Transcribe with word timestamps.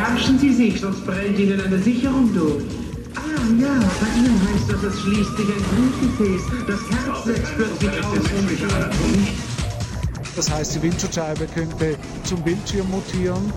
Beherrschen 0.00 0.38
Sie 0.38 0.54
sich, 0.54 0.80
sonst 0.80 1.04
brennt 1.04 1.38
Ihnen 1.38 1.60
eine 1.60 1.78
Sicherung 1.78 2.32
durch. 2.32 2.64
Ah 3.16 3.20
ja, 3.60 3.68
bei 4.00 4.18
Ihnen 4.18 4.40
heißt 4.48 4.72
das, 4.72 4.82
es 4.82 5.00
schließt 5.02 5.36
sich 5.36 5.46
ein 5.46 5.62
Blutgefäß. 5.76 6.42
Das 6.66 6.80
Herz 6.90 7.24
setzt 7.24 7.54
plötzlich 7.54 7.90
aus. 8.02 8.18
Das 10.36 10.50
heißt, 10.50 10.76
die 10.76 10.82
Windschutzscheibe 10.84 11.46
könnte 11.54 11.96
zum 12.24 12.42
Bildschirm 12.42 12.88
mutieren. 12.88 13.52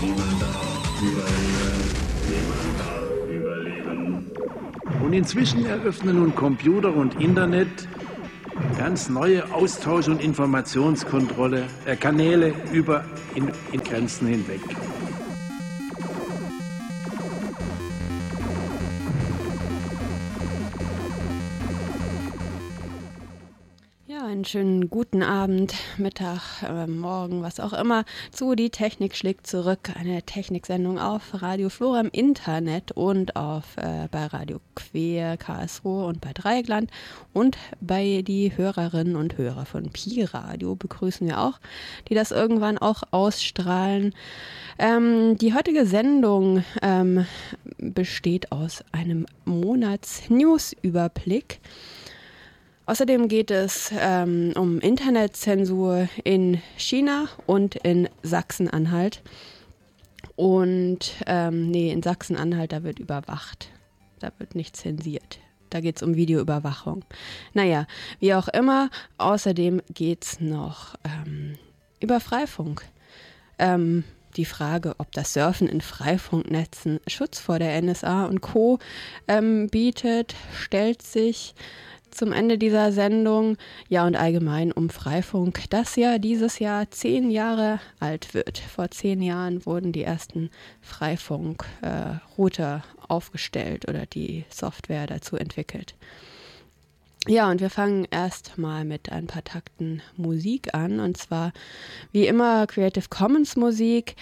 Niemand 0.00 0.40
darf 0.40 1.02
überleben. 1.02 1.84
Niemand 2.30 2.78
darf 2.78 3.28
überleben. 3.28 5.04
Und 5.04 5.12
inzwischen 5.12 5.66
eröffnen 5.66 6.16
nun 6.16 6.34
Computer 6.34 6.96
und 6.96 7.20
Internet 7.20 7.88
ganz 8.78 9.10
neue 9.10 9.52
Austausch- 9.52 10.08
und 10.08 10.22
Informationskontrolle 10.22 11.64
äh, 11.84 11.94
Kanäle 11.94 12.54
über 12.72 13.04
in, 13.34 13.50
in 13.72 13.84
Grenzen 13.84 14.28
hinweg. 14.28 14.60
Einen 24.44 24.50
schönen 24.50 24.90
guten 24.90 25.22
Abend, 25.22 25.72
Mittag, 25.96 26.62
äh, 26.68 26.86
Morgen, 26.86 27.40
was 27.40 27.60
auch 27.60 27.72
immer, 27.72 28.04
zu 28.30 28.54
Die 28.54 28.68
Technik 28.68 29.16
schlägt 29.16 29.46
zurück. 29.46 29.88
Eine 29.98 30.22
Techniksendung 30.22 30.98
auf 30.98 31.40
Radio 31.40 31.70
Flora 31.70 32.00
im 32.00 32.10
Internet 32.10 32.92
und 32.92 33.36
auf 33.36 33.78
äh, 33.78 34.06
bei 34.10 34.26
Radio 34.26 34.60
Quer, 34.74 35.38
Karlsruhe 35.38 36.04
und 36.04 36.20
bei 36.20 36.34
Dreieckland. 36.34 36.90
Und 37.32 37.56
bei 37.80 38.20
die 38.20 38.54
Hörerinnen 38.54 39.16
und 39.16 39.38
Hörer 39.38 39.64
von 39.64 39.88
Pi 39.88 40.24
Radio 40.24 40.76
begrüßen 40.76 41.26
wir 41.26 41.40
auch, 41.40 41.58
die 42.10 42.14
das 42.14 42.30
irgendwann 42.30 42.76
auch 42.76 43.02
ausstrahlen. 43.12 44.14
Ähm, 44.78 45.38
die 45.38 45.54
heutige 45.54 45.86
Sendung 45.86 46.64
ähm, 46.82 47.24
besteht 47.78 48.52
aus 48.52 48.84
einem 48.92 49.24
Monats-News-Überblick. 49.46 51.60
Außerdem 52.86 53.28
geht 53.28 53.50
es 53.50 53.90
ähm, 53.98 54.52
um 54.56 54.78
Internetzensur 54.80 56.08
in 56.22 56.60
China 56.76 57.28
und 57.46 57.76
in 57.76 58.08
Sachsen-Anhalt. 58.22 59.22
Und 60.36 61.14
ähm, 61.26 61.70
nee, 61.70 61.90
in 61.90 62.02
Sachsen-Anhalt, 62.02 62.72
da 62.72 62.82
wird 62.82 62.98
überwacht. 62.98 63.70
Da 64.18 64.30
wird 64.38 64.54
nicht 64.54 64.76
zensiert. 64.76 65.38
Da 65.70 65.80
geht 65.80 65.96
es 65.96 66.02
um 66.02 66.14
Videoüberwachung. 66.14 67.04
Naja, 67.52 67.86
wie 68.20 68.34
auch 68.34 68.48
immer. 68.48 68.90
Außerdem 69.18 69.82
geht 69.92 70.24
es 70.24 70.40
noch 70.40 70.94
ähm, 71.04 71.56
über 72.00 72.20
Freifunk. 72.20 72.84
Ähm, 73.58 74.04
die 74.36 74.44
Frage, 74.44 74.94
ob 74.98 75.12
das 75.12 75.32
Surfen 75.32 75.68
in 75.68 75.80
Freifunknetzen 75.80 77.00
Schutz 77.06 77.38
vor 77.38 77.58
der 77.58 77.80
NSA 77.80 78.26
und 78.26 78.40
Co. 78.40 78.78
Ähm, 79.28 79.68
bietet, 79.68 80.34
stellt 80.60 81.02
sich 81.02 81.54
zum 82.14 82.32
Ende 82.32 82.58
dieser 82.58 82.92
Sendung. 82.92 83.56
Ja, 83.88 84.06
und 84.06 84.16
allgemein 84.16 84.72
um 84.72 84.90
Freifunk, 84.90 85.68
das 85.70 85.96
ja 85.96 86.18
dieses 86.18 86.58
Jahr 86.58 86.90
zehn 86.90 87.30
Jahre 87.30 87.80
alt 88.00 88.34
wird. 88.34 88.58
Vor 88.58 88.90
zehn 88.90 89.22
Jahren 89.22 89.64
wurden 89.66 89.92
die 89.92 90.04
ersten 90.04 90.50
Freifunk-Router 90.80 92.82
äh, 92.84 93.04
aufgestellt 93.08 93.88
oder 93.88 94.06
die 94.06 94.44
Software 94.48 95.06
dazu 95.06 95.36
entwickelt. 95.36 95.94
Ja, 97.26 97.50
und 97.50 97.62
wir 97.62 97.70
fangen 97.70 98.06
erstmal 98.10 98.84
mit 98.84 99.10
ein 99.10 99.26
paar 99.26 99.44
Takten 99.44 100.02
Musik 100.16 100.74
an. 100.74 101.00
Und 101.00 101.16
zwar 101.16 101.52
wie 102.12 102.26
immer 102.26 102.66
Creative 102.66 103.06
Commons 103.08 103.56
Musik. 103.56 104.14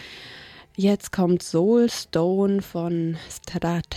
Jetzt 0.76 1.10
kommt 1.10 1.42
Soul 1.42 1.90
Stone 1.90 2.62
von 2.62 3.16
Strat. 3.28 3.96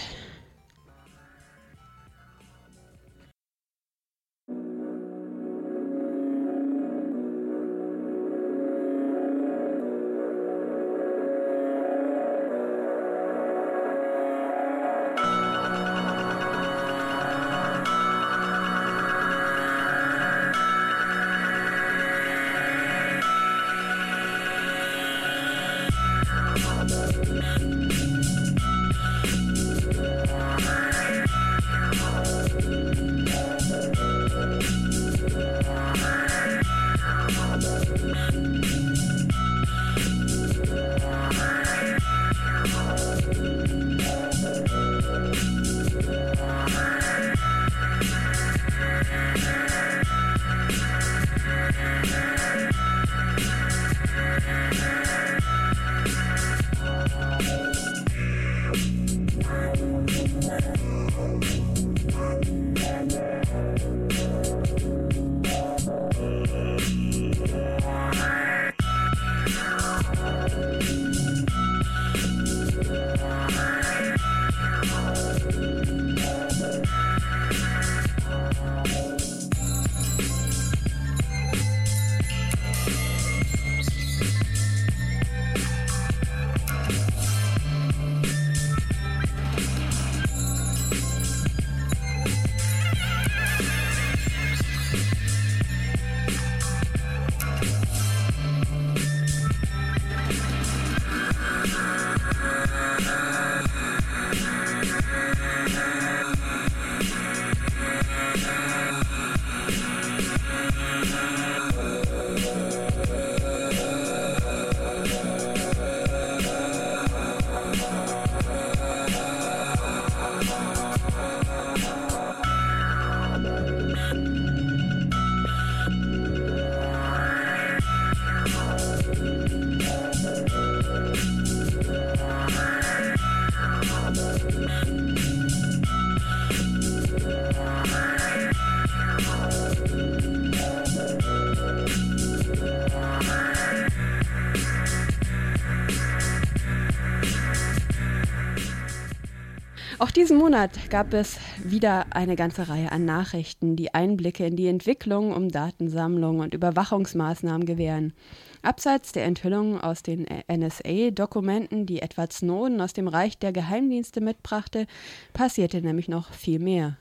Monat 150.45 150.91
gab 150.91 151.11
es 151.15 151.39
wieder 151.63 152.05
eine 152.11 152.35
ganze 152.35 152.69
Reihe 152.69 152.91
an 152.91 153.03
Nachrichten, 153.03 153.75
die 153.75 153.95
Einblicke 153.95 154.45
in 154.45 154.55
die 154.55 154.67
Entwicklung 154.67 155.33
um 155.33 155.49
Datensammlung 155.49 156.37
und 156.37 156.53
Überwachungsmaßnahmen 156.53 157.65
gewähren. 157.65 158.13
Abseits 158.61 159.11
der 159.11 159.25
Enthüllungen 159.25 159.81
aus 159.81 160.03
den 160.03 160.27
NSA-Dokumenten, 160.47 161.87
die 161.87 161.99
Edward 161.99 162.31
Snowden 162.31 162.79
aus 162.79 162.93
dem 162.93 163.07
Reich 163.07 163.39
der 163.39 163.53
Geheimdienste 163.53 164.21
mitbrachte, 164.21 164.85
passierte 165.33 165.81
nämlich 165.81 166.09
noch 166.09 166.31
viel 166.31 166.59
mehr. 166.59 166.97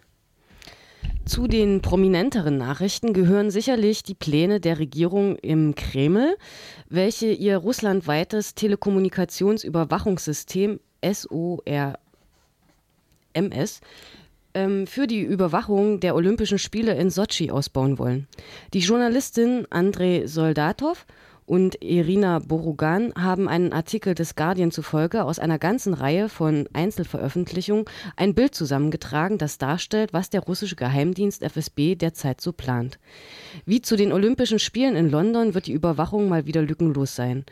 Zu 1.26 1.46
den 1.46 1.82
prominenteren 1.82 2.56
Nachrichten 2.56 3.12
gehören 3.12 3.50
sicherlich 3.50 4.02
die 4.02 4.14
Pläne 4.14 4.58
der 4.58 4.78
Regierung 4.78 5.36
im 5.36 5.74
Kreml, 5.74 6.38
welche 6.88 7.30
ihr 7.30 7.58
russlandweites 7.58 8.54
Telekommunikationsüberwachungssystem 8.54 10.80
SORMS 11.04 12.03
ähm, 14.54 14.86
für 14.86 15.06
die 15.06 15.22
Überwachung 15.22 16.00
der 16.00 16.14
Olympischen 16.14 16.58
Spiele 16.58 16.94
in 16.94 17.10
Sotschi 17.10 17.50
ausbauen 17.50 17.98
wollen. 17.98 18.26
Die 18.72 18.80
Journalistin 18.80 19.66
Andrei 19.70 20.26
Soldatov 20.26 21.06
und 21.46 21.82
Irina 21.82 22.38
Borugan 22.38 23.12
haben 23.16 23.48
einen 23.48 23.72
Artikel 23.72 24.14
des 24.14 24.34
Guardian 24.34 24.70
zufolge 24.70 25.24
aus 25.24 25.38
einer 25.38 25.58
ganzen 25.58 25.92
Reihe 25.92 26.28
von 26.28 26.68
Einzelveröffentlichungen 26.72 27.84
ein 28.16 28.34
Bild 28.34 28.54
zusammengetragen, 28.54 29.36
das 29.36 29.58
darstellt, 29.58 30.12
was 30.12 30.30
der 30.30 30.40
russische 30.40 30.76
Geheimdienst 30.76 31.42
FSB 31.42 31.96
derzeit 31.96 32.40
so 32.40 32.52
plant. 32.52 32.98
Wie 33.66 33.82
zu 33.82 33.96
den 33.96 34.12
Olympischen 34.12 34.58
Spielen 34.58 34.96
in 34.96 35.10
London 35.10 35.54
wird 35.54 35.66
die 35.66 35.72
Überwachung 35.72 36.28
mal 36.28 36.46
wieder 36.46 36.62
lückenlos 36.62 37.14
sein. 37.14 37.44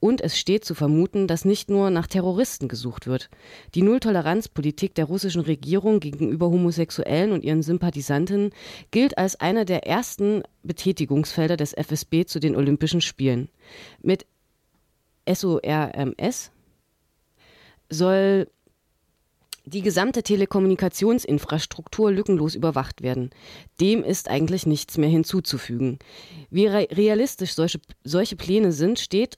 Und 0.00 0.20
es 0.20 0.38
steht 0.38 0.64
zu 0.64 0.74
vermuten, 0.74 1.26
dass 1.26 1.44
nicht 1.44 1.70
nur 1.70 1.90
nach 1.90 2.06
Terroristen 2.06 2.68
gesucht 2.68 3.06
wird. 3.06 3.30
Die 3.74 3.82
Nulltoleranzpolitik 3.82 4.94
der 4.94 5.06
russischen 5.06 5.40
Regierung 5.40 5.98
gegenüber 5.98 6.46
Homosexuellen 6.46 7.32
und 7.32 7.42
ihren 7.42 7.62
Sympathisanten 7.62 8.50
gilt 8.92 9.18
als 9.18 9.40
einer 9.40 9.64
der 9.64 9.86
ersten 9.86 10.42
Betätigungsfelder 10.62 11.56
des 11.56 11.72
FSB 11.72 12.26
zu 12.26 12.38
den 12.38 12.54
Olympischen 12.54 13.00
Spielen. 13.00 13.48
Mit 14.00 14.26
SORMS 15.28 16.52
soll 17.90 18.46
die 19.64 19.82
gesamte 19.82 20.22
Telekommunikationsinfrastruktur 20.22 22.10
lückenlos 22.12 22.54
überwacht 22.54 23.02
werden. 23.02 23.30
Dem 23.80 24.02
ist 24.02 24.28
eigentlich 24.28 24.64
nichts 24.64 24.96
mehr 24.96 25.10
hinzuzufügen. 25.10 25.98
Wie 26.50 26.66
realistisch 26.66 27.54
solche, 27.54 27.80
solche 28.04 28.36
Pläne 28.36 28.72
sind, 28.72 28.98
steht 28.98 29.36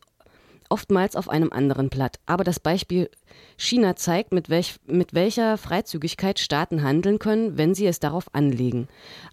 oftmals 0.70 1.16
auf 1.16 1.28
einem 1.28 1.52
anderen 1.52 1.90
Blatt. 1.90 2.18
Aber 2.26 2.44
das 2.44 2.60
Beispiel 2.60 3.10
China 3.58 3.96
zeigt, 3.96 4.32
mit, 4.32 4.48
welch, 4.48 4.76
mit 4.86 5.14
welcher 5.14 5.58
Freizügigkeit 5.58 6.38
Staaten 6.38 6.82
handeln 6.82 7.18
können, 7.18 7.58
wenn 7.58 7.74
sie 7.74 7.86
es 7.86 8.00
darauf 8.00 8.34
anlegen. 8.34 8.88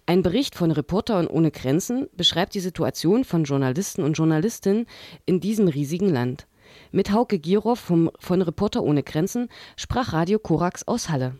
Ein 0.06 0.22
Bericht 0.22 0.54
von 0.54 0.70
Reportern 0.70 1.26
ohne 1.26 1.50
Grenzen 1.50 2.08
beschreibt 2.16 2.54
die 2.54 2.60
Situation 2.60 3.24
von 3.24 3.44
Journalisten 3.44 4.02
und 4.02 4.14
Journalistinnen 4.14 4.86
in 5.26 5.40
diesem 5.40 5.68
riesigen 5.68 6.08
Land. 6.08 6.46
Mit 6.92 7.12
Hauke 7.12 7.38
Girow 7.38 7.78
vom, 7.78 8.10
von 8.18 8.42
Reporter 8.42 8.82
ohne 8.82 9.02
Grenzen 9.02 9.48
sprach 9.76 10.12
Radio 10.12 10.38
Korax 10.38 10.86
aus 10.86 11.08
Halle. 11.08 11.36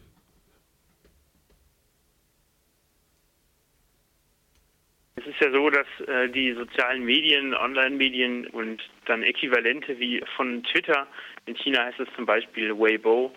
Es 5.17 5.27
ist 5.27 5.41
ja 5.41 5.51
so, 5.51 5.69
dass 5.69 5.87
äh, 6.07 6.29
die 6.29 6.53
sozialen 6.53 7.05
Medien, 7.05 7.53
Online-Medien 7.53 8.47
und 8.49 8.81
dann 9.09 9.23
Äquivalente 9.23 9.99
wie 9.99 10.23
von 10.37 10.63
Twitter, 10.65 11.07
in 11.47 11.57
China 11.57 11.85
heißt 11.85 12.01
es 12.01 12.09
zum 12.15 12.27
Beispiel 12.27 12.73
Weibo, 12.79 13.33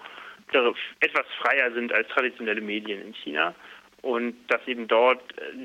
etwas 1.00 1.26
freier 1.42 1.72
sind 1.72 1.94
als 1.94 2.08
traditionelle 2.10 2.62
Medien 2.62 3.02
in 3.02 3.14
China 3.14 3.56
und 4.02 4.36
dass 4.48 4.66
eben 4.68 4.88
dort 4.88 5.22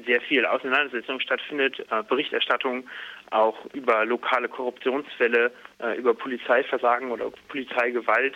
sehr 0.06 0.20
viel 0.20 0.44
Auseinandersetzung 0.44 1.20
stattfindet, 1.20 1.84
äh, 1.90 2.02
Berichterstattung 2.02 2.88
auch 3.30 3.64
über 3.72 4.04
lokale 4.04 4.48
Korruptionsfälle, 4.48 5.50
äh, 5.82 5.96
über 5.96 6.14
Polizeiversagen 6.14 7.10
oder 7.10 7.32
Polizeigewalt 7.48 8.34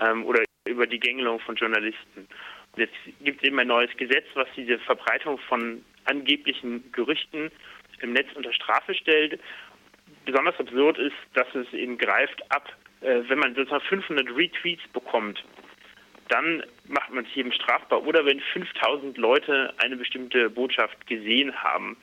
ähm, 0.00 0.24
oder 0.24 0.42
über 0.66 0.86
die 0.86 0.98
Gängelung 0.98 1.38
von 1.40 1.54
Journalisten. 1.56 2.28
Jetzt 2.76 2.94
gibt 3.20 3.42
es 3.42 3.48
eben 3.48 3.58
ein 3.58 3.68
neues 3.68 3.94
Gesetz, 3.96 4.24
was 4.34 4.48
diese 4.56 4.78
Verbreitung 4.78 5.38
von 5.38 5.84
angeblichen 6.06 6.90
Gerüchten 6.92 7.50
im 8.00 8.12
Netz 8.12 8.28
unter 8.34 8.52
Strafe 8.52 8.94
stellt. 8.94 9.38
Besonders 10.24 10.58
absurd 10.58 10.98
ist, 10.98 11.16
dass 11.34 11.52
es 11.54 11.72
eben 11.72 11.98
greift 11.98 12.42
ab, 12.50 12.68
äh, 13.00 13.22
wenn 13.28 13.38
man 13.38 13.54
sozusagen 13.54 13.84
500 13.84 14.28
Retweets 14.36 14.86
bekommt, 14.92 15.44
dann 16.28 16.62
macht 16.88 17.12
man 17.12 17.24
sich 17.24 17.36
eben 17.36 17.52
strafbar. 17.52 18.06
Oder 18.06 18.24
wenn 18.24 18.40
5000 18.40 19.18
Leute 19.18 19.74
eine 19.78 19.96
bestimmte 19.96 20.48
Botschaft 20.48 21.06
gesehen 21.06 21.54
haben, 21.62 21.96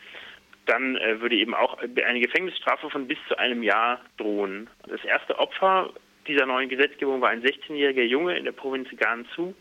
dann 0.65 0.97
äh, 0.97 1.19
würde 1.19 1.35
eben 1.35 1.55
auch 1.55 1.79
eine 1.79 2.19
Gefängnisstrafe 2.19 2.89
von 2.89 3.07
bis 3.07 3.17
zu 3.27 3.37
einem 3.39 3.63
Jahr 3.63 4.01
drohen. 4.17 4.69
Das 4.87 5.03
erste 5.03 5.39
Opfer 5.39 5.91
dieser 6.27 6.45
neuen 6.45 6.69
Gesetzgebung 6.69 7.21
war 7.21 7.29
ein 7.29 7.41
16-jähriger 7.41 8.03
Junge 8.03 8.37
in 8.37 8.45
der 8.45 8.51
Provinz 8.51 8.87
Gansu, 8.95 9.55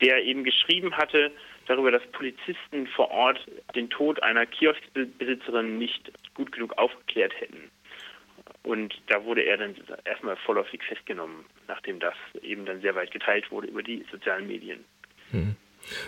der 0.00 0.24
eben 0.24 0.44
geschrieben 0.44 0.96
hatte, 0.96 1.30
darüber, 1.68 1.90
dass 1.90 2.06
Polizisten 2.12 2.86
vor 2.88 3.10
Ort 3.10 3.44
den 3.74 3.90
Tod 3.90 4.22
einer 4.22 4.46
Kioskbesitzerin 4.46 5.78
nicht 5.78 6.12
gut 6.34 6.52
genug 6.52 6.76
aufgeklärt 6.78 7.32
hätten. 7.40 7.70
Und 8.62 9.00
da 9.06 9.24
wurde 9.24 9.42
er 9.42 9.56
dann 9.56 9.74
erstmal 10.04 10.36
vorläufig 10.36 10.82
festgenommen, 10.82 11.44
nachdem 11.68 12.00
das 12.00 12.14
eben 12.42 12.66
dann 12.66 12.80
sehr 12.80 12.94
weit 12.94 13.10
geteilt 13.10 13.50
wurde 13.50 13.68
über 13.68 13.82
die 13.82 14.04
sozialen 14.10 14.46
Medien. 14.46 14.84
Hm. 15.30 15.56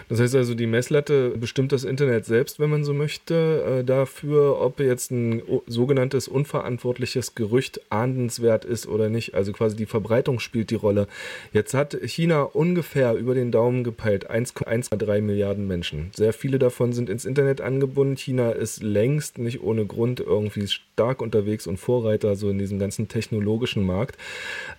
Das 0.08 0.20
heißt 0.20 0.34
also, 0.34 0.54
die 0.54 0.66
Messlatte 0.66 1.30
bestimmt 1.30 1.72
das 1.72 1.84
Internet 1.84 2.24
selbst, 2.24 2.60
wenn 2.60 2.70
man 2.70 2.84
so 2.84 2.92
möchte, 2.92 3.80
äh, 3.80 3.84
dafür, 3.84 4.60
ob 4.60 4.80
jetzt 4.80 5.10
ein 5.10 5.42
sogenanntes 5.66 6.28
unverantwortliches 6.28 7.34
Gerücht 7.34 7.80
ahndenswert 7.90 8.64
ist 8.64 8.86
oder 8.86 9.08
nicht. 9.08 9.34
Also 9.34 9.52
quasi 9.52 9.76
die 9.76 9.86
Verbreitung 9.86 10.40
spielt 10.40 10.70
die 10.70 10.76
Rolle. 10.76 11.06
Jetzt 11.52 11.74
hat 11.74 11.96
China 12.04 12.42
ungefähr 12.42 13.14
über 13.14 13.34
den 13.34 13.50
Daumen 13.50 13.84
gepeilt 13.84 14.30
1,3 14.30 15.20
Milliarden 15.20 15.66
Menschen. 15.66 16.10
Sehr 16.14 16.32
viele 16.32 16.58
davon 16.58 16.92
sind 16.92 17.08
ins 17.08 17.24
Internet 17.24 17.60
angebunden. 17.60 18.16
China 18.16 18.50
ist 18.50 18.82
längst 18.82 19.38
nicht 19.38 19.62
ohne 19.62 19.86
Grund 19.86 20.20
irgendwie 20.20 20.66
stark 20.68 21.22
unterwegs 21.22 21.66
und 21.66 21.78
Vorreiter 21.78 22.36
so 22.36 22.50
in 22.50 22.58
diesem 22.58 22.78
ganzen 22.78 23.08
technologischen 23.08 23.84
Markt. 23.84 24.16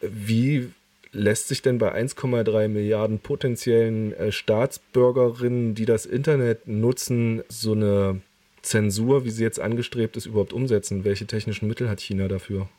Wie 0.01 0.69
lässt 1.11 1.47
sich 1.47 1.61
denn 1.61 1.77
bei 1.77 1.93
1,3 1.93 2.67
Milliarden 2.67 3.19
potenziellen 3.19 4.13
äh, 4.13 4.31
Staatsbürgerinnen, 4.31 5.75
die 5.75 5.85
das 5.85 6.05
Internet 6.05 6.67
nutzen, 6.67 7.43
so 7.49 7.73
eine 7.73 8.21
Zensur, 8.61 9.25
wie 9.25 9.29
sie 9.29 9.43
jetzt 9.43 9.59
angestrebt 9.59 10.15
ist, 10.17 10.25
überhaupt 10.25 10.53
umsetzen? 10.53 11.03
Welche 11.03 11.27
technischen 11.27 11.67
Mittel 11.67 11.89
hat 11.89 11.99
China 11.99 12.27
dafür? 12.27 12.69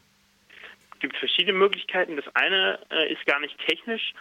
Es 0.95 1.01
gibt 1.01 1.17
verschiedene 1.17 1.59
Möglichkeiten. 1.59 2.17
Das 2.17 2.25
eine 2.35 2.79
äh, 2.91 3.13
ist 3.13 3.25
gar 3.27 3.41
nicht 3.41 3.57
technisch, 3.67 4.15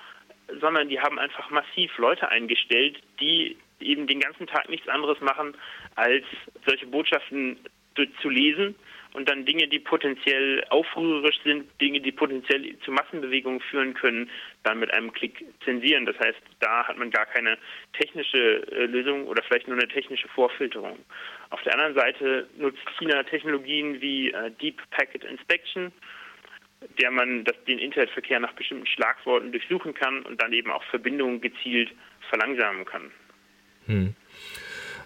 sondern 0.60 0.90
die 0.90 1.00
haben 1.00 1.20
einfach 1.20 1.50
massiv 1.50 1.98
Leute 1.98 2.28
eingestellt, 2.30 3.00
die 3.20 3.56
eben 3.80 4.08
den 4.08 4.20
ganzen 4.20 4.48
Tag 4.48 4.70
nichts 4.70 4.88
anderes 4.88 5.20
machen, 5.22 5.56
als 5.96 6.24
solche 6.66 6.88
Botschaften 6.88 7.58
zu 8.22 8.30
lesen 8.30 8.76
und 9.14 9.30
dann 9.30 9.46
Dinge, 9.46 9.68
die 9.68 9.80
potenziell 9.80 10.64
aufrührerisch 10.70 11.40
sind, 11.44 11.70
Dinge, 11.82 12.00
die 12.00 12.12
potenziell 12.12 12.78
zu 12.80 12.92
Massenbewegungen 12.92 13.60
führen 13.62 13.94
können, 13.94 14.30
dann 14.64 14.80
mit 14.80 14.94
einem 14.94 15.12
Klick 15.12 15.44
zensieren. 15.66 16.06
Das 16.06 16.18
heißt, 16.20 16.40
da 16.60 16.88
hat 16.88 16.98
man 16.98 17.12
gar 17.12 17.26
keine 17.26 17.58
technische 17.94 18.66
äh, 18.72 18.86
Lösung 18.86 19.28
oder 19.28 19.44
vielleicht 19.44 19.68
nur 19.68 19.78
eine 19.78 19.88
technische 19.88 20.28
Vorfilterung. 20.30 20.98
Auf 21.50 21.62
der 21.64 21.74
anderen 21.74 21.96
Seite 21.96 22.48
nutzt 22.58 22.80
China 22.98 23.24
Technologien 23.24 24.00
wie 24.02 24.32
äh, 24.32 24.52
Deep 24.62 24.82
Packet 24.92 25.26
Inspection, 25.26 25.92
der 27.00 27.12
man 27.12 27.44
das, 27.44 27.56
den 27.66 27.80
Internetverkehr 27.80 28.40
nach 28.40 28.54
bestimmten 28.54 28.88
Schlagworten 28.88 29.52
durchsuchen 29.52 29.94
kann 29.94 30.24
und 30.24 30.42
dann 30.42 30.54
eben 30.54 30.72
auch 30.72 30.84
Verbindungen 30.86 31.42
gezielt 31.42 31.92
verlangsamen 32.30 32.86
kann. 32.86 33.12
Hm. 33.88 34.16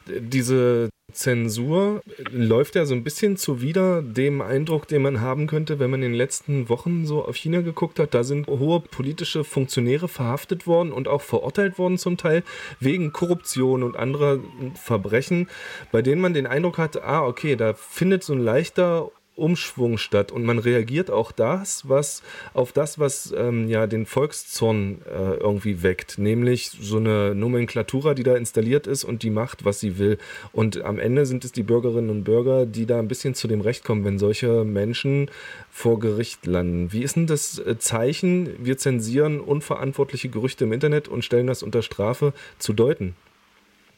Diese 0.07 0.89
Zensur 1.15 2.01
läuft 2.31 2.75
ja 2.75 2.85
so 2.85 2.93
ein 2.93 3.03
bisschen 3.03 3.37
zuwider 3.37 4.01
dem 4.01 4.41
Eindruck, 4.41 4.87
den 4.87 5.01
man 5.01 5.21
haben 5.21 5.47
könnte, 5.47 5.79
wenn 5.79 5.89
man 5.89 6.03
in 6.03 6.11
den 6.11 6.17
letzten 6.17 6.67
Wochen 6.67 7.05
so 7.05 7.23
auf 7.23 7.37
China 7.37 7.61
geguckt 7.61 7.99
hat. 7.99 8.13
Da 8.13 8.23
sind 8.23 8.47
hohe 8.47 8.81
politische 8.81 9.43
Funktionäre 9.43 10.07
verhaftet 10.07 10.67
worden 10.67 10.91
und 10.91 11.07
auch 11.07 11.21
verurteilt 11.21 11.77
worden 11.77 11.97
zum 11.97 12.17
Teil 12.17 12.43
wegen 12.79 13.13
Korruption 13.13 13.81
und 13.83 13.95
anderer 13.95 14.39
Verbrechen, 14.73 15.47
bei 15.91 16.01
denen 16.01 16.21
man 16.21 16.33
den 16.33 16.47
Eindruck 16.47 16.77
hat, 16.77 17.01
ah, 17.01 17.25
okay, 17.25 17.55
da 17.55 17.73
findet 17.73 18.23
so 18.23 18.33
ein 18.33 18.39
leichter 18.39 19.09
Umschwung 19.35 19.97
statt 19.97 20.31
und 20.31 20.45
man 20.45 20.59
reagiert 20.59 21.11
auch 21.11 21.31
das, 21.31 21.87
was 21.89 22.23
auf 22.53 22.71
das, 22.71 22.99
was 22.99 23.33
ähm, 23.37 23.67
ja 23.67 23.87
den 23.87 24.05
Volkszorn 24.05 25.01
äh, 25.05 25.35
irgendwie 25.35 25.83
weckt, 25.83 26.17
nämlich 26.17 26.69
so 26.69 26.97
eine 26.97 27.35
Nomenklatura, 27.35 28.13
die 28.13 28.23
da 28.23 28.35
installiert 28.35 28.87
ist 28.87 29.03
und 29.03 29.23
die 29.23 29.29
macht, 29.29 29.65
was 29.65 29.79
sie 29.79 29.99
will. 29.99 30.17
Und 30.53 30.81
am 30.83 30.99
Ende 30.99 31.25
sind 31.25 31.43
es 31.43 31.51
die 31.51 31.63
Bürgerinnen 31.63 32.09
und 32.09 32.23
Bürger, 32.23 32.65
die 32.65 32.85
da 32.85 32.99
ein 32.99 33.07
bisschen 33.07 33.35
zu 33.35 33.47
dem 33.47 33.61
Recht 33.61 33.83
kommen, 33.83 34.05
wenn 34.05 34.19
solche 34.19 34.63
Menschen 34.63 35.29
vor 35.69 35.99
Gericht 35.99 36.45
landen. 36.45 36.93
Wie 36.93 37.03
ist 37.03 37.15
denn 37.15 37.27
das 37.27 37.59
äh, 37.59 37.77
Zeichen, 37.77 38.55
wir 38.65 38.77
zensieren 38.77 39.41
unverantwortliche 39.41 40.29
Gerüchte 40.29 40.63
im 40.63 40.73
Internet 40.73 41.07
und 41.07 41.25
stellen 41.25 41.47
das 41.47 41.63
unter 41.63 41.81
Strafe 41.81 42.33
zu 42.57 42.73
deuten? 42.73 43.15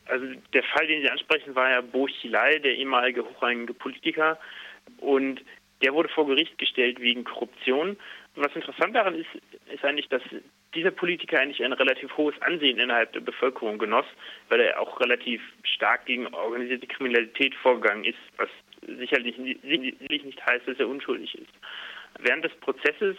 Also 0.09 0.25
der 0.53 0.63
Fall, 0.63 0.87
den 0.87 1.01
Sie 1.01 1.09
ansprechen, 1.09 1.53
war 1.53 1.69
ja 1.69 1.81
Bo 1.81 2.05
Xilai, 2.05 2.59
der 2.59 2.75
ehemalige 2.75 3.23
hochrangige 3.23 3.73
Politiker, 3.73 4.39
und 4.97 5.41
Der 5.81 5.93
wurde 5.93 6.09
vor 6.09 6.25
Gericht 6.27 6.57
gestellt 6.57 6.99
wegen 6.99 7.23
Korruption. 7.23 7.89
Und 8.35 8.45
was 8.45 8.55
interessant 8.55 8.95
daran 8.95 9.15
ist, 9.15 9.29
ist 9.71 9.83
eigentlich, 9.83 10.09
dass 10.09 10.21
dieser 10.73 10.91
Politiker 10.91 11.39
eigentlich 11.39 11.63
ein 11.63 11.73
relativ 11.73 12.15
hohes 12.17 12.39
Ansehen 12.41 12.79
innerhalb 12.79 13.13
der 13.13 13.19
Bevölkerung 13.19 13.77
genoss, 13.77 14.05
weil 14.49 14.61
er 14.61 14.79
auch 14.79 14.99
relativ 14.99 15.41
stark 15.63 16.05
gegen 16.05 16.27
organisierte 16.27 16.87
Kriminalität 16.87 17.53
vorgegangen 17.55 18.03
ist, 18.03 18.17
was 18.37 18.49
sicherlich 18.99 19.37
nicht 19.37 20.45
heißt, 20.45 20.67
dass 20.67 20.79
er 20.79 20.87
unschuldig 20.87 21.35
ist. 21.35 21.53
Während 22.19 22.43
des 22.43 22.53
Prozesses 22.55 23.15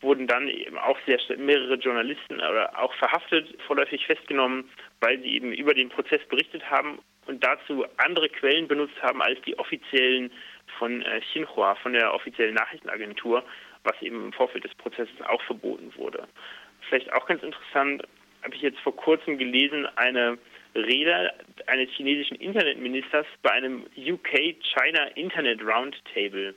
wurden 0.00 0.26
dann 0.26 0.48
eben 0.48 0.76
auch 0.78 0.98
sehr 1.06 1.18
mehrere 1.38 1.74
Journalisten 1.74 2.34
oder 2.36 2.78
auch 2.78 2.92
verhaftet, 2.94 3.48
vorläufig 3.66 4.04
festgenommen, 4.06 4.68
weil 5.00 5.18
sie 5.20 5.34
eben 5.34 5.52
über 5.52 5.74
den 5.74 5.88
Prozess 5.88 6.20
berichtet 6.28 6.68
haben 6.68 6.98
und 7.26 7.42
dazu 7.44 7.84
andere 7.98 8.28
Quellen 8.28 8.68
benutzt 8.68 9.00
haben 9.00 9.22
als 9.22 9.40
die 9.42 9.58
offiziellen 9.58 10.32
von 10.78 11.02
äh, 11.02 11.20
Xinhua, 11.20 11.74
von 11.76 11.92
der 11.92 12.14
offiziellen 12.14 12.54
Nachrichtenagentur, 12.54 13.44
was 13.84 14.00
eben 14.02 14.26
im 14.26 14.32
Vorfeld 14.32 14.64
des 14.64 14.74
Prozesses 14.74 15.20
auch 15.28 15.42
verboten 15.42 15.92
wurde. 15.96 16.26
Vielleicht 16.88 17.12
auch 17.12 17.26
ganz 17.26 17.42
interessant, 17.42 18.02
habe 18.42 18.54
ich 18.54 18.62
jetzt 18.62 18.80
vor 18.80 18.96
kurzem 18.96 19.38
gelesen, 19.38 19.86
eine 19.96 20.38
Rede 20.74 21.32
eines 21.66 21.90
chinesischen 21.90 22.36
Internetministers 22.36 23.26
bei 23.42 23.50
einem 23.50 23.84
UK-China 23.96 25.04
Internet 25.14 25.60
Roundtable. 25.62 26.54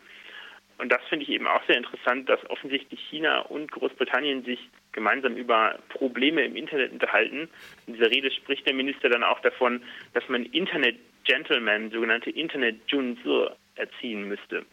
Und 0.77 0.91
das 0.91 1.01
finde 1.07 1.23
ich 1.23 1.29
eben 1.29 1.47
auch 1.47 1.65
sehr 1.67 1.77
interessant, 1.77 2.27
dass 2.27 2.39
offensichtlich 2.49 2.99
China 3.09 3.41
und 3.41 3.71
Großbritannien 3.71 4.43
sich 4.43 4.59
gemeinsam 4.91 5.35
über 5.37 5.79
Probleme 5.89 6.43
im 6.43 6.55
Internet 6.55 6.91
unterhalten. 6.91 7.49
In 7.87 7.93
dieser 7.93 8.11
Rede 8.11 8.31
spricht 8.31 8.65
der 8.67 8.73
Minister 8.73 9.09
dann 9.09 9.23
auch 9.23 9.39
davon, 9.39 9.81
dass 10.13 10.27
man 10.27 10.45
Internet-Gentlemen, 10.45 11.91
sogenannte 11.91 12.29
Internet-Junzi, 12.29 13.47
erziehen 13.75 14.27
müsste. 14.27 14.65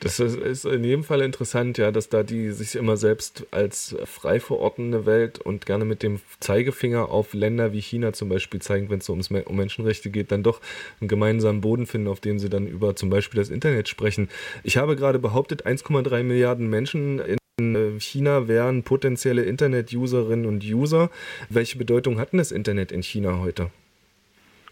Das 0.00 0.20
ist 0.20 0.66
in 0.66 0.84
jedem 0.84 1.04
Fall 1.04 1.22
interessant, 1.22 1.78
ja, 1.78 1.90
dass 1.90 2.10
da 2.10 2.22
die 2.22 2.50
sich 2.50 2.76
immer 2.76 2.98
selbst 2.98 3.46
als 3.50 3.96
frei 4.04 4.40
verordnende 4.40 5.06
Welt 5.06 5.38
und 5.38 5.64
gerne 5.64 5.86
mit 5.86 6.02
dem 6.02 6.20
Zeigefinger 6.38 7.08
auf 7.08 7.32
Länder 7.32 7.72
wie 7.72 7.80
China 7.80 8.12
zum 8.12 8.28
Beispiel 8.28 8.60
zeigen, 8.60 8.90
wenn 8.90 8.98
es 8.98 9.06
so 9.06 9.14
ums, 9.14 9.30
um 9.30 9.56
Menschenrechte 9.56 10.10
geht, 10.10 10.32
dann 10.32 10.42
doch 10.42 10.60
einen 11.00 11.08
gemeinsamen 11.08 11.62
Boden 11.62 11.86
finden, 11.86 12.08
auf 12.08 12.20
dem 12.20 12.38
sie 12.38 12.50
dann 12.50 12.66
über 12.66 12.94
zum 12.94 13.08
Beispiel 13.08 13.40
das 13.40 13.48
Internet 13.48 13.88
sprechen. 13.88 14.28
Ich 14.64 14.76
habe 14.76 14.96
gerade 14.96 15.18
behauptet, 15.18 15.66
1,3 15.66 16.22
Milliarden 16.24 16.68
Menschen 16.68 17.18
in 17.20 17.98
China 17.98 18.48
wären 18.48 18.82
potenzielle 18.82 19.44
Internet-Userinnen 19.44 20.44
und 20.44 20.62
User. 20.62 21.10
Welche 21.48 21.78
Bedeutung 21.78 22.18
hat 22.18 22.32
denn 22.32 22.38
das 22.38 22.52
Internet 22.52 22.92
in 22.92 23.02
China 23.02 23.38
heute? 23.38 23.70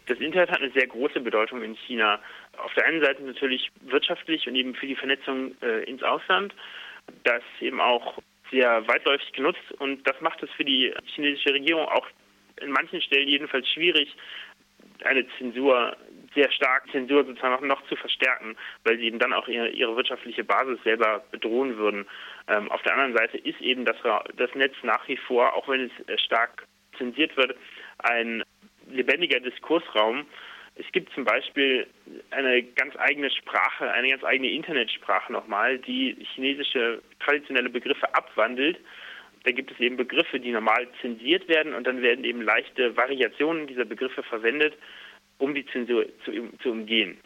Das 0.06 0.18
Internet 0.18 0.50
hat 0.50 0.60
eine 0.60 0.72
sehr 0.72 0.86
große 0.86 1.20
Bedeutung 1.20 1.62
in 1.62 1.74
China. 1.86 2.20
Auf 2.58 2.74
der 2.74 2.86
einen 2.86 3.02
Seite 3.02 3.22
natürlich 3.22 3.70
wirtschaftlich 3.80 4.46
und 4.46 4.54
eben 4.54 4.74
für 4.74 4.86
die 4.86 4.96
Vernetzung 4.96 5.54
äh, 5.62 5.84
ins 5.84 6.02
Ausland, 6.02 6.54
das 7.24 7.42
eben 7.60 7.80
auch 7.80 8.18
sehr 8.50 8.86
weitläufig 8.86 9.32
genutzt 9.32 9.72
und 9.78 10.06
das 10.06 10.20
macht 10.20 10.42
es 10.42 10.50
für 10.50 10.64
die 10.64 10.92
chinesische 11.14 11.54
Regierung 11.54 11.86
auch 11.86 12.06
in 12.60 12.70
manchen 12.70 13.00
Stellen 13.00 13.28
jedenfalls 13.28 13.68
schwierig, 13.68 14.14
eine 15.02 15.26
Zensur, 15.38 15.96
sehr 16.34 16.50
stark 16.52 16.88
Zensur 16.90 17.24
sozusagen 17.24 17.66
noch 17.66 17.84
zu 17.88 17.96
verstärken, 17.96 18.56
weil 18.84 18.98
sie 18.98 19.04
eben 19.04 19.18
dann 19.18 19.32
auch 19.32 19.48
ihre, 19.48 19.68
ihre 19.70 19.96
wirtschaftliche 19.96 20.44
Basis 20.44 20.78
selber 20.84 21.24
bedrohen 21.30 21.76
würden. 21.76 22.06
Ähm, 22.48 22.70
auf 22.70 22.82
der 22.82 22.92
anderen 22.92 23.16
Seite 23.16 23.38
ist 23.38 23.60
eben 23.60 23.84
das, 23.84 23.96
das 24.36 24.54
Netz 24.54 24.74
nach 24.82 25.06
wie 25.08 25.16
vor, 25.16 25.54
auch 25.54 25.68
wenn 25.68 25.86
es 25.86 26.08
äh, 26.08 26.18
stark 26.18 26.66
zensiert 26.96 27.36
wird, 27.36 27.56
ein 27.98 28.42
lebendiger 28.90 29.40
Diskursraum, 29.40 30.26
es 30.76 30.90
gibt 30.90 31.12
zum 31.14 31.24
Beispiel 31.24 31.86
eine 32.30 32.62
ganz 32.62 32.96
eigene 32.96 33.30
Sprache, 33.30 33.90
eine 33.92 34.10
ganz 34.10 34.24
eigene 34.24 34.50
Internetsprache 34.50 35.32
nochmal, 35.32 35.78
die 35.78 36.16
chinesische 36.34 37.00
traditionelle 37.20 37.70
Begriffe 37.70 38.12
abwandelt. 38.14 38.78
Da 39.44 39.52
gibt 39.52 39.70
es 39.70 39.78
eben 39.78 39.96
Begriffe, 39.96 40.40
die 40.40 40.50
normal 40.50 40.88
zensiert 41.00 41.48
werden 41.48 41.74
und 41.74 41.86
dann 41.86 42.02
werden 42.02 42.24
eben 42.24 42.42
leichte 42.42 42.96
Variationen 42.96 43.66
dieser 43.68 43.84
Begriffe 43.84 44.22
verwendet, 44.24 44.74
um 45.38 45.54
die 45.54 45.66
Zensur 45.66 46.06
zu, 46.24 46.32
zu 46.60 46.70
umgehen. 46.70 47.18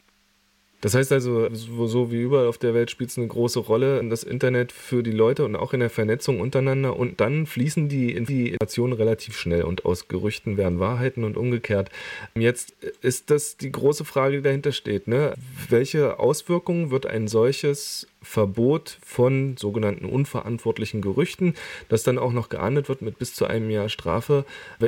Das 0.80 0.94
heißt 0.94 1.10
also, 1.10 1.48
so 1.52 2.12
wie 2.12 2.20
überall 2.22 2.46
auf 2.46 2.58
der 2.58 2.72
Welt 2.72 2.90
spielt 2.90 3.10
es 3.10 3.18
eine 3.18 3.26
große 3.26 3.58
Rolle, 3.58 4.02
das 4.08 4.22
Internet 4.22 4.70
für 4.70 5.02
die 5.02 5.10
Leute 5.10 5.44
und 5.44 5.56
auch 5.56 5.72
in 5.74 5.80
der 5.80 5.90
Vernetzung 5.90 6.40
untereinander. 6.40 6.96
Und 6.96 7.20
dann 7.20 7.46
fließen 7.46 7.88
die 7.88 8.12
Informationen 8.12 8.92
relativ 8.92 9.36
schnell 9.36 9.62
und 9.62 9.84
aus 9.84 10.06
Gerüchten 10.06 10.56
werden 10.56 10.78
Wahrheiten 10.78 11.24
und 11.24 11.36
umgekehrt. 11.36 11.90
Jetzt 12.36 12.74
ist 13.02 13.30
das 13.30 13.56
die 13.56 13.72
große 13.72 14.04
Frage, 14.04 14.36
die 14.36 14.42
dahinter 14.42 14.70
steht. 14.70 15.08
Ne? 15.08 15.34
Welche 15.68 16.20
Auswirkungen 16.20 16.92
wird 16.92 17.06
ein 17.06 17.26
solches 17.26 18.06
Verbot 18.22 18.98
von 19.04 19.56
sogenannten 19.56 20.04
unverantwortlichen 20.04 21.02
Gerüchten, 21.02 21.54
das 21.88 22.02
dann 22.02 22.18
auch 22.18 22.32
noch 22.32 22.48
geahndet 22.48 22.88
wird 22.88 23.02
mit 23.02 23.18
bis 23.18 23.34
zu 23.34 23.46
einem 23.46 23.70
Jahr 23.70 23.88
Strafe. 23.88 24.44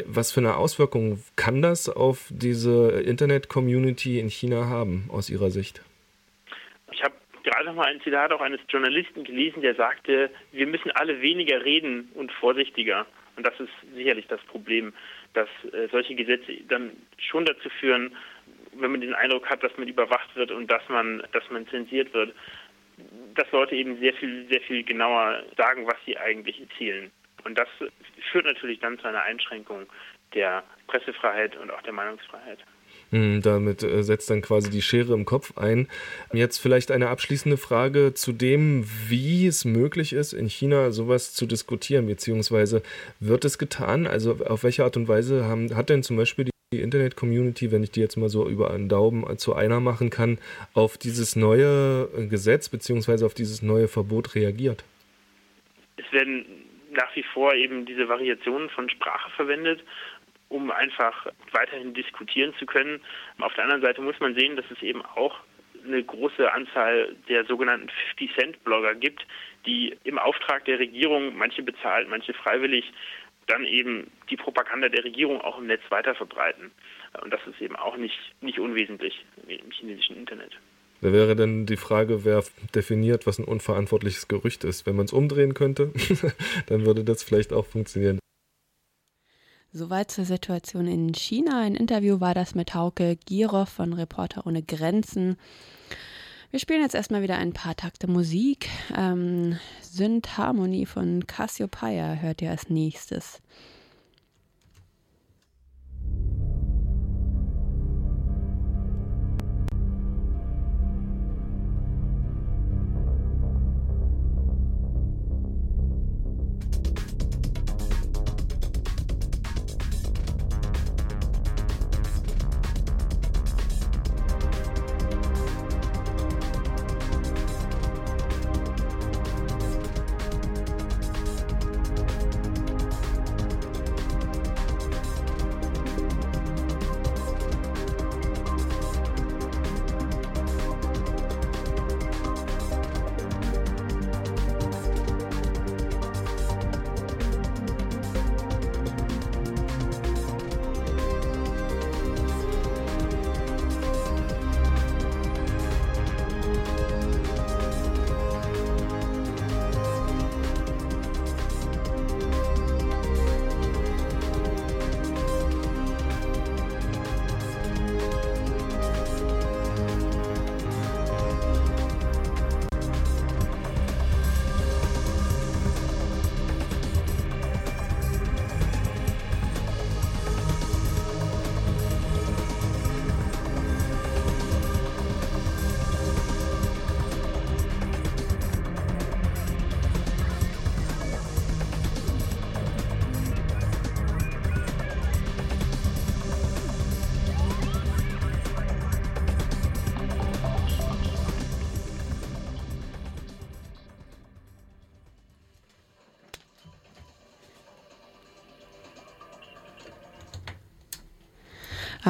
Was 0.06 0.32
für 0.32 0.40
eine 0.40 0.56
Auswirkung 0.56 1.22
kann 1.36 1.62
das 1.62 1.88
auf 1.88 2.26
diese 2.30 3.00
Internet-Community 3.00 4.18
in 4.18 4.28
China 4.28 4.66
haben, 4.66 5.08
aus 5.12 5.30
Ihrer 5.30 5.50
Sicht? 5.50 5.82
Ich 6.92 7.02
habe 7.02 7.14
gerade 7.44 7.66
noch 7.66 7.74
mal 7.74 7.86
ein 7.86 8.00
Zitat 8.02 8.32
auch 8.32 8.40
eines 8.40 8.60
Journalisten 8.68 9.24
gelesen, 9.24 9.62
der 9.62 9.74
sagte, 9.74 10.30
wir 10.52 10.66
müssen 10.66 10.90
alle 10.92 11.20
weniger 11.20 11.64
reden 11.64 12.10
und 12.14 12.32
vorsichtiger. 12.32 13.06
Und 13.36 13.46
das 13.46 13.58
ist 13.60 13.70
sicherlich 13.94 14.26
das 14.26 14.40
Problem, 14.42 14.92
dass 15.32 15.48
äh, 15.72 15.88
solche 15.90 16.14
Gesetze 16.14 16.52
dann 16.68 16.90
schon 17.16 17.44
dazu 17.44 17.70
führen, 17.80 18.14
wenn 18.72 18.92
man 18.92 19.00
den 19.00 19.14
Eindruck 19.14 19.48
hat, 19.48 19.62
dass 19.62 19.76
man 19.76 19.88
überwacht 19.88 20.34
wird 20.36 20.50
und 20.50 20.70
dass 20.70 20.86
man, 20.88 21.22
dass 21.32 21.48
man 21.50 21.66
zensiert 21.68 22.12
wird, 22.14 22.34
dass 23.34 23.50
Leute 23.52 23.74
eben 23.74 23.98
sehr 23.98 24.14
viel, 24.14 24.46
sehr 24.50 24.60
viel 24.62 24.84
genauer 24.84 25.42
sagen, 25.56 25.86
was 25.86 25.96
sie 26.06 26.16
eigentlich 26.16 26.60
erzielen. 26.60 27.10
Und 27.44 27.58
das 27.58 27.68
führt 28.30 28.44
natürlich 28.44 28.80
dann 28.80 28.98
zu 28.98 29.08
einer 29.08 29.22
Einschränkung 29.22 29.86
der 30.34 30.62
Pressefreiheit 30.86 31.56
und 31.56 31.70
auch 31.70 31.82
der 31.82 31.92
Meinungsfreiheit. 31.92 32.58
Hm, 33.10 33.42
damit 33.42 33.82
äh, 33.82 34.02
setzt 34.02 34.30
dann 34.30 34.40
quasi 34.40 34.70
die 34.70 34.82
Schere 34.82 35.14
im 35.14 35.24
Kopf 35.24 35.58
ein. 35.58 35.88
Jetzt 36.32 36.58
vielleicht 36.58 36.90
eine 36.90 37.08
abschließende 37.08 37.56
Frage 37.56 38.14
zu 38.14 38.32
dem, 38.32 38.84
wie 39.08 39.46
es 39.46 39.64
möglich 39.64 40.12
ist, 40.12 40.32
in 40.32 40.48
China 40.48 40.90
sowas 40.90 41.32
zu 41.32 41.46
diskutieren, 41.46 42.06
beziehungsweise 42.06 42.82
wird 43.18 43.44
es 43.44 43.58
getan? 43.58 44.06
Also 44.06 44.38
auf 44.46 44.62
welche 44.62 44.84
Art 44.84 44.96
und 44.96 45.08
Weise 45.08 45.44
haben, 45.44 45.74
hat 45.74 45.88
denn 45.88 46.02
zum 46.02 46.16
Beispiel 46.16 46.44
die 46.44 46.50
die 46.72 46.82
Internet-Community, 46.82 47.72
wenn 47.72 47.82
ich 47.82 47.90
die 47.90 47.98
jetzt 47.98 48.16
mal 48.16 48.28
so 48.28 48.48
über 48.48 48.70
einen 48.70 48.88
Daumen 48.88 49.36
zu 49.38 49.56
einer 49.56 49.80
machen 49.80 50.08
kann, 50.08 50.38
auf 50.72 50.98
dieses 50.98 51.34
neue 51.34 52.08
Gesetz 52.30 52.68
bzw. 52.68 53.24
auf 53.24 53.34
dieses 53.34 53.60
neue 53.60 53.88
Verbot 53.88 54.36
reagiert? 54.36 54.84
Es 55.96 56.12
werden 56.12 56.46
nach 56.92 57.16
wie 57.16 57.24
vor 57.34 57.54
eben 57.54 57.86
diese 57.86 58.08
Variationen 58.08 58.70
von 58.70 58.88
Sprache 58.88 59.32
verwendet, 59.32 59.82
um 60.48 60.70
einfach 60.70 61.26
weiterhin 61.50 61.92
diskutieren 61.92 62.54
zu 62.60 62.66
können. 62.66 63.00
Auf 63.40 63.52
der 63.54 63.64
anderen 63.64 63.82
Seite 63.82 64.00
muss 64.00 64.20
man 64.20 64.36
sehen, 64.36 64.54
dass 64.54 64.70
es 64.70 64.80
eben 64.80 65.02
auch 65.02 65.40
eine 65.84 66.04
große 66.04 66.52
Anzahl 66.52 67.16
der 67.28 67.46
sogenannten 67.46 67.88
50-Cent-Blogger 68.16 68.94
gibt, 68.94 69.26
die 69.66 69.96
im 70.04 70.18
Auftrag 70.18 70.64
der 70.66 70.78
Regierung, 70.78 71.36
manche 71.36 71.64
bezahlt, 71.64 72.08
manche 72.08 72.32
freiwillig, 72.32 72.84
dann 73.50 73.64
eben 73.64 74.10
die 74.30 74.36
Propaganda 74.36 74.88
der 74.88 75.04
Regierung 75.04 75.40
auch 75.40 75.58
im 75.58 75.66
Netz 75.66 75.82
weiter 75.90 76.14
verbreiten. 76.14 76.70
Und 77.22 77.32
das 77.32 77.40
ist 77.46 77.60
eben 77.60 77.76
auch 77.76 77.96
nicht, 77.96 78.18
nicht 78.40 78.58
unwesentlich 78.58 79.24
im 79.46 79.70
chinesischen 79.70 80.16
Internet. 80.16 80.52
Da 81.02 81.12
wäre 81.12 81.34
dann 81.34 81.66
die 81.66 81.78
Frage, 81.78 82.24
wer 82.24 82.44
definiert, 82.74 83.26
was 83.26 83.38
ein 83.38 83.44
unverantwortliches 83.44 84.28
Gerücht 84.28 84.64
ist. 84.64 84.86
Wenn 84.86 84.96
man 84.96 85.06
es 85.06 85.12
umdrehen 85.12 85.54
könnte, 85.54 85.92
dann 86.66 86.84
würde 86.84 87.04
das 87.04 87.22
vielleicht 87.22 87.52
auch 87.52 87.66
funktionieren. 87.66 88.18
Soweit 89.72 90.10
zur 90.10 90.24
Situation 90.24 90.86
in 90.86 91.14
China. 91.14 91.60
Ein 91.62 91.74
Interview 91.74 92.20
war 92.20 92.34
das 92.34 92.54
mit 92.54 92.74
Hauke 92.74 93.16
Giroff 93.26 93.68
von 93.68 93.92
Reporter 93.92 94.46
ohne 94.46 94.62
Grenzen. 94.62 95.36
Wir 96.50 96.58
spielen 96.58 96.82
jetzt 96.82 96.96
erstmal 96.96 97.22
wieder 97.22 97.36
ein 97.36 97.52
paar 97.52 97.76
Takte 97.76 98.08
Musik. 98.08 98.68
Ähm, 98.96 99.56
Syntharmonie 99.82 100.84
von 100.84 101.24
Cassiopeia 101.28 102.14
hört 102.14 102.42
ihr 102.42 102.50
als 102.50 102.68
nächstes. 102.68 103.40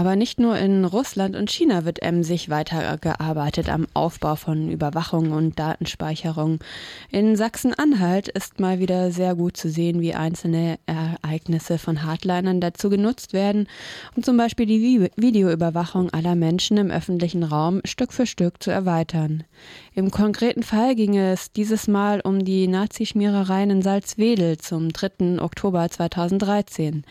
Aber 0.01 0.17
nicht 0.17 0.41
nur 0.41 0.57
in 0.57 0.87
Russland 0.87 1.37
und 1.37 1.51
China 1.51 1.85
wird 1.85 2.01
emsig 2.01 2.49
weitergearbeitet 2.49 3.69
am 3.69 3.87
Aufbau 3.93 4.35
von 4.35 4.71
Überwachung 4.71 5.33
und 5.33 5.59
Datenspeicherung. 5.59 6.61
In 7.11 7.37
Sachsen-Anhalt 7.37 8.29
ist 8.29 8.61
mal 8.61 8.79
wieder 8.79 9.11
sehr 9.11 9.35
gut 9.35 9.59
zu 9.59 9.69
sehen, 9.69 10.01
wie 10.01 10.15
einzelne 10.15 10.79
Ereignisse 10.87 11.77
von 11.77 12.03
Hardlinern 12.03 12.63
dazu 12.63 12.89
genutzt 12.89 13.35
werden, 13.35 13.69
um 14.17 14.23
zum 14.23 14.39
Beispiel 14.39 14.65
die 14.65 15.11
Videoüberwachung 15.17 16.09
aller 16.15 16.35
Menschen 16.35 16.79
im 16.79 16.91
öffentlichen 16.91 17.43
Raum 17.43 17.83
Stück 17.85 18.15
für 18.15 18.25
Stück 18.25 18.63
zu 18.63 18.71
erweitern. 18.71 19.45
Im 19.95 20.11
konkreten 20.11 20.63
Fall 20.63 20.95
ging 20.95 21.19
es 21.19 21.53
dieses 21.53 21.89
Mal 21.89 22.23
um 22.23 22.43
die 22.43 22.69
Nazischmierereien 22.69 23.69
in 23.69 23.83
Salzwedel 23.83 24.57
zum 24.57 24.95
3. 24.95 25.43
Oktober 25.43 25.91
2013. 25.91 27.05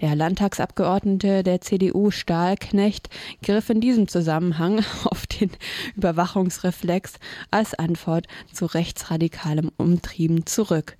Der 0.00 0.16
Landtagsabgeordnete 0.16 1.42
der 1.42 1.60
CDU 1.60 2.10
Stahlknecht 2.10 3.08
griff 3.42 3.70
in 3.70 3.80
diesem 3.80 4.08
Zusammenhang 4.08 4.84
auf 5.04 5.26
den 5.26 5.50
Überwachungsreflex 5.96 7.14
als 7.50 7.74
Antwort 7.74 8.26
zu 8.52 8.66
rechtsradikalem 8.66 9.70
Umtrieben 9.76 10.46
zurück. 10.46 10.96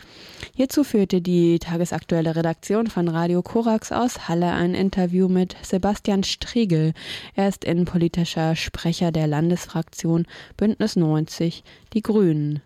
Hierzu 0.54 0.84
führte 0.84 1.20
die 1.20 1.58
tagesaktuelle 1.58 2.36
Redaktion 2.36 2.86
von 2.86 3.08
Radio 3.08 3.42
Korax 3.42 3.92
aus 3.92 4.28
Halle 4.28 4.52
ein 4.52 4.74
Interview 4.74 5.28
mit 5.28 5.56
Sebastian 5.62 6.24
Striegel. 6.24 6.92
Er 7.34 7.48
ist 7.48 7.64
innenpolitischer 7.64 8.56
Sprecher 8.56 9.12
der 9.12 9.26
Landesfraktion 9.26 10.26
Bündnis 10.56 10.96
90 10.96 11.64
Die 11.92 12.02
Grünen. 12.02 12.62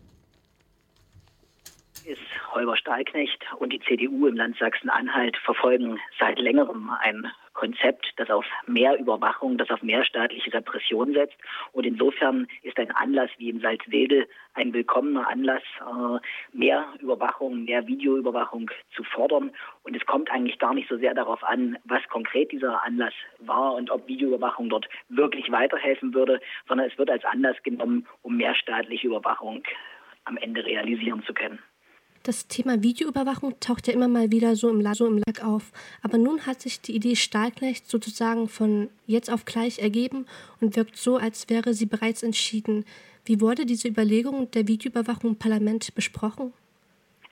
Holger 2.56 2.76
Stahlknecht 2.78 3.44
und 3.58 3.70
die 3.70 3.80
CDU 3.80 4.26
im 4.26 4.36
Land 4.36 4.56
Sachsen-Anhalt 4.56 5.36
verfolgen 5.36 6.00
seit 6.18 6.38
längerem 6.38 6.90
ein 7.00 7.30
Konzept, 7.52 8.14
das 8.16 8.30
auf 8.30 8.46
mehr 8.66 8.98
Überwachung, 8.98 9.58
das 9.58 9.68
auf 9.68 9.82
mehr 9.82 10.02
staatliche 10.06 10.54
Repression 10.54 11.12
setzt. 11.12 11.36
Und 11.72 11.84
insofern 11.84 12.48
ist 12.62 12.78
ein 12.78 12.90
Anlass 12.92 13.28
wie 13.36 13.50
in 13.50 13.60
Salzwedel 13.60 14.26
ein 14.54 14.72
willkommener 14.72 15.28
Anlass, 15.28 15.62
äh, 15.80 16.56
mehr 16.56 16.86
Überwachung, 16.98 17.64
mehr 17.64 17.86
Videoüberwachung 17.86 18.70
zu 18.94 19.04
fordern. 19.04 19.50
Und 19.82 19.94
es 19.94 20.06
kommt 20.06 20.30
eigentlich 20.30 20.58
gar 20.58 20.72
nicht 20.72 20.88
so 20.88 20.96
sehr 20.96 21.12
darauf 21.12 21.44
an, 21.44 21.76
was 21.84 22.08
konkret 22.08 22.52
dieser 22.52 22.82
Anlass 22.84 23.14
war 23.40 23.74
und 23.74 23.90
ob 23.90 24.08
Videoüberwachung 24.08 24.70
dort 24.70 24.88
wirklich 25.10 25.52
weiterhelfen 25.52 26.14
würde, 26.14 26.40
sondern 26.68 26.88
es 26.88 26.96
wird 26.96 27.10
als 27.10 27.24
Anlass 27.26 27.62
genommen, 27.64 28.06
um 28.22 28.38
mehr 28.38 28.54
staatliche 28.54 29.08
Überwachung 29.08 29.62
am 30.24 30.38
Ende 30.38 30.64
realisieren 30.64 31.22
zu 31.24 31.34
können. 31.34 31.58
Das 32.26 32.48
Thema 32.48 32.82
Videoüberwachung 32.82 33.54
taucht 33.60 33.86
ja 33.86 33.94
immer 33.94 34.08
mal 34.08 34.32
wieder 34.32 34.56
so 34.56 34.68
im, 34.68 34.82
so 34.94 35.06
im 35.06 35.22
Lack 35.24 35.44
auf. 35.44 35.70
Aber 36.02 36.18
nun 36.18 36.44
hat 36.44 36.60
sich 36.60 36.80
die 36.80 36.96
Idee 36.96 37.14
Stahlknecht 37.14 37.88
sozusagen 37.88 38.48
von 38.48 38.88
jetzt 39.06 39.30
auf 39.30 39.44
gleich 39.44 39.78
ergeben 39.78 40.26
und 40.60 40.74
wirkt 40.74 40.96
so, 40.96 41.18
als 41.18 41.48
wäre 41.48 41.72
sie 41.72 41.86
bereits 41.86 42.24
entschieden. 42.24 42.84
Wie 43.26 43.40
wurde 43.40 43.64
diese 43.64 43.86
Überlegung 43.86 44.50
der 44.50 44.66
Videoüberwachung 44.66 45.30
im 45.30 45.36
Parlament 45.36 45.94
besprochen? 45.94 46.52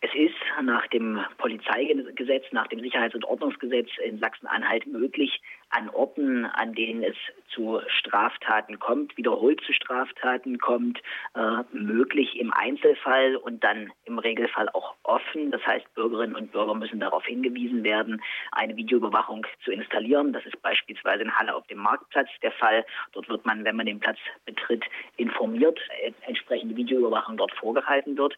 Es 0.01 0.11
ist 0.15 0.34
nach 0.63 0.87
dem 0.89 1.21
Polizeigesetz, 1.39 2.45
nach 2.53 2.67
dem 2.69 2.81
Sicherheits- 2.81 3.15
und 3.15 3.25
Ordnungsgesetz 3.25 3.89
in 4.05 4.19
Sachsen-Anhalt 4.19 4.87
möglich, 4.87 5.41
an 5.71 5.91
Orten, 5.91 6.45
an 6.45 6.75
denen 6.75 7.03
es 7.03 7.17
zu 7.49 7.81
Straftaten 7.89 8.79
kommt, 8.79 9.17
wiederholt 9.17 9.61
zu 9.67 9.73
Straftaten 9.73 10.59
kommt, 10.59 11.01
äh, 11.35 11.63
möglich 11.73 12.39
im 12.39 12.53
Einzelfall 12.53 13.37
und 13.37 13.65
dann 13.65 13.93
im 14.05 14.19
Regelfall 14.19 14.69
auch 14.71 14.95
offen. 15.03 15.51
Das 15.51 15.65
heißt, 15.67 15.93
Bürgerinnen 15.95 16.37
und 16.37 16.53
Bürger 16.53 16.75
müssen 16.75 17.01
darauf 17.01 17.25
hingewiesen 17.25 17.83
werden, 17.83 18.23
eine 18.53 18.77
Videoüberwachung 18.77 19.47
zu 19.65 19.73
installieren. 19.73 20.33
Das 20.33 20.47
ist 20.47 20.61
beispielsweise 20.63 21.23
in 21.23 21.37
Halle 21.37 21.55
auf 21.55 21.67
dem 21.67 21.79
Marktplatz 21.79 22.29
der 22.43 22.53
Fall. 22.53 22.85
Dort 23.13 23.29
wird 23.29 23.45
man, 23.45 23.65
wenn 23.65 23.77
man 23.77 23.87
den 23.87 24.01
Platz 24.01 24.19
betritt, 24.45 24.85
informiert, 25.17 25.79
äh, 26.03 26.13
entsprechende 26.27 26.77
Videoüberwachung 26.77 27.37
dort 27.37 27.53
vorgehalten 27.53 28.17
wird. 28.17 28.37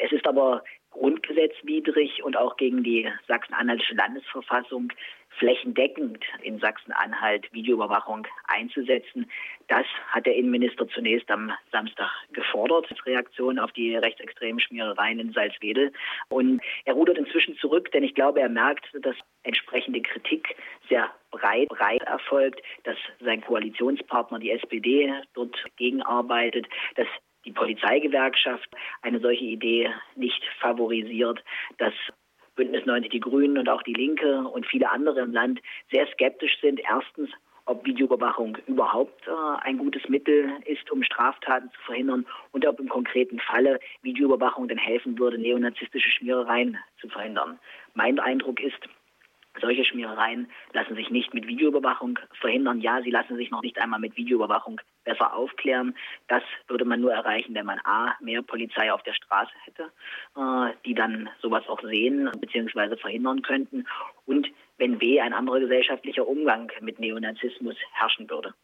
Es 0.00 0.10
ist 0.10 0.26
aber 0.26 0.62
grundgesetzwidrig 0.92 2.22
und 2.22 2.36
auch 2.36 2.56
gegen 2.56 2.82
die 2.82 3.08
sachsen-anhaltische 3.26 3.94
Landesverfassung 3.94 4.92
flächendeckend 5.38 6.24
in 6.42 6.58
Sachsen-Anhalt 6.58 7.52
Videoüberwachung 7.52 8.26
einzusetzen. 8.46 9.30
Das 9.68 9.86
hat 10.08 10.26
der 10.26 10.36
Innenminister 10.36 10.86
zunächst 10.88 11.30
am 11.30 11.52
Samstag 11.70 12.10
gefordert 12.32 12.86
als 12.90 13.04
Reaktion 13.06 13.58
auf 13.58 13.72
die 13.72 13.96
rechtsextremen 13.96 14.60
Schmierereien 14.60 15.18
in 15.18 15.32
Salzwedel. 15.32 15.92
Und 16.28 16.60
er 16.84 16.94
rudert 16.94 17.18
inzwischen 17.18 17.56
zurück, 17.56 17.90
denn 17.92 18.02
ich 18.02 18.14
glaube, 18.14 18.40
er 18.40 18.48
merkt, 18.48 18.86
dass 19.00 19.16
entsprechende 19.42 20.02
Kritik 20.02 20.54
sehr 20.88 21.10
breit, 21.30 21.68
breit 21.68 22.02
erfolgt, 22.02 22.60
dass 22.84 22.96
sein 23.20 23.40
Koalitionspartner, 23.40 24.38
die 24.38 24.50
SPD, 24.50 25.12
dort 25.34 25.56
gegenarbeitet, 25.76 26.66
dass 26.96 27.08
die 27.44 27.52
Polizeigewerkschaft 27.52 28.68
eine 29.02 29.20
solche 29.20 29.44
Idee 29.44 29.90
nicht 30.16 30.42
favorisiert, 30.60 31.42
dass 31.78 31.94
Bündnis 32.54 32.84
90 32.84 33.10
Die 33.10 33.20
Grünen 33.20 33.58
und 33.58 33.68
auch 33.68 33.82
die 33.82 33.94
Linke 33.94 34.42
und 34.42 34.66
viele 34.66 34.90
andere 34.90 35.20
im 35.20 35.32
Land 35.32 35.60
sehr 35.90 36.06
skeptisch 36.08 36.60
sind. 36.60 36.80
Erstens, 36.80 37.30
ob 37.64 37.84
Videoüberwachung 37.86 38.58
überhaupt 38.66 39.26
äh, 39.26 39.30
ein 39.62 39.78
gutes 39.78 40.08
Mittel 40.08 40.50
ist, 40.66 40.90
um 40.90 41.02
Straftaten 41.02 41.70
zu 41.70 41.80
verhindern 41.82 42.26
und 42.50 42.66
ob 42.66 42.80
im 42.80 42.88
konkreten 42.88 43.38
Falle 43.38 43.78
Videoüberwachung 44.02 44.68
denn 44.68 44.78
helfen 44.78 45.18
würde, 45.18 45.38
neonazistische 45.38 46.10
Schmierereien 46.10 46.76
zu 47.00 47.08
verhindern. 47.08 47.58
Mein 47.94 48.18
Eindruck 48.18 48.60
ist, 48.60 48.88
solche 49.60 49.84
Schmierereien 49.84 50.50
lassen 50.72 50.94
sich 50.94 51.10
nicht 51.10 51.34
mit 51.34 51.46
Videoüberwachung 51.46 52.18
verhindern. 52.40 52.80
Ja, 52.80 53.02
sie 53.02 53.10
lassen 53.10 53.36
sich 53.36 53.50
noch 53.50 53.62
nicht 53.62 53.78
einmal 53.78 54.00
mit 54.00 54.16
Videoüberwachung 54.16 54.80
besser 55.04 55.34
aufklären. 55.34 55.94
Das 56.28 56.42
würde 56.68 56.84
man 56.84 57.00
nur 57.00 57.12
erreichen, 57.12 57.54
wenn 57.54 57.66
man 57.66 57.80
A, 57.84 58.14
mehr 58.20 58.42
Polizei 58.42 58.92
auf 58.92 59.02
der 59.02 59.14
Straße 59.14 59.52
hätte, 59.64 59.92
äh, 60.36 60.74
die 60.86 60.94
dann 60.94 61.28
sowas 61.40 61.66
auch 61.68 61.82
sehen 61.82 62.30
bzw. 62.38 62.96
verhindern 62.96 63.42
könnten. 63.42 63.86
Und 64.24 64.48
wenn 64.78 64.98
B, 64.98 65.20
ein 65.20 65.34
anderer 65.34 65.60
gesellschaftlicher 65.60 66.26
Umgang 66.26 66.70
mit 66.80 66.98
Neonazismus 66.98 67.76
herrschen 67.92 68.28
würde. 68.30 68.54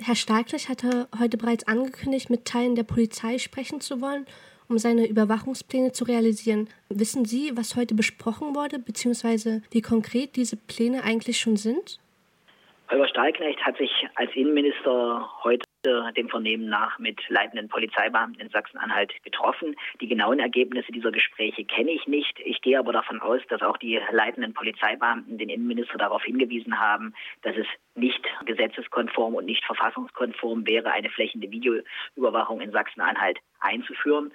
Herr 0.00 0.16
Stahlknecht 0.16 0.68
hatte 0.68 1.08
heute 1.18 1.38
bereits 1.38 1.66
angekündigt, 1.66 2.28
mit 2.28 2.44
Teilen 2.44 2.74
der 2.74 2.82
Polizei 2.82 3.38
sprechen 3.38 3.80
zu 3.80 4.00
wollen 4.00 4.26
um 4.68 4.78
seine 4.78 5.06
Überwachungspläne 5.06 5.92
zu 5.92 6.04
realisieren. 6.04 6.68
Wissen 6.88 7.24
Sie, 7.24 7.52
was 7.54 7.76
heute 7.76 7.94
besprochen 7.94 8.54
wurde, 8.54 8.78
beziehungsweise 8.78 9.62
wie 9.70 9.82
konkret 9.82 10.36
diese 10.36 10.56
Pläne 10.56 11.02
eigentlich 11.04 11.38
schon 11.38 11.56
sind? 11.56 11.98
Holger 12.90 13.08
Stahlknecht 13.08 13.60
hat 13.64 13.76
sich 13.78 13.90
als 14.14 14.30
Innenminister 14.34 15.28
heute 15.42 15.64
dem 16.16 16.28
Vernehmen 16.28 16.68
nach 16.68 16.98
mit 16.98 17.20
leitenden 17.28 17.68
Polizeibeamten 17.68 18.40
in 18.40 18.50
Sachsen-Anhalt 18.50 19.12
getroffen. 19.22 19.76
Die 20.00 20.08
genauen 20.08 20.38
Ergebnisse 20.38 20.92
dieser 20.92 21.12
Gespräche 21.12 21.64
kenne 21.64 21.92
ich 21.92 22.06
nicht. 22.06 22.38
Ich 22.44 22.60
gehe 22.60 22.78
aber 22.78 22.92
davon 22.92 23.20
aus, 23.20 23.40
dass 23.48 23.62
auch 23.62 23.76
die 23.76 24.00
leitenden 24.10 24.54
Polizeibeamten 24.54 25.38
den 25.38 25.48
Innenminister 25.48 25.98
darauf 25.98 26.22
hingewiesen 26.22 26.78
haben, 26.78 27.14
dass 27.42 27.56
es 27.56 27.66
nicht 27.94 28.24
gesetzeskonform 28.44 29.34
und 29.34 29.46
nicht 29.46 29.64
verfassungskonform 29.64 30.66
wäre, 30.66 30.90
eine 30.90 31.10
flächende 31.10 31.50
Videoüberwachung 31.50 32.60
in 32.60 32.72
Sachsen-Anhalt 32.72 33.38
einzuführen. 33.60 34.32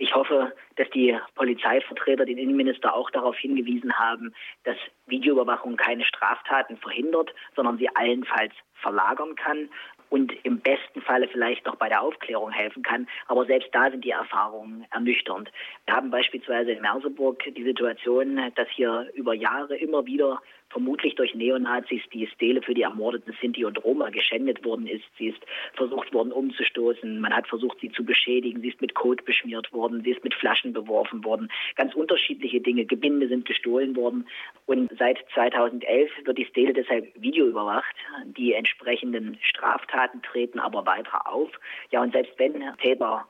Ich 0.00 0.14
hoffe, 0.14 0.54
dass 0.76 0.88
die 0.90 1.18
Polizeivertreter 1.34 2.24
den 2.24 2.38
Innenminister 2.38 2.94
auch 2.94 3.10
darauf 3.10 3.36
hingewiesen 3.36 3.98
haben, 3.98 4.32
dass 4.64 4.76
Videoüberwachung 5.06 5.76
keine 5.76 6.04
Straftaten 6.04 6.76
verhindert, 6.76 7.34
sondern 7.56 7.78
sie 7.78 7.88
allenfalls 7.96 8.52
verlagern 8.74 9.34
kann 9.34 9.68
und 10.10 10.32
im 10.44 10.60
besten 10.60 11.00
Falle 11.02 11.28
vielleicht 11.28 11.66
noch 11.66 11.76
bei 11.76 11.88
der 11.88 12.02
Aufklärung 12.02 12.50
helfen 12.50 12.82
kann. 12.82 13.08
Aber 13.26 13.44
selbst 13.46 13.68
da 13.72 13.90
sind 13.90 14.04
die 14.04 14.10
Erfahrungen 14.10 14.86
ernüchternd. 14.90 15.50
Wir 15.86 15.94
haben 15.94 16.10
beispielsweise 16.10 16.72
in 16.72 16.82
Merseburg 16.82 17.42
die 17.56 17.64
Situation, 17.64 18.40
dass 18.54 18.68
hier 18.70 19.10
über 19.14 19.34
Jahre 19.34 19.76
immer 19.76 20.06
wieder 20.06 20.40
vermutlich 20.70 21.14
durch 21.14 21.34
Neonazis 21.34 22.02
die 22.12 22.26
Stele 22.26 22.62
für 22.62 22.74
die 22.74 22.82
ermordeten 22.82 23.34
Sinti 23.40 23.64
und 23.64 23.82
Roma 23.84 24.10
geschändet 24.10 24.64
worden 24.64 24.86
ist. 24.86 25.04
Sie 25.18 25.28
ist 25.28 25.40
versucht 25.74 26.12
worden 26.12 26.32
umzustoßen. 26.32 27.20
Man 27.20 27.34
hat 27.34 27.46
versucht, 27.46 27.78
sie 27.80 27.90
zu 27.90 28.04
beschädigen. 28.04 28.60
Sie 28.60 28.68
ist 28.68 28.80
mit 28.80 28.94
Kot 28.94 29.24
beschmiert 29.24 29.72
worden. 29.72 30.02
Sie 30.02 30.10
ist 30.10 30.24
mit 30.24 30.34
Flaschen 30.34 30.72
beworfen 30.72 31.24
worden. 31.24 31.48
Ganz 31.76 31.94
unterschiedliche 31.94 32.60
Dinge. 32.60 32.84
Gebinde 32.84 33.28
sind 33.28 33.46
gestohlen 33.46 33.96
worden. 33.96 34.26
Und 34.66 34.90
seit 34.98 35.18
2011 35.34 36.10
wird 36.24 36.38
die 36.38 36.46
Stele 36.46 36.72
deshalb 36.72 37.10
videoüberwacht. 37.20 37.94
Die 38.36 38.52
entsprechenden 38.52 39.38
Straftaten 39.42 40.22
treten 40.22 40.58
aber 40.58 40.84
weiter 40.86 41.26
auf. 41.30 41.50
Ja, 41.90 42.02
und 42.02 42.12
selbst 42.12 42.38
wenn 42.38 42.62
Täter 42.82 43.26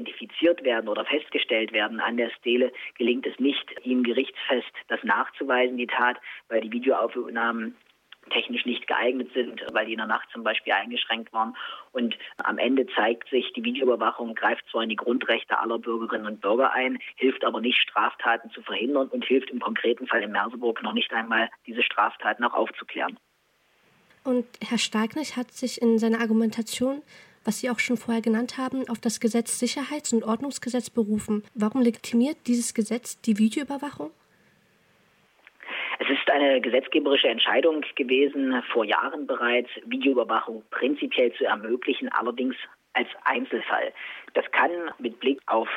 identifiziert 0.00 0.64
werden 0.64 0.88
oder 0.88 1.04
festgestellt 1.04 1.72
werden 1.72 2.00
an 2.00 2.16
der 2.16 2.30
Stele, 2.30 2.72
gelingt 2.96 3.26
es 3.26 3.38
nicht, 3.38 3.64
ihm 3.84 4.02
gerichtsfest 4.02 4.70
das 4.88 5.02
nachzuweisen, 5.02 5.76
die 5.76 5.86
Tat, 5.86 6.18
weil 6.48 6.60
die 6.62 6.72
Videoaufnahmen 6.72 7.76
technisch 8.30 8.64
nicht 8.64 8.86
geeignet 8.86 9.30
sind, 9.34 9.60
weil 9.72 9.86
die 9.86 9.92
in 9.92 9.98
der 9.98 10.06
Nacht 10.06 10.28
zum 10.32 10.44
Beispiel 10.44 10.72
eingeschränkt 10.72 11.32
waren. 11.32 11.56
Und 11.92 12.16
am 12.38 12.58
Ende 12.58 12.86
zeigt 12.94 13.28
sich, 13.30 13.52
die 13.54 13.64
Videoüberwachung 13.64 14.34
greift 14.34 14.64
zwar 14.70 14.82
in 14.82 14.88
die 14.88 14.96
Grundrechte 14.96 15.58
aller 15.58 15.78
Bürgerinnen 15.78 16.26
und 16.26 16.40
Bürger 16.40 16.72
ein, 16.72 16.98
hilft 17.16 17.44
aber 17.44 17.60
nicht, 17.60 17.78
Straftaten 17.78 18.50
zu 18.50 18.62
verhindern 18.62 19.08
und 19.08 19.24
hilft 19.24 19.50
im 19.50 19.60
konkreten 19.60 20.06
Fall 20.06 20.22
in 20.22 20.32
Merseburg 20.32 20.82
noch 20.82 20.92
nicht 20.92 21.12
einmal, 21.12 21.48
diese 21.66 21.82
Straftaten 21.82 22.44
auch 22.44 22.54
aufzuklären. 22.54 23.18
Und 24.22 24.46
Herr 24.62 24.78
Starknecht 24.78 25.36
hat 25.36 25.50
sich 25.50 25.80
in 25.80 25.98
seiner 25.98 26.20
Argumentation, 26.20 27.02
was 27.44 27.60
Sie 27.60 27.70
auch 27.70 27.78
schon 27.78 27.96
vorher 27.96 28.22
genannt 28.22 28.58
haben, 28.58 28.88
auf 28.88 29.00
das 29.00 29.20
Gesetz 29.20 29.58
Sicherheits- 29.58 30.12
und 30.12 30.24
Ordnungsgesetz 30.24 30.90
berufen. 30.90 31.42
Warum 31.54 31.82
legitimiert 31.82 32.36
dieses 32.46 32.74
Gesetz 32.74 33.20
die 33.20 33.38
Videoüberwachung? 33.38 34.10
Es 35.98 36.08
ist 36.08 36.30
eine 36.30 36.60
gesetzgeberische 36.60 37.28
Entscheidung 37.28 37.84
gewesen, 37.94 38.62
vor 38.72 38.84
Jahren 38.84 39.26
bereits 39.26 39.68
Videoüberwachung 39.84 40.62
prinzipiell 40.70 41.32
zu 41.34 41.44
ermöglichen, 41.44 42.08
allerdings 42.08 42.56
als 42.94 43.08
Einzelfall. 43.24 43.92
Das 44.34 44.50
kann 44.50 44.70
mit 44.98 45.20
Blick 45.20 45.40
auf 45.46 45.68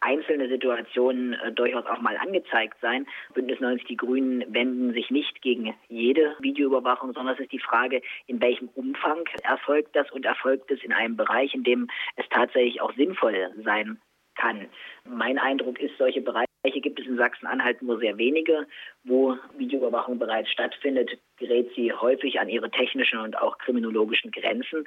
einzelne 0.00 0.48
Situationen 0.48 1.34
äh, 1.34 1.52
durchaus 1.52 1.86
auch 1.86 2.00
mal 2.00 2.16
angezeigt 2.16 2.78
sein. 2.80 3.06
Bündnis 3.34 3.60
90 3.60 3.86
Die 3.86 3.96
Grünen 3.96 4.44
wenden 4.52 4.92
sich 4.92 5.10
nicht 5.10 5.42
gegen 5.42 5.74
jede 5.88 6.36
Videoüberwachung, 6.40 7.12
sondern 7.12 7.34
es 7.34 7.40
ist 7.40 7.52
die 7.52 7.58
Frage, 7.58 8.02
in 8.26 8.40
welchem 8.40 8.68
Umfang 8.74 9.24
erfolgt 9.42 9.94
das 9.96 10.10
und 10.10 10.24
erfolgt 10.24 10.70
es 10.70 10.82
in 10.82 10.92
einem 10.92 11.16
Bereich, 11.16 11.54
in 11.54 11.64
dem 11.64 11.88
es 12.16 12.28
tatsächlich 12.30 12.80
auch 12.80 12.94
sinnvoll 12.94 13.50
sein 13.64 14.00
kann. 14.36 14.68
Mein 15.04 15.38
Eindruck 15.38 15.80
ist, 15.80 15.96
solche 15.98 16.20
Bereiche 16.20 16.46
gibt 16.70 17.00
es 17.00 17.06
in 17.06 17.16
Sachsen-Anhalt 17.16 17.82
nur 17.82 17.98
sehr 17.98 18.16
wenige. 18.18 18.66
Wo 19.04 19.36
Videoüberwachung 19.56 20.18
bereits 20.18 20.50
stattfindet, 20.50 21.18
gerät 21.38 21.70
sie 21.74 21.92
häufig 21.92 22.40
an 22.40 22.48
ihre 22.48 22.70
technischen 22.70 23.18
und 23.18 23.38
auch 23.38 23.58
kriminologischen 23.58 24.30
Grenzen. 24.30 24.86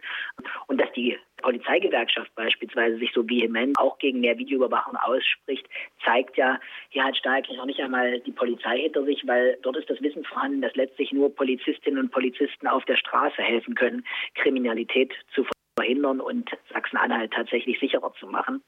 Und 0.68 0.80
dass 0.80 0.92
die 0.94 1.18
Polizeigewerkschaft 1.42 2.34
beispielsweise 2.36 2.98
sich 2.98 3.12
so 3.14 3.28
vehement 3.28 3.78
auch 3.80 3.98
gegen 3.98 4.20
mehr 4.22 4.38
Videoüberwachung 4.38 4.96
ausspricht, 4.96 5.68
zeigt 6.06 6.38
ja, 6.38 6.60
hier 6.90 7.04
hat 7.04 7.18
Stark 7.18 7.50
noch 7.50 7.66
nicht 7.66 7.80
einmal 7.80 8.20
die 8.22 8.32
Polizei 8.32 8.80
hinter 8.80 9.04
sich, 9.04 9.26
weil 9.26 9.58
dort 9.64 9.78
ist 9.78 9.90
das 9.90 10.02
Wissen 10.02 10.24
vorhanden, 10.24 10.62
dass 10.62 10.76
letztlich 10.76 11.12
nur 11.12 11.34
Polizistinnen 11.34 12.00
und 12.00 12.12
Polizisten 12.12 12.68
auf 12.68 12.86
der 12.86 12.98
Straße 12.98 13.42
helfen 13.42 13.76
können, 13.76 14.06
Kriminalität 14.36 15.14
zu 15.34 15.46
verhindern 15.78 16.20
und 16.20 16.50
Sachsen-Anhalt 16.74 17.32
tatsächlich 17.34 17.80
sicherer 17.80 18.14
zu 18.20 18.28
machen. 18.28 18.62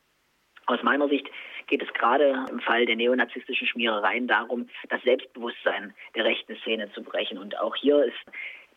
Aus 0.65 0.82
meiner 0.84 1.10
Sicht 1.10 1.30
geht 1.67 1.82
es 1.82 1.93
gerade 1.93 2.45
im 2.49 2.60
Fall 2.60 2.86
der 2.86 2.95
neonazistischen 2.95 3.67
Schmierereien 3.67 4.28
darum, 4.28 4.67
das 4.89 5.02
Selbstbewusstsein 5.04 5.93
der 6.15 6.26
rechten 6.26 6.56
Szene 6.58 6.91
zu 6.93 7.04
brechen. 7.04 7.38
Und 7.38 7.60
auch 7.60 7.76
hier 7.76 8.04
ist 8.04 8.19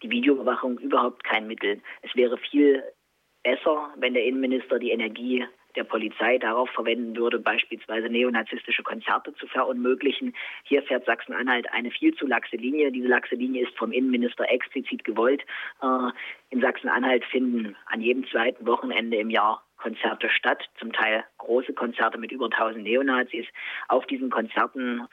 die 0.03 0.11
Videoüberwachung 0.11 0.79
überhaupt 0.79 1.25
kein 1.25 1.47
Mittel. 1.47 1.81
Es 2.03 2.15
wäre 2.15 2.37
viel 2.39 2.83
besser, 3.43 3.93
wenn 3.97 4.15
der 4.15 4.25
Innenminister 4.25 4.79
die 4.79 4.91
Energie 4.91 5.45
der 5.77 5.85
Polizei 5.85 6.39
darauf 6.39 6.71
verwenden 6.71 7.17
würde, 7.17 7.39
beispielsweise 7.39 8.09
neonazistische 8.09 8.83
Konzerte 8.83 9.35
zu 9.35 9.47
verunmöglichen. 9.47 10.35
Hier 10.65 10.83
fährt 10.83 11.05
Sachsen-Anhalt 11.05 11.71
eine 11.71 11.91
viel 11.91 12.15
zu 12.15 12.27
laxe 12.27 12.57
Linie. 12.57 12.91
Diese 12.91 13.09
laxe 13.09 13.35
Linie 13.35 13.65
ist 13.65 13.77
vom 13.77 13.93
Innenminister 13.93 14.51
explizit 14.51 15.05
gewollt. 15.05 15.43
Äh, 15.83 16.11
in 16.51 16.61
Sachsen-Anhalt 16.63 17.25
finden 17.27 17.77
an 17.87 18.01
jedem 18.01 18.27
zweiten 18.29 18.67
Wochenende 18.67 19.19
im 19.19 19.31
Jahr 19.31 19.66
Konzerte 19.77 20.29
statt, 20.31 20.65
zum 20.79 20.93
Teil 20.93 21.25
große 21.39 21.73
Konzerte 21.73 22.19
mit 22.19 22.33
über 22.33 22.47
1000 22.47 22.83
Neonazis. 22.83 23.47
Auf 23.89 24.07
diesen 24.07 24.31
Konzerten 24.31 25.07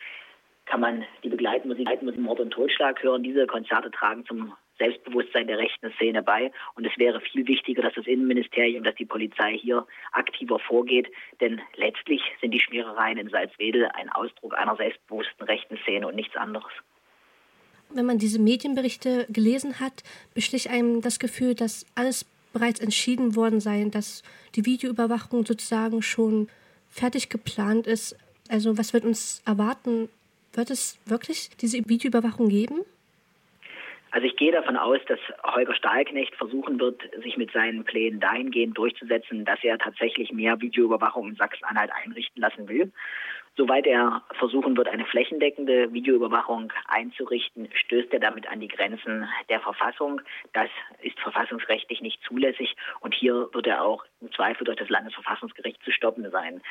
kann 0.65 0.80
man 0.80 1.06
die 1.23 1.30
Begleitmusik, 1.30 1.86
Begleitmusik 1.86 2.21
Mord 2.21 2.39
und 2.39 2.52
Totschlag 2.52 3.02
hören. 3.04 3.23
Diese 3.23 3.45
Konzerte 3.47 3.91
tragen 3.91 4.26
zum 4.26 4.54
Selbstbewusstsein 4.80 5.47
der 5.47 5.58
rechten 5.58 5.91
Szene 5.93 6.23
bei. 6.23 6.52
Und 6.76 6.86
es 6.86 6.97
wäre 6.97 7.21
viel 7.21 7.47
wichtiger, 7.47 7.82
dass 7.82 7.93
das 7.93 8.08
Innenministerium, 8.08 8.84
dass 8.84 8.95
die 8.95 9.06
Polizei 9.06 9.58
hier 9.58 9.86
aktiver 10.12 10.60
vorgeht. 10.60 11.08
Denn 11.41 11.62
letztlich 11.76 12.21
sind 12.41 12.52
die 12.52 12.60
Schmierereien 12.60 13.17
in 13.17 13.30
Salzwedel 13.30 13.89
ein 13.93 14.10
Ausdruck 14.10 14.58
einer 14.58 14.76
selbstbewussten 14.76 15.45
rechten 15.45 15.78
Szene 15.84 16.08
und 16.08 16.15
nichts 16.15 16.36
anderes. 16.36 16.71
Wenn 17.89 18.06
man 18.06 18.17
diese 18.17 18.41
Medienberichte 18.41 19.28
gelesen 19.30 19.80
hat, 19.80 20.04
beschlich 20.34 20.69
einem 20.69 21.02
das 21.02 21.19
Gefühl, 21.19 21.54
dass 21.54 21.86
alles 21.95 22.26
bereits 22.54 22.80
entschieden 22.80 23.36
worden 23.36 23.60
sei, 23.60 23.86
dass 23.92 24.24
die 24.56 24.66
Videoüberwachung 24.66 25.46
sozusagen 25.46 26.02
schon 26.02 26.48
fertig 26.89 27.30
geplant 27.30 27.88
ist. 27.88 28.16
Also 28.50 28.78
was 28.78 28.94
wird 28.94 29.04
uns 29.04 29.42
erwarten? 29.46 30.10
Wird 30.54 30.70
es 30.70 31.00
wirklich 31.06 31.50
diese 31.60 31.78
Videoüberwachung 31.89 32.50
geben? 32.50 32.82
Also 34.12 34.28
ich 34.28 34.36
gehe 34.36 34.52
davon 34.52 34.78
aus, 34.78 35.00
dass 35.08 35.20
Holger 35.44 35.74
Stahlknecht 35.74 36.36
versuchen 36.36 36.80
wird, 36.80 37.02
sich 37.24 37.36
mit 37.36 37.52
seinen 37.52 37.84
Plänen 37.84 38.20
dahingehend 38.20 38.78
durchzusetzen, 38.78 39.44
dass 39.44 39.58
er 39.63 39.80
tatsächlich 39.80 40.32
mehr 40.32 40.62
Videoüberwachung 40.62 41.30
in 41.30 41.36
Sachsen-Anhalt 41.36 41.89
einrichten 41.92 42.39
lassen 42.39 42.68
will. 42.70 42.92
Soweit 43.56 43.86
er 43.86 44.24
versuchen 44.39 44.76
wird, 44.76 44.88
eine 44.88 45.06
flächendeckende 45.06 45.94
Videoüberwachung 45.94 46.74
einzurichten, 46.88 47.70
stößt 47.72 48.12
er 48.12 48.20
damit 48.20 48.48
an 48.48 48.60
die 48.60 48.68
Grenzen 48.68 49.30
der 49.48 49.60
Verfassung. 49.60 50.22
Das 50.54 50.70
ist 51.04 51.20
verfassungsrechtlich 51.20 52.02
nicht 52.02 52.20
zulässig 52.24 52.76
und 53.00 53.13
hier 53.13 53.50
wird 53.54 53.68
er 53.68 53.84
auch 53.84 54.06
im 54.22 54.32
Zweifel 54.32 54.63
durch 54.63 54.78
das 54.78 54.89
Landesverfassungsgericht 54.89 55.84
zu 55.84 55.92
stoppen 55.92 56.30
sein. 56.32 56.62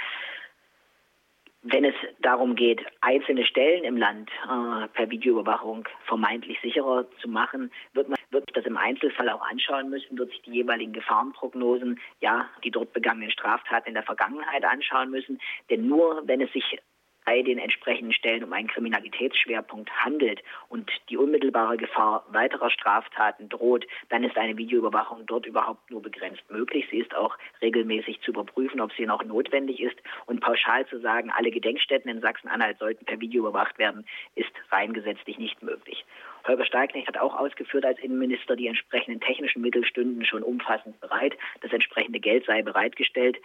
Wenn 1.64 1.84
es 1.84 1.94
darum 2.20 2.56
geht, 2.56 2.84
einzelne 3.00 3.46
Stellen 3.46 3.84
im 3.84 3.96
Land 3.96 4.30
äh, 4.44 4.88
per 4.88 5.10
Videoüberwachung 5.10 5.88
vermeintlich 6.06 6.58
sicherer 6.60 7.06
zu 7.20 7.28
machen, 7.28 7.70
wird 7.92 8.08
man 8.08 8.18
wird 8.32 8.50
das 8.54 8.64
im 8.64 8.76
Einzelfall 8.76 9.28
auch 9.28 9.42
anschauen 9.42 9.90
müssen, 9.90 10.18
wird 10.18 10.30
sich 10.30 10.42
die 10.42 10.52
jeweiligen 10.52 10.92
Gefahrenprognosen, 10.92 12.00
ja, 12.20 12.48
die 12.64 12.70
dort 12.70 12.92
begangenen 12.92 13.30
Straftaten 13.30 13.88
in 13.88 13.94
der 13.94 14.02
Vergangenheit 14.02 14.64
anschauen 14.64 15.10
müssen. 15.10 15.38
Denn 15.70 15.86
nur 15.86 16.22
wenn 16.26 16.40
es 16.40 16.52
sich 16.52 16.78
bei 17.24 17.42
den 17.42 17.58
entsprechenden 17.58 18.12
Stellen 18.12 18.44
um 18.44 18.52
einen 18.52 18.68
Kriminalitätsschwerpunkt 18.68 19.90
handelt 20.04 20.42
und 20.68 20.90
die 21.08 21.16
unmittelbare 21.16 21.76
Gefahr 21.76 22.24
weiterer 22.30 22.70
Straftaten 22.70 23.48
droht, 23.48 23.86
dann 24.08 24.24
ist 24.24 24.36
eine 24.36 24.56
Videoüberwachung 24.56 25.26
dort 25.26 25.46
überhaupt 25.46 25.90
nur 25.90 26.02
begrenzt 26.02 26.42
möglich. 26.50 26.86
Sie 26.90 26.98
ist 26.98 27.14
auch 27.14 27.36
regelmäßig 27.60 28.20
zu 28.22 28.32
überprüfen, 28.32 28.80
ob 28.80 28.92
sie 28.92 29.06
noch 29.06 29.24
notwendig 29.24 29.80
ist. 29.80 29.96
Und 30.26 30.40
pauschal 30.40 30.86
zu 30.86 31.00
sagen, 31.00 31.30
alle 31.30 31.50
Gedenkstätten 31.50 32.10
in 32.10 32.20
Sachsen-Anhalt 32.20 32.78
sollten 32.78 33.04
per 33.04 33.20
Video 33.20 33.42
überwacht 33.42 33.78
werden, 33.78 34.06
ist 34.34 34.52
rein 34.70 34.92
gesetzlich 34.92 35.38
nicht 35.38 35.62
möglich. 35.62 36.04
Holger 36.46 36.64
Steignecht 36.64 37.06
hat 37.06 37.18
auch 37.18 37.36
ausgeführt 37.38 37.84
als 37.84 38.00
Innenminister, 38.00 38.56
die 38.56 38.66
entsprechenden 38.66 39.20
technischen 39.20 39.62
Mittel 39.62 39.84
stünden 39.84 40.24
schon 40.24 40.42
umfassend 40.42 41.00
bereit. 41.00 41.36
Das 41.60 41.72
entsprechende 41.72 42.18
Geld 42.18 42.44
sei 42.46 42.62
bereitgestellt. 42.62 43.38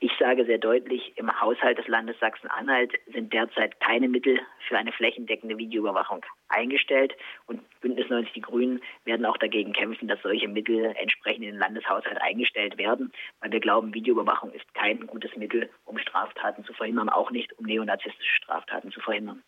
Ich 0.00 0.12
sage 0.16 0.44
sehr 0.44 0.58
deutlich, 0.58 1.12
im 1.16 1.40
Haushalt 1.40 1.76
des 1.76 1.88
Landes 1.88 2.16
Sachsen-Anhalt 2.20 2.92
sind 3.12 3.32
derzeit 3.32 3.80
keine 3.80 4.08
Mittel 4.08 4.38
für 4.68 4.78
eine 4.78 4.92
flächendeckende 4.92 5.58
Videoüberwachung 5.58 6.24
eingestellt. 6.48 7.16
Und 7.46 7.62
Bündnis 7.80 8.08
90 8.08 8.32
Die 8.32 8.40
Grünen 8.40 8.80
werden 9.04 9.26
auch 9.26 9.36
dagegen 9.38 9.72
kämpfen, 9.72 10.06
dass 10.06 10.22
solche 10.22 10.46
Mittel 10.46 10.94
entsprechend 11.00 11.44
in 11.44 11.50
den 11.50 11.58
Landeshaushalt 11.58 12.20
eingestellt 12.20 12.78
werden, 12.78 13.12
weil 13.40 13.50
wir 13.50 13.58
glauben, 13.58 13.92
Videoüberwachung 13.92 14.52
ist 14.52 14.72
kein 14.74 15.04
gutes 15.08 15.34
Mittel, 15.36 15.68
um 15.84 15.98
Straftaten 15.98 16.64
zu 16.64 16.72
verhindern, 16.74 17.08
auch 17.08 17.32
nicht 17.32 17.58
um 17.58 17.66
neonazistische 17.66 18.36
Straftaten 18.36 18.92
zu 18.92 19.00
verhindern. 19.00 19.42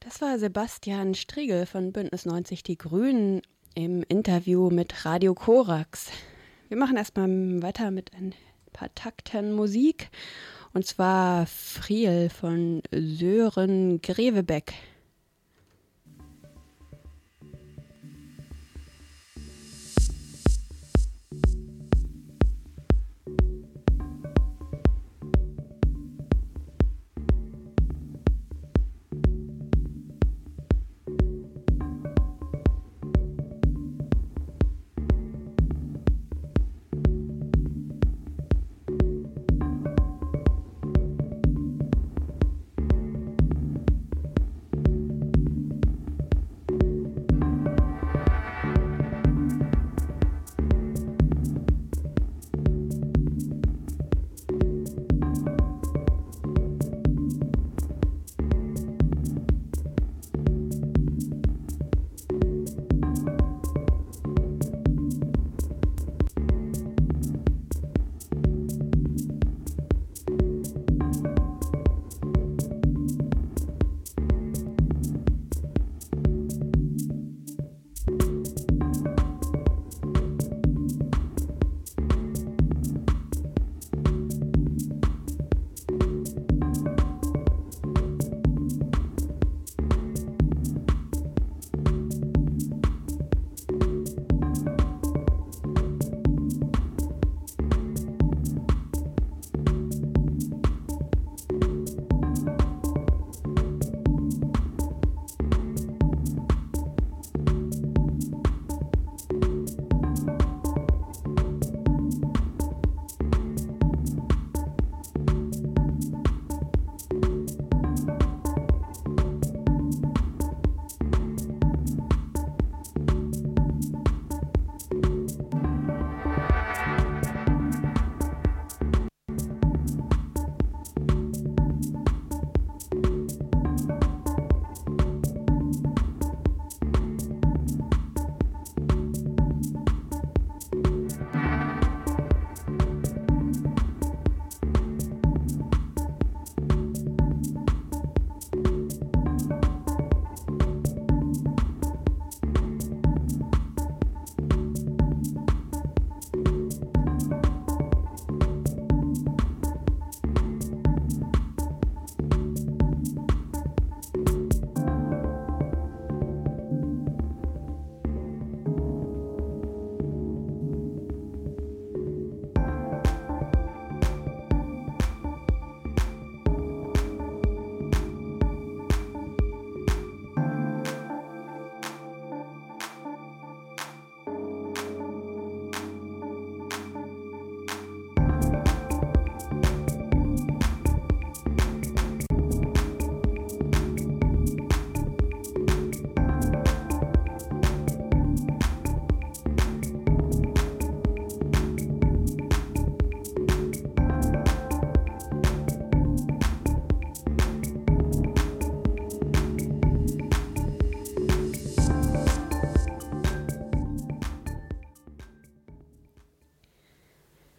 Das 0.00 0.20
war 0.20 0.38
Sebastian 0.38 1.14
Striegel 1.14 1.66
von 1.66 1.92
Bündnis 1.92 2.26
90 2.26 2.64
Die 2.64 2.78
Grünen 2.78 3.42
im 3.76 4.02
Interview 4.08 4.70
mit 4.70 5.04
Radio 5.04 5.34
Korax. 5.34 6.10
Wir 6.68 6.78
machen 6.78 6.96
erstmal 6.96 7.28
weiter 7.62 7.90
mit 7.90 8.10
ein 8.14 8.32
paar 8.72 8.92
Takten 8.94 9.52
Musik. 9.52 10.08
Und 10.72 10.86
zwar 10.86 11.46
Friel 11.46 12.30
von 12.30 12.82
Sören 12.90 14.00
Grevebeck. 14.00 14.72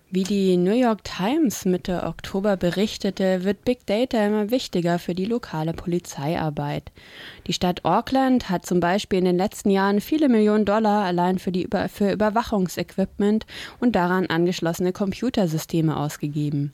Wie 0.10 0.24
die 0.24 0.56
New 0.56 0.72
York 0.72 1.04
Times 1.04 1.66
Mitte 1.66 2.04
Oktober 2.04 2.56
berichtete, 2.56 3.44
wird 3.44 3.66
Big 3.66 3.86
Data 3.86 4.26
immer 4.26 4.52
wichtiger 4.52 5.00
für 5.00 5.14
die 5.14 5.26
lokale 5.26 5.74
Polizeiarbeit. 5.74 6.94
Die 7.46 7.52
Stadt 7.52 7.84
Auckland 7.84 8.50
hat 8.50 8.66
zum 8.66 8.80
Beispiel 8.80 9.20
in 9.20 9.26
den 9.26 9.38
letzten 9.38 9.70
Jahren 9.70 10.00
viele 10.00 10.30
Millionen 10.30 10.64
Dollar 10.64 11.04
allein 11.04 11.40
für, 11.40 11.52
die 11.52 11.64
Über 11.64 11.90
für 11.90 12.10
Überwachungsequipment 12.10 13.46
und 13.82 13.98
daran 13.98 14.28
angeschlossene 14.28 14.94
Computersysteme 14.94 15.98
ausgegeben. 15.98 16.72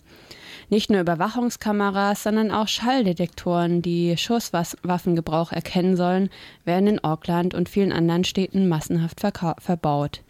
Nicht 0.70 0.92
nur 0.92 1.02
Überwachungskameras, 1.02 2.22
sondern 2.22 2.52
auch 2.52 2.68
Schalldetektoren, 2.68 3.82
die 3.82 4.16
Schusswaffengebrauch 4.16 5.52
erkennen 5.52 5.98
sollen, 5.98 6.30
werden 6.66 6.86
in 6.86 7.04
Auckland 7.04 7.56
und 7.56 7.68
vielen 7.68 7.94
anderen 7.94 8.26
Städten 8.26 8.68
massenhaft 8.68 9.22
verbaut. 9.22 10.22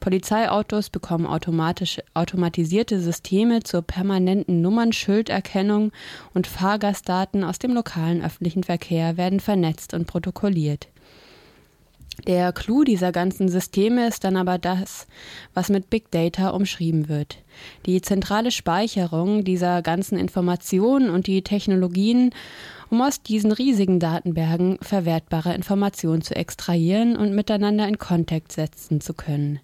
Polizeiautos 0.00 0.90
bekommen 0.90 1.26
automatisch, 1.26 2.00
automatisierte 2.14 3.00
Systeme 3.00 3.62
zur 3.62 3.82
permanenten 3.82 4.60
Nummernschilderkennung 4.60 5.92
und 6.34 6.46
Fahrgastdaten 6.46 7.44
aus 7.44 7.58
dem 7.58 7.72
lokalen 7.72 8.24
öffentlichen 8.24 8.64
Verkehr 8.64 9.16
werden 9.16 9.40
vernetzt 9.40 9.94
und 9.94 10.06
protokolliert. 10.06 10.88
Der 12.26 12.52
Clou 12.52 12.82
dieser 12.82 13.12
ganzen 13.12 13.48
Systeme 13.48 14.08
ist 14.08 14.24
dann 14.24 14.36
aber 14.36 14.58
das, 14.58 15.06
was 15.54 15.68
mit 15.68 15.88
Big 15.88 16.10
Data 16.10 16.50
umschrieben 16.50 17.08
wird. 17.08 17.38
Die 17.86 18.02
zentrale 18.02 18.50
Speicherung 18.50 19.44
dieser 19.44 19.82
ganzen 19.82 20.18
Informationen 20.18 21.10
und 21.10 21.26
die 21.26 21.42
Technologien 21.42 22.34
um 22.90 23.02
aus 23.02 23.22
diesen 23.22 23.52
riesigen 23.52 24.00
Datenbergen 24.00 24.78
verwertbare 24.80 25.54
Informationen 25.54 26.22
zu 26.22 26.34
extrahieren 26.34 27.16
und 27.16 27.34
miteinander 27.34 27.86
in 27.86 27.98
Kontakt 27.98 28.52
setzen 28.52 29.00
zu 29.00 29.14
können. 29.14 29.60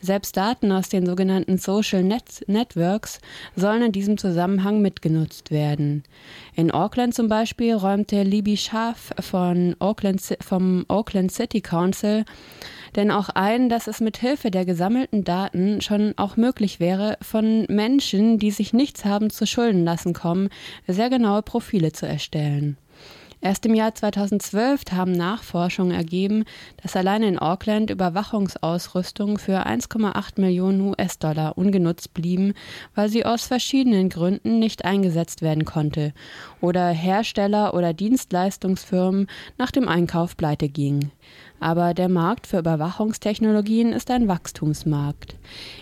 Selbst 0.00 0.36
Daten 0.36 0.72
aus 0.72 0.88
den 0.88 1.06
sogenannten 1.06 1.58
Social 1.58 2.02
Net 2.02 2.44
Networks 2.46 3.20
sollen 3.56 3.82
in 3.82 3.92
diesem 3.92 4.18
Zusammenhang 4.18 4.82
mitgenutzt 4.82 5.50
werden. 5.50 6.02
In 6.54 6.70
Auckland 6.70 7.14
zum 7.14 7.28
Beispiel 7.28 7.74
räumte 7.74 8.22
Libby 8.22 8.56
Scharf 8.56 9.12
von 9.20 9.76
Auckland, 9.78 10.20
vom 10.40 10.84
Auckland 10.88 11.32
City 11.32 11.60
Council 11.60 12.24
denn 12.96 13.10
auch 13.10 13.28
ein, 13.30 13.68
dass 13.68 13.86
es 13.86 14.00
mit 14.00 14.16
Hilfe 14.18 14.50
der 14.50 14.64
gesammelten 14.64 15.24
Daten 15.24 15.80
schon 15.80 16.14
auch 16.16 16.36
möglich 16.36 16.80
wäre, 16.80 17.16
von 17.20 17.66
Menschen, 17.68 18.38
die 18.38 18.50
sich 18.50 18.72
nichts 18.72 19.04
haben 19.04 19.30
zu 19.30 19.46
Schulden 19.46 19.84
lassen 19.84 20.12
kommen, 20.12 20.48
sehr 20.86 21.10
genaue 21.10 21.42
Profile 21.42 21.92
zu 21.92 22.06
erstellen. 22.06 22.76
Erst 23.44 23.66
im 23.66 23.74
Jahr 23.74 23.94
2012 23.94 24.84
haben 24.92 25.12
Nachforschungen 25.12 25.94
ergeben, 25.94 26.44
dass 26.82 26.96
allein 26.96 27.22
in 27.22 27.38
Auckland 27.38 27.90
Überwachungsausrüstung 27.90 29.36
für 29.36 29.66
1,8 29.66 30.40
Millionen 30.40 30.80
US-Dollar 30.80 31.58
ungenutzt 31.58 32.14
blieben, 32.14 32.54
weil 32.94 33.10
sie 33.10 33.26
aus 33.26 33.46
verschiedenen 33.46 34.08
Gründen 34.08 34.60
nicht 34.60 34.86
eingesetzt 34.86 35.42
werden 35.42 35.66
konnte 35.66 36.14
oder 36.62 36.88
Hersteller 36.88 37.74
oder 37.74 37.92
Dienstleistungsfirmen 37.92 39.26
nach 39.58 39.70
dem 39.70 39.88
Einkauf 39.88 40.38
pleite 40.38 40.70
gingen 40.70 41.12
aber 41.60 41.94
der 41.94 42.08
Markt 42.08 42.46
für 42.46 42.58
Überwachungstechnologien 42.58 43.92
ist 43.92 44.10
ein 44.10 44.28
Wachstumsmarkt. 44.28 45.36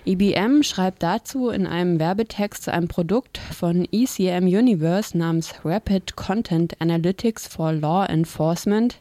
IBM 0.06 0.62
schreibt 0.62 1.02
dazu 1.02 1.48
in 1.48 1.66
einem 1.66 1.98
Werbetext 1.98 2.64
zu 2.64 2.72
einem 2.72 2.88
Produkt 2.88 3.38
von 3.38 3.87
ECM 3.90 4.46
Universe 4.46 5.16
namens 5.16 5.54
Rapid 5.64 6.16
Content 6.16 6.80
Analytics 6.80 7.48
for 7.48 7.72
Law 7.72 8.06
Enforcement. 8.06 9.00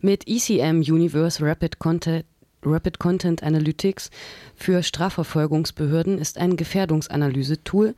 Mit 0.00 0.28
ECM 0.28 0.80
Universe 0.80 1.44
Rapid 1.44 1.78
Content 1.78 2.24
Rapid 2.66 2.98
Content 2.98 3.42
Analytics 3.42 4.10
für 4.56 4.82
Strafverfolgungsbehörden 4.82 6.18
ist 6.18 6.38
ein 6.38 6.56
Gefährdungsanalyse-Tool, 6.56 7.94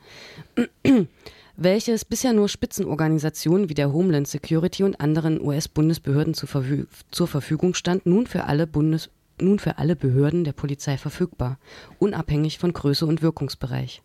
welches 1.57 2.05
bisher 2.05 2.33
nur 2.33 2.49
Spitzenorganisationen 2.49 3.67
wie 3.67 3.73
der 3.73 3.91
Homeland 3.91 4.27
Security 4.27 4.83
und 4.83 5.01
anderen 5.01 5.41
US-Bundesbehörden 5.41 6.35
zu 6.35 6.45
verfü 6.45 6.85
zur 7.09 7.27
Verfügung 7.27 7.73
stand, 7.73 8.05
nun 8.05 8.27
für 8.27 8.43
alle 8.43 8.67
Bundes 8.67 9.09
nun 9.41 9.59
für 9.59 9.77
alle 9.77 9.95
Behörden 9.95 10.43
der 10.43 10.53
Polizei 10.53 10.97
verfügbar, 10.97 11.59
unabhängig 11.99 12.57
von 12.57 12.73
Größe 12.73 13.05
und 13.05 13.21
Wirkungsbereich. 13.21 14.01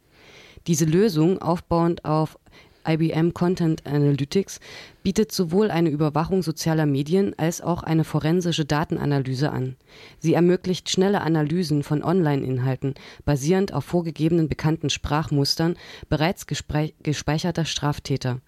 Diese 0.66 0.84
Lösung, 0.84 1.40
aufbauend 1.40 2.04
auf 2.04 2.38
IBM 2.86 3.34
Content 3.34 3.86
Analytics 3.86 4.60
bietet 5.02 5.32
sowohl 5.32 5.70
eine 5.70 5.90
Überwachung 5.90 6.42
sozialer 6.42 6.86
Medien 6.86 7.38
als 7.38 7.60
auch 7.60 7.82
eine 7.82 8.04
forensische 8.04 8.64
Datenanalyse 8.64 9.50
an. 9.50 9.76
Sie 10.18 10.34
ermöglicht 10.34 10.90
schnelle 10.90 11.20
Analysen 11.20 11.82
von 11.82 12.02
Online-Inhalten 12.02 12.94
basierend 13.24 13.72
auf 13.72 13.84
vorgegebenen 13.84 14.48
bekannten 14.48 14.90
Sprachmustern 14.90 15.76
bereits 16.08 16.46
gespeicherter 16.46 17.64
Straftäter. 17.64 18.40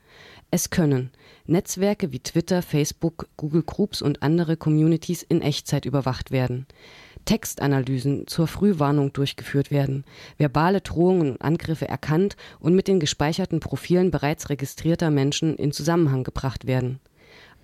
Es 0.50 0.70
können 0.70 1.10
Netzwerke 1.46 2.12
wie 2.12 2.20
Twitter, 2.20 2.62
Facebook, 2.62 3.28
Google 3.36 3.64
Groups 3.64 4.02
und 4.02 4.22
andere 4.22 4.56
Communities 4.56 5.22
in 5.22 5.42
Echtzeit 5.42 5.84
überwacht 5.84 6.30
werden. 6.30 6.66
Textanalysen 7.24 8.26
zur 8.26 8.46
Frühwarnung 8.46 9.12
durchgeführt 9.12 9.70
werden, 9.70 10.04
verbale 10.36 10.80
Drohungen 10.80 11.32
und 11.32 11.42
Angriffe 11.42 11.88
erkannt 11.88 12.36
und 12.60 12.74
mit 12.74 12.88
den 12.88 13.00
gespeicherten 13.00 13.60
Profilen 13.60 14.10
bereits 14.10 14.50
registrierter 14.50 15.10
Menschen 15.10 15.56
in 15.56 15.72
Zusammenhang 15.72 16.24
gebracht 16.24 16.66
werden. 16.66 17.00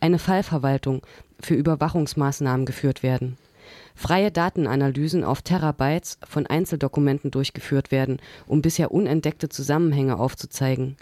Eine 0.00 0.18
Fallverwaltung 0.18 1.02
für 1.40 1.54
Überwachungsmaßnahmen 1.54 2.64
geführt 2.64 3.02
werden. 3.02 3.36
Freie 3.94 4.30
Datenanalysen 4.30 5.24
auf 5.24 5.42
Terabytes 5.42 6.18
von 6.26 6.46
Einzeldokumenten 6.46 7.30
durchgeführt 7.30 7.90
werden, 7.90 8.18
um 8.46 8.62
bisher 8.62 8.92
unentdeckte 8.92 9.48
Zusammenhänge 9.48 10.18
aufzuzeigen. 10.18 10.96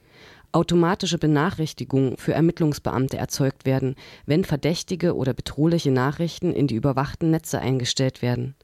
Automatische 0.52 1.18
Benachrichtigungen 1.18 2.16
für 2.16 2.32
Ermittlungsbeamte 2.32 3.16
erzeugt 3.18 3.66
werden, 3.66 3.96
wenn 4.26 4.44
verdächtige 4.44 5.14
oder 5.14 5.34
bedrohliche 5.34 5.90
Nachrichten 5.90 6.52
in 6.52 6.66
die 6.66 6.74
überwachten 6.74 7.30
Netze 7.30 7.60
eingestellt 7.60 8.22
werden. 8.22 8.54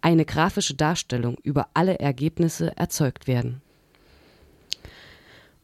Eine 0.00 0.24
grafische 0.24 0.74
Darstellung 0.74 1.36
über 1.42 1.68
alle 1.74 1.98
Ergebnisse 1.98 2.76
erzeugt 2.76 3.26
werden 3.26 3.60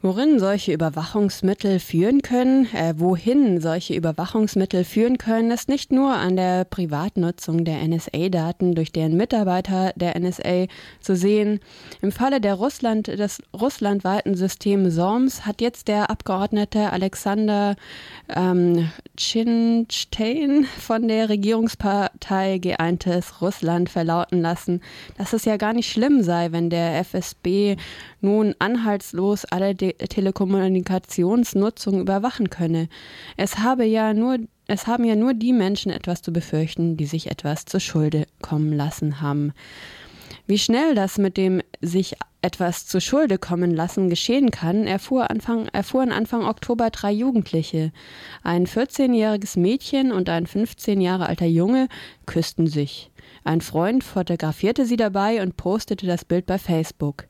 Worin 0.05 0.39
solche 0.39 0.75
Überwachungsmittel 0.75 1.81
führen 1.81 2.21
können, 2.21 2.67
äh, 2.75 2.93
wohin 2.99 3.63
solche 3.63 3.95
Überwachungsmittel 3.95 4.85
führen 4.85 5.17
können, 5.17 5.51
ist 5.51 5.71
nicht 5.71 5.93
nur 5.93 6.13
an 6.13 6.37
der 6.37 6.67
Privatnutzung 6.67 7.65
der 7.65 7.83
NSA-Daten 7.83 8.75
durch 8.75 8.93
deren 8.93 9.17
Mitarbeiter 9.17 9.95
der 9.97 10.15
NSA 10.15 10.67
zu 11.01 11.17
sehen. 11.17 11.59
Im 12.03 12.13
Falle 12.13 12.43
der 12.43 12.53
Russland, 12.53 13.07
des 13.07 13.43
russlandweiten 13.59 14.35
Systems 14.35 14.95
SORMS 14.95 15.47
hat 15.47 15.63
jetzt 15.63 15.89
der 15.89 16.11
Abgeordnete 16.11 16.93
Alexander 16.93 17.75
ähm, 18.29 18.91
Chinstein 19.17 20.67
von 20.81 21.09
der 21.09 21.31
Regierungspartei 21.31 22.59
Geeintes 22.59 23.41
Russland 23.41 23.89
verlauten 23.89 24.43
lassen, 24.43 24.83
dass 25.17 25.33
es 25.33 25.47
ja 25.47 25.57
gar 25.57 25.73
nicht 25.73 25.91
schlimm 25.91 26.23
sei, 26.23 26.53
wenn 26.53 26.69
der 26.69 26.99
FSB 26.99 27.77
nun 28.21 28.55
anhaltslos 28.59 29.47
alle 29.47 29.75
De 29.75 29.94
Telekommunikationsnutzung 29.99 32.01
überwachen 32.01 32.51
könne. 32.51 32.89
Es 33.37 33.59
habe 33.59 33.85
ja 33.85 34.15
nur 34.15 34.39
es 34.67 34.87
haben 34.87 35.05
ja 35.05 35.15
nur 35.15 35.35
die 35.35 35.53
Menschen 35.53 35.93
etwas 35.93 36.23
zu 36.23 36.33
befürchten, 36.33 36.97
die 36.97 37.05
sich 37.05 37.31
etwas 37.31 37.67
zur 37.67 37.81
Schulde 37.81 38.27
kommen 38.41 38.73
lassen 38.73 39.21
haben. 39.21 39.53
Wie 40.47 40.59
schnell 40.59 40.95
das 40.95 41.19
mit 41.19 41.37
dem 41.37 41.61
sich 41.83 42.15
etwas 42.41 42.87
zur 42.87 43.01
Schulde 43.01 43.39
kommen 43.39 43.75
lassen 43.75 44.11
geschehen 44.11 44.51
kann, 44.51 44.87
erfuhr 44.87 45.31
Anfang, 45.31 45.69
erfuhren 45.69 46.13
Anfang 46.13 46.45
Oktober 46.45 46.91
drei 46.91 47.11
Jugendliche. 47.11 47.93
Ein 48.43 48.67
14-jähriges 48.67 49.59
Mädchen 49.59 50.13
und 50.13 50.29
ein 50.29 50.47
15 50.47 51.01
Jahre 51.01 51.27
alter 51.27 51.47
Junge 51.47 51.89
küssten 52.27 52.67
sich. 52.67 53.11
Ein 53.45 53.63
Freund 53.63 54.05
fotografierte 54.05 54.85
sie 54.85 54.97
dabei 54.97 55.43
und 55.43 55.57
postete 55.57 56.07
das 56.07 56.27
Bild 56.27 56.45
bei 56.45 56.59
Facebook. 56.59 57.25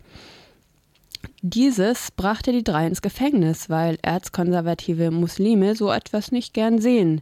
Dieses 1.47 2.11
brachte 2.11 2.53
die 2.53 2.65
drei 2.65 2.87
ins 2.87 3.03
Gefängnis, 3.03 3.69
weil 3.69 3.99
erzkonservative 4.01 5.11
Muslime 5.11 5.77
so 5.77 5.93
etwas 5.93 6.33
nicht 6.33 6.55
gern 6.55 6.79
sehen. 6.81 7.21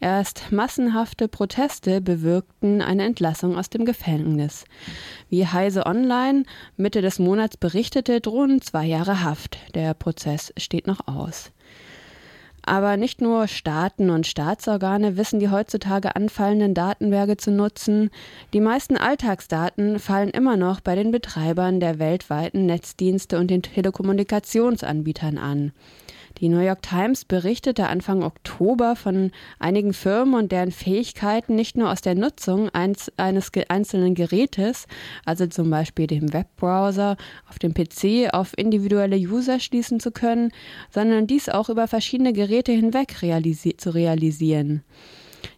Erst 0.00 0.50
massenhafte 0.50 1.28
Proteste 1.28 2.00
bewirkten 2.00 2.80
eine 2.80 3.04
Entlassung 3.04 3.58
aus 3.58 3.68
dem 3.68 3.84
Gefängnis. 3.84 4.64
Wie 5.28 5.46
Heise 5.46 5.84
Online 5.84 6.44
Mitte 6.78 7.02
des 7.02 7.18
Monats 7.18 7.58
berichtete, 7.58 8.22
drohen 8.22 8.62
zwei 8.62 8.86
Jahre 8.86 9.22
Haft. 9.22 9.58
Der 9.74 9.92
Prozess 9.92 10.54
steht 10.56 10.86
noch 10.86 11.06
aus. 11.06 11.52
Aber 12.62 12.96
nicht 12.96 13.20
nur 13.20 13.48
Staaten 13.48 14.10
und 14.10 14.26
Staatsorgane 14.26 15.16
wissen 15.16 15.40
die 15.40 15.50
heutzutage 15.50 16.14
anfallenden 16.14 16.74
Datenberge 16.74 17.36
zu 17.36 17.50
nutzen. 17.50 18.10
Die 18.52 18.60
meisten 18.60 18.96
Alltagsdaten 18.96 19.98
fallen 19.98 20.30
immer 20.30 20.56
noch 20.56 20.80
bei 20.80 20.94
den 20.94 21.10
Betreibern 21.10 21.80
der 21.80 21.98
weltweiten 21.98 22.66
Netzdienste 22.66 23.38
und 23.38 23.48
den 23.50 23.62
Telekommunikationsanbietern 23.62 25.38
an. 25.38 25.72
Die 26.40 26.48
New 26.48 26.60
York 26.60 26.80
Times 26.80 27.26
berichtete 27.26 27.88
Anfang 27.88 28.22
Oktober 28.22 28.96
von 28.96 29.30
einigen 29.58 29.92
Firmen 29.92 30.34
und 30.34 30.52
deren 30.52 30.70
Fähigkeiten, 30.70 31.54
nicht 31.54 31.76
nur 31.76 31.90
aus 31.92 32.00
der 32.00 32.14
Nutzung 32.14 32.70
eines, 32.70 33.12
eines 33.18 33.50
einzelnen 33.68 34.14
Gerätes, 34.14 34.86
also 35.26 35.46
zum 35.46 35.68
Beispiel 35.68 36.06
dem 36.06 36.32
Webbrowser 36.32 37.18
auf 37.46 37.58
dem 37.58 37.74
PC, 37.74 38.32
auf 38.32 38.56
individuelle 38.56 39.16
User 39.16 39.60
schließen 39.60 40.00
zu 40.00 40.12
können, 40.12 40.50
sondern 40.90 41.26
dies 41.26 41.50
auch 41.50 41.68
über 41.68 41.86
verschiedene 41.86 42.32
Geräte 42.32 42.72
hinweg 42.72 43.20
realisi 43.20 43.76
zu 43.76 43.90
realisieren. 43.90 44.82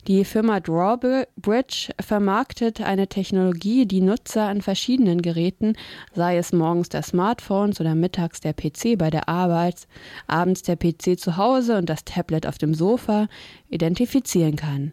Die 0.09 0.25
Firma 0.25 0.61
Drawbridge 0.61 1.93
vermarktet 2.01 2.81
eine 2.81 3.07
Technologie, 3.09 3.87
die 3.87 4.01
Nutzer 4.01 4.49
an 4.49 4.61
verschiedenen 4.61 5.23
Geräten, 5.23 5.75
sei 6.15 6.37
es 6.37 6.53
morgens 6.53 6.89
der 6.89 7.03
Smartphones 7.03 7.81
oder 7.81 7.95
mittags 7.95 8.41
der 8.41 8.53
PC 8.53 8.99
bei 8.99 9.11
der 9.11 9.29
Arbeit, 9.29 9.87
abends 10.27 10.63
der 10.63 10.77
PC 10.77 11.19
zu 11.19 11.37
Hause 11.37 11.79
und 11.79 11.89
das 11.89 12.05
Tablet 12.05 12.47
auf 12.47 12.59
dem 12.59 12.75
Sofa, 12.75 13.29
identifizieren 13.69 14.57
kann. 14.57 14.93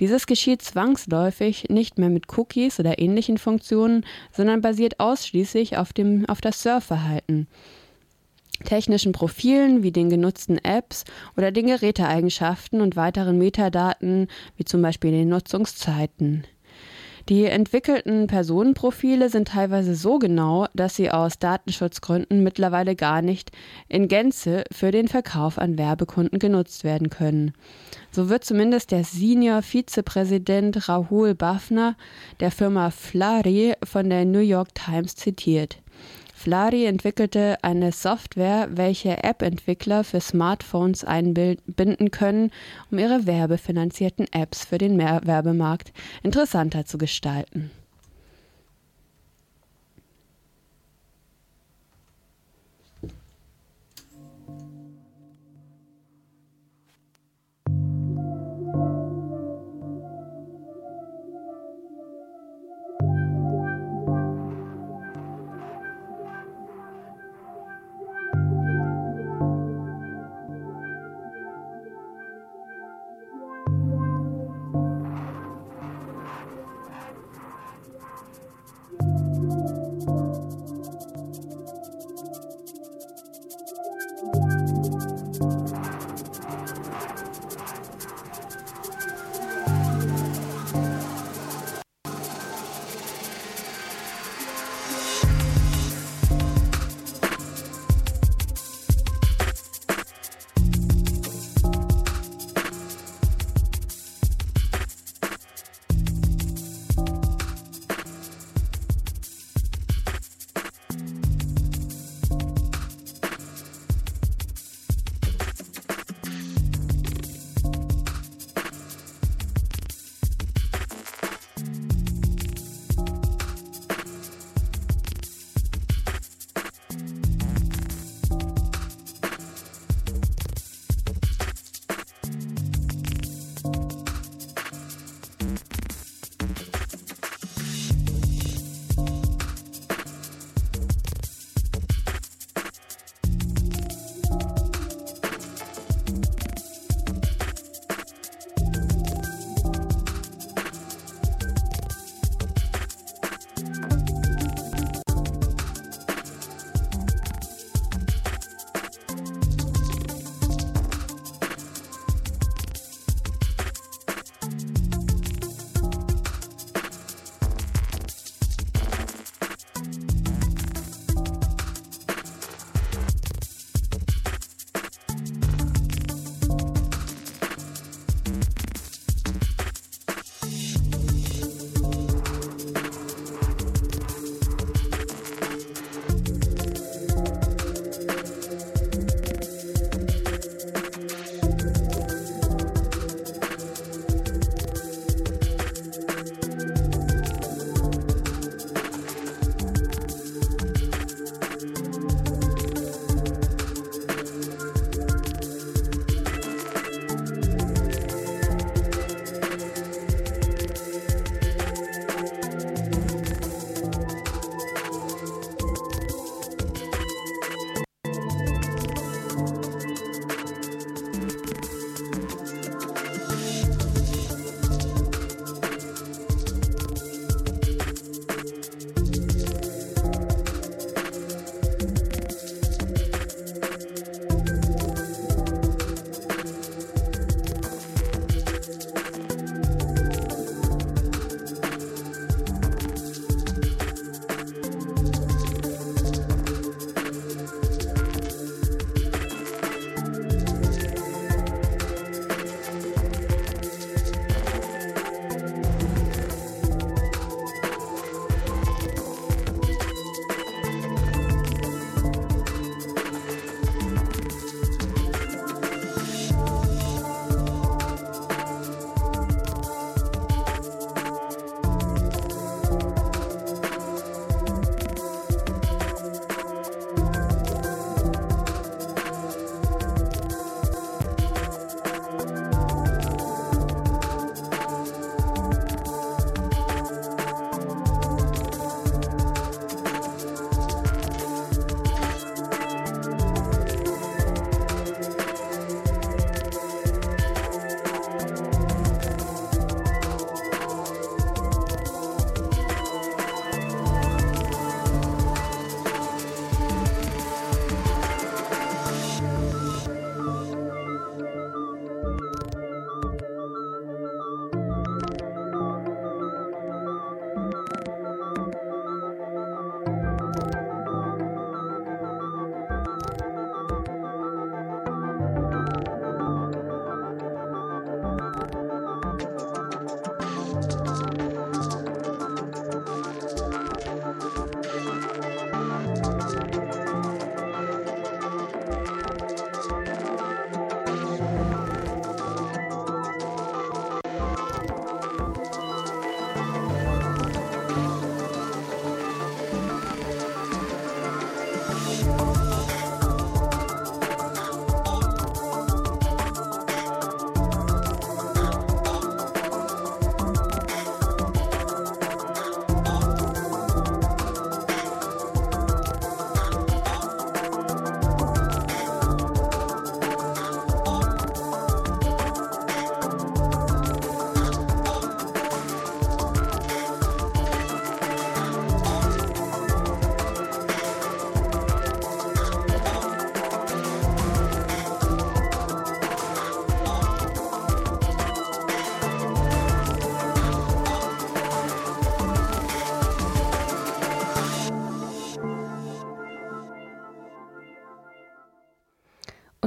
Dieses 0.00 0.26
geschieht 0.26 0.62
zwangsläufig 0.62 1.68
nicht 1.68 1.98
mehr 1.98 2.08
mit 2.08 2.26
Cookies 2.38 2.80
oder 2.80 2.98
ähnlichen 2.98 3.36
Funktionen, 3.36 4.06
sondern 4.32 4.62
basiert 4.62 4.98
ausschließlich 4.98 5.76
auf, 5.76 5.92
dem, 5.92 6.26
auf 6.26 6.40
das 6.40 6.62
Surfverhalten 6.62 7.48
technischen 8.64 9.12
Profilen 9.12 9.82
wie 9.82 9.92
den 9.92 10.10
genutzten 10.10 10.58
Apps 10.58 11.04
oder 11.36 11.52
den 11.52 11.66
Geräteeigenschaften 11.66 12.80
und 12.80 12.96
weiteren 12.96 13.38
Metadaten 13.38 14.28
wie 14.56 14.64
zum 14.64 14.82
Beispiel 14.82 15.10
den 15.10 15.28
Nutzungszeiten. 15.28 16.44
Die 17.28 17.44
entwickelten 17.44 18.26
Personenprofile 18.26 19.28
sind 19.28 19.48
teilweise 19.48 19.94
so 19.94 20.18
genau, 20.18 20.66
dass 20.72 20.96
sie 20.96 21.10
aus 21.10 21.38
Datenschutzgründen 21.38 22.42
mittlerweile 22.42 22.96
gar 22.96 23.20
nicht 23.20 23.52
in 23.86 24.08
Gänze 24.08 24.64
für 24.72 24.92
den 24.92 25.08
Verkauf 25.08 25.58
an 25.58 25.76
Werbekunden 25.76 26.38
genutzt 26.38 26.84
werden 26.84 27.10
können. 27.10 27.52
So 28.12 28.30
wird 28.30 28.46
zumindest 28.46 28.92
der 28.92 29.04
Senior 29.04 29.60
Vizepräsident 29.60 30.88
Rahul 30.88 31.34
Bafna 31.34 31.96
der 32.40 32.50
Firma 32.50 32.90
Flari 32.90 33.74
von 33.84 34.08
der 34.08 34.24
New 34.24 34.38
York 34.38 34.74
Times 34.74 35.14
zitiert. 35.14 35.82
Flari 36.38 36.86
entwickelte 36.86 37.56
eine 37.62 37.90
Software, 37.90 38.68
welche 38.70 39.24
App-Entwickler 39.24 40.04
für 40.04 40.20
Smartphones 40.20 41.02
einbinden 41.02 42.12
können, 42.12 42.52
um 42.92 43.00
ihre 43.00 43.26
werbefinanzierten 43.26 44.26
Apps 44.32 44.64
für 44.64 44.78
den 44.78 44.96
Werbemarkt 44.96 45.92
interessanter 46.22 46.84
zu 46.84 46.96
gestalten. 46.96 47.72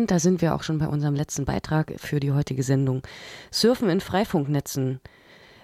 Und 0.01 0.09
da 0.09 0.17
sind 0.17 0.41
wir 0.41 0.55
auch 0.55 0.63
schon 0.63 0.79
bei 0.79 0.87
unserem 0.87 1.13
letzten 1.13 1.45
Beitrag 1.45 1.93
für 1.97 2.19
die 2.19 2.31
heutige 2.31 2.63
Sendung. 2.63 3.03
Surfen 3.51 3.87
in 3.87 4.01
Freifunknetzen. 4.01 4.99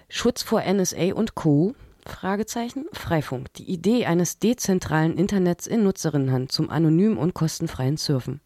Schutz 0.08 0.44
vor 0.44 0.62
NSA 0.62 1.12
und 1.12 1.34
Co. 1.34 1.74
Fragezeichen 2.06 2.84
Freifunk. 2.92 3.52
Die 3.54 3.68
Idee 3.68 4.06
eines 4.06 4.38
dezentralen 4.38 5.16
Internets 5.16 5.66
in 5.66 5.82
Nutzerinnenhand 5.82 6.52
zum 6.52 6.70
anonymen 6.70 7.18
und 7.18 7.34
kostenfreien 7.34 7.96
Surfen. 7.96 8.40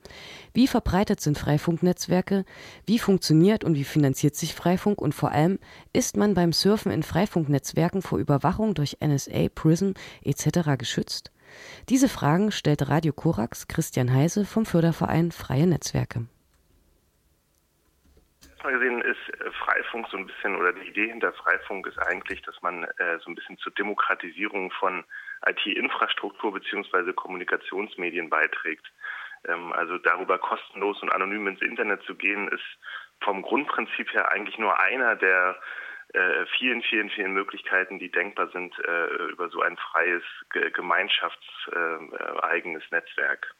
Wie 0.54 0.66
verbreitet 0.66 1.20
sind 1.20 1.36
Freifunknetzwerke? 1.36 2.46
Wie 2.86 2.98
funktioniert 2.98 3.62
und 3.62 3.74
wie 3.74 3.84
finanziert 3.84 4.34
sich 4.34 4.54
Freifunk? 4.54 4.98
Und 4.98 5.14
vor 5.14 5.30
allem, 5.30 5.58
ist 5.92 6.16
man 6.16 6.32
beim 6.32 6.54
Surfen 6.54 6.90
in 6.90 7.02
Freifunknetzwerken 7.02 8.00
vor 8.00 8.18
Überwachung 8.18 8.72
durch 8.72 8.96
NSA, 9.04 9.50
Prison 9.54 9.92
etc. 10.24 10.78
geschützt? 10.78 11.32
Diese 11.88 12.08
Fragen 12.08 12.52
stellte 12.52 12.88
Radio 12.88 13.12
Korax 13.12 13.68
Christian 13.68 14.12
Heise 14.12 14.44
vom 14.44 14.66
Förderverein 14.66 15.32
Freie 15.32 15.66
Netzwerke 15.66 16.26
mal 18.62 18.72
gesehen 18.72 19.00
ist 19.02 19.40
äh, 19.40 19.50
Freifunk 19.52 20.06
so 20.10 20.16
ein 20.16 20.26
bisschen, 20.26 20.56
oder 20.56 20.72
die 20.72 20.88
Idee 20.88 21.08
hinter 21.08 21.32
Freifunk 21.32 21.86
ist 21.86 21.98
eigentlich, 21.98 22.42
dass 22.42 22.60
man 22.62 22.84
äh, 22.84 23.18
so 23.20 23.30
ein 23.30 23.34
bisschen 23.34 23.58
zur 23.58 23.72
Demokratisierung 23.72 24.70
von 24.72 25.04
IT-Infrastruktur 25.46 26.52
beziehungsweise 26.52 27.12
Kommunikationsmedien 27.12 28.30
beiträgt. 28.30 28.90
Ähm, 29.48 29.72
also 29.72 29.98
darüber 29.98 30.38
kostenlos 30.38 31.02
und 31.02 31.12
anonym 31.12 31.48
ins 31.48 31.62
Internet 31.62 32.02
zu 32.04 32.14
gehen, 32.14 32.48
ist 32.48 32.64
vom 33.20 33.42
Grundprinzip 33.42 34.12
her 34.12 34.30
eigentlich 34.30 34.58
nur 34.58 34.78
einer 34.80 35.16
der 35.16 35.56
äh, 36.12 36.46
vielen, 36.58 36.82
vielen, 36.82 37.08
vielen 37.10 37.32
Möglichkeiten, 37.32 37.98
die 37.98 38.10
denkbar 38.10 38.48
sind 38.48 38.78
äh, 38.78 39.06
über 39.30 39.48
so 39.48 39.62
ein 39.62 39.76
freies, 39.76 40.22
gemeinschaftseigenes 40.74 42.82
äh, 42.82 42.94
Netzwerk. 42.94 43.54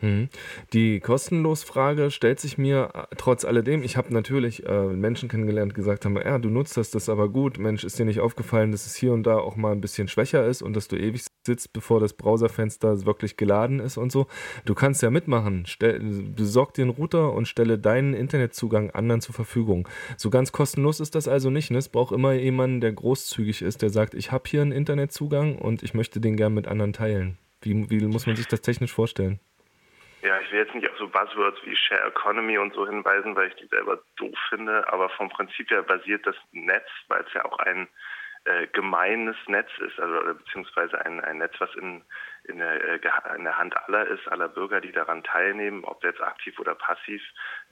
Mhm. 0.00 0.28
Die 0.72 1.00
Kostenlosfrage 1.00 2.10
stellt 2.10 2.40
sich 2.40 2.58
mir 2.58 2.90
äh, 2.94 3.14
trotz 3.16 3.44
alledem. 3.44 3.82
Ich 3.82 3.96
habe 3.96 4.12
natürlich 4.12 4.66
äh, 4.66 4.84
Menschen 4.86 5.28
kennengelernt, 5.28 5.72
die 5.72 5.76
gesagt 5.76 6.04
haben, 6.04 6.16
ja, 6.16 6.38
du 6.38 6.48
nutzt 6.48 6.76
das, 6.76 6.90
das 6.90 7.04
ist 7.04 7.08
aber 7.08 7.28
gut. 7.28 7.58
Mensch, 7.58 7.84
ist 7.84 7.98
dir 7.98 8.04
nicht 8.04 8.20
aufgefallen, 8.20 8.72
dass 8.72 8.86
es 8.86 8.94
hier 8.94 9.12
und 9.12 9.24
da 9.24 9.38
auch 9.38 9.56
mal 9.56 9.72
ein 9.72 9.80
bisschen 9.80 10.08
schwächer 10.08 10.46
ist 10.46 10.62
und 10.62 10.74
dass 10.74 10.88
du 10.88 10.96
ewig 10.96 11.24
sitzt, 11.46 11.72
bevor 11.72 12.00
das 12.00 12.14
Browserfenster 12.14 13.04
wirklich 13.04 13.36
geladen 13.36 13.80
ist 13.80 13.96
und 13.96 14.12
so. 14.12 14.26
Du 14.64 14.74
kannst 14.74 15.02
ja 15.02 15.10
mitmachen. 15.10 15.64
Stell, 15.66 16.00
besorg 16.00 16.74
dir 16.74 16.82
einen 16.82 16.90
Router 16.90 17.32
und 17.32 17.46
stelle 17.46 17.78
deinen 17.78 18.14
Internetzugang 18.14 18.90
anderen 18.90 19.20
zur 19.20 19.34
Verfügung. 19.34 19.88
So 20.16 20.30
ganz 20.30 20.52
kostenlos 20.52 21.00
ist 21.00 21.14
das 21.14 21.28
also 21.28 21.50
nicht. 21.50 21.70
Ne? 21.70 21.78
Es 21.78 21.88
braucht 21.88 22.12
immer 22.12 22.32
jemanden, 22.32 22.80
der 22.80 22.92
großzügig 22.92 23.62
ist, 23.62 23.82
der 23.82 23.90
sagt, 23.90 24.14
ich 24.14 24.32
habe 24.32 24.44
hier 24.48 24.62
einen 24.62 24.72
Internetzugang 24.72 25.56
und 25.56 25.82
ich 25.82 25.94
möchte 25.94 26.20
den 26.20 26.36
gern 26.36 26.54
mit 26.54 26.68
anderen 26.68 26.92
teilen. 26.92 27.38
Wie, 27.62 27.90
wie 27.90 28.00
muss 28.06 28.26
man 28.26 28.36
sich 28.36 28.46
das 28.46 28.62
technisch 28.62 28.92
vorstellen? 28.92 29.38
Ja, 30.22 30.38
ich 30.40 30.52
will 30.52 30.58
jetzt 30.58 30.74
nicht 30.74 30.88
auf 30.88 30.98
so 30.98 31.08
Buzzwords 31.08 31.58
wie 31.64 31.74
Share 31.74 32.08
Economy 32.08 32.58
und 32.58 32.74
so 32.74 32.86
hinweisen, 32.86 33.34
weil 33.36 33.48
ich 33.48 33.54
die 33.56 33.66
selber 33.68 34.02
doof 34.16 34.38
finde, 34.50 34.86
aber 34.92 35.08
vom 35.10 35.30
Prinzip 35.30 35.70
her 35.70 35.82
basiert 35.82 36.26
das 36.26 36.36
Netz, 36.52 36.88
weil 37.08 37.22
es 37.22 37.32
ja 37.32 37.44
auch 37.46 37.58
ein 37.60 37.88
äh, 38.44 38.66
gemeines 38.68 39.36
Netz 39.48 39.70
ist, 39.78 39.98
also 39.98 40.34
beziehungsweise 40.34 41.04
ein, 41.04 41.20
ein 41.20 41.38
Netz, 41.38 41.54
was 41.58 41.74
in, 41.74 42.02
in, 42.44 42.58
der, 42.58 42.84
äh, 42.84 43.00
in 43.36 43.44
der 43.44 43.58
Hand 43.58 43.76
aller 43.76 44.06
ist, 44.08 44.26
aller 44.28 44.48
Bürger, 44.48 44.80
die 44.80 44.92
daran 44.92 45.22
teilnehmen, 45.24 45.84
ob 45.84 46.02
jetzt 46.04 46.22
aktiv 46.22 46.58
oder 46.58 46.74
passiv, 46.74 47.22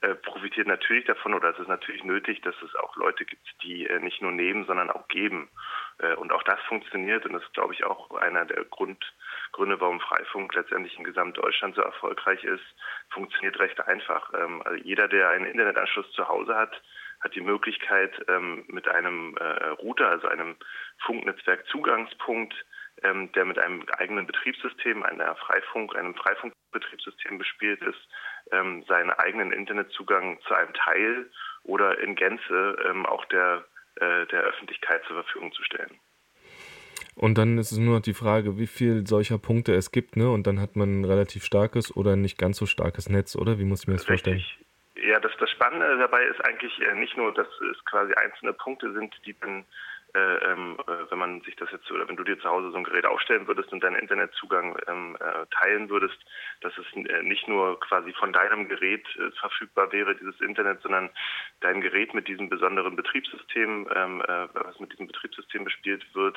äh, 0.00 0.14
profitiert 0.14 0.66
natürlich 0.66 1.04
davon 1.04 1.34
oder 1.34 1.50
es 1.50 1.58
ist 1.58 1.68
natürlich 1.68 2.04
nötig, 2.04 2.40
dass 2.42 2.54
es 2.62 2.74
auch 2.76 2.96
Leute 2.96 3.24
gibt, 3.24 3.46
die 3.62 3.86
äh, 3.86 3.98
nicht 3.98 4.22
nur 4.22 4.32
nehmen, 4.32 4.66
sondern 4.66 4.90
auch 4.90 5.08
geben. 5.08 5.48
Äh, 5.98 6.14
und 6.14 6.32
auch 6.32 6.42
das 6.42 6.60
funktioniert 6.62 7.24
und 7.26 7.32
das 7.32 7.42
ist, 7.42 7.54
glaube 7.54 7.74
ich, 7.74 7.84
auch 7.84 8.10
einer 8.12 8.44
der 8.44 8.64
Grund 8.64 9.04
Gründe, 9.52 9.80
warum 9.80 10.00
Freifunk 10.00 10.54
letztendlich 10.54 10.96
in 10.98 11.04
Gesamtdeutschland 11.04 11.74
so 11.74 11.82
erfolgreich 11.82 12.42
ist, 12.44 12.64
funktioniert 13.10 13.58
recht 13.58 13.80
einfach. 13.86 14.32
Ähm, 14.34 14.62
also 14.64 14.82
jeder, 14.82 15.08
der 15.08 15.30
einen 15.30 15.46
Internetanschluss 15.46 16.10
zu 16.12 16.28
Hause 16.28 16.54
hat, 16.54 16.82
hat 17.20 17.34
die 17.34 17.40
Möglichkeit, 17.40 18.12
ähm, 18.28 18.64
mit 18.68 18.88
einem 18.88 19.36
äh, 19.36 19.68
Router, 19.70 20.08
also 20.08 20.28
einem 20.28 20.56
Funknetzwerk-Zugangspunkt, 20.98 22.54
ähm, 23.02 23.32
der 23.32 23.44
mit 23.44 23.58
einem 23.58 23.84
eigenen 23.98 24.26
Betriebssystem, 24.26 25.02
einer 25.02 25.34
Freifunk, 25.36 25.96
einem 25.96 26.14
Freifunkbetriebssystem 26.14 27.38
bespielt 27.38 27.82
ist, 27.82 28.08
seinen 28.50 29.10
eigenen 29.10 29.52
Internetzugang 29.52 30.40
zu 30.40 30.54
einem 30.54 30.72
Teil 30.72 31.30
oder 31.64 31.98
in 31.98 32.14
Gänze 32.14 33.04
auch 33.06 33.26
der, 33.26 33.62
äh, 33.96 34.24
der 34.26 34.40
Öffentlichkeit 34.40 35.04
zur 35.04 35.22
Verfügung 35.22 35.52
zu 35.52 35.62
stellen. 35.64 36.00
Und 37.18 37.36
dann 37.36 37.58
ist 37.58 37.72
es 37.72 37.78
nur 37.78 37.96
noch 37.96 38.02
die 38.02 38.14
Frage, 38.14 38.58
wie 38.58 38.68
viel 38.68 39.04
solcher 39.04 39.38
Punkte 39.38 39.74
es 39.74 39.90
gibt, 39.90 40.16
ne? 40.16 40.30
Und 40.30 40.46
dann 40.46 40.60
hat 40.60 40.76
man 40.76 41.00
ein 41.00 41.04
relativ 41.04 41.44
starkes 41.44 41.94
oder 41.96 42.14
nicht 42.14 42.38
ganz 42.38 42.58
so 42.58 42.64
starkes 42.64 43.08
Netz, 43.08 43.34
oder? 43.34 43.58
Wie 43.58 43.64
muss 43.64 43.82
ich 43.82 43.88
mir 43.88 43.94
das 43.94 44.08
Richtig. 44.08 44.44
vorstellen? 44.94 45.10
Ja, 45.10 45.18
das, 45.18 45.32
das 45.40 45.50
Spannende 45.50 45.98
dabei 45.98 46.22
ist 46.26 46.40
eigentlich 46.44 46.72
äh, 46.80 46.94
nicht 46.94 47.16
nur, 47.16 47.34
dass 47.34 47.48
es 47.72 47.84
quasi 47.86 48.12
einzelne 48.14 48.52
Punkte 48.52 48.92
sind, 48.92 49.12
die 49.26 49.34
dann 49.40 49.64
wenn 51.10 51.18
man 51.18 51.40
sich 51.42 51.56
das 51.56 51.70
jetzt 51.70 51.90
oder 51.90 52.08
wenn 52.08 52.16
du 52.16 52.24
dir 52.24 52.38
zu 52.38 52.48
Hause 52.48 52.70
so 52.70 52.76
ein 52.76 52.84
Gerät 52.84 53.06
aufstellen 53.06 53.46
würdest 53.46 53.72
und 53.72 53.82
deinen 53.82 53.96
Internetzugang 53.96 54.76
ähm, 54.86 55.16
äh, 55.20 55.46
teilen 55.50 55.88
würdest, 55.88 56.18
dass 56.60 56.72
es 56.78 56.86
äh, 56.94 57.22
nicht 57.22 57.48
nur 57.48 57.78
quasi 57.80 58.12
von 58.12 58.32
deinem 58.32 58.68
Gerät 58.68 59.06
äh, 59.16 59.30
verfügbar 59.32 59.92
wäre, 59.92 60.14
dieses 60.16 60.40
Internet, 60.40 60.80
sondern 60.82 61.10
dein 61.60 61.80
Gerät 61.80 62.14
mit 62.14 62.28
diesem 62.28 62.48
besonderen 62.48 62.96
Betriebssystem, 62.96 63.88
ähm, 63.94 64.22
was 64.26 64.78
mit 64.80 64.92
diesem 64.92 65.06
Betriebssystem 65.06 65.64
bespielt 65.64 66.04
wird, 66.14 66.36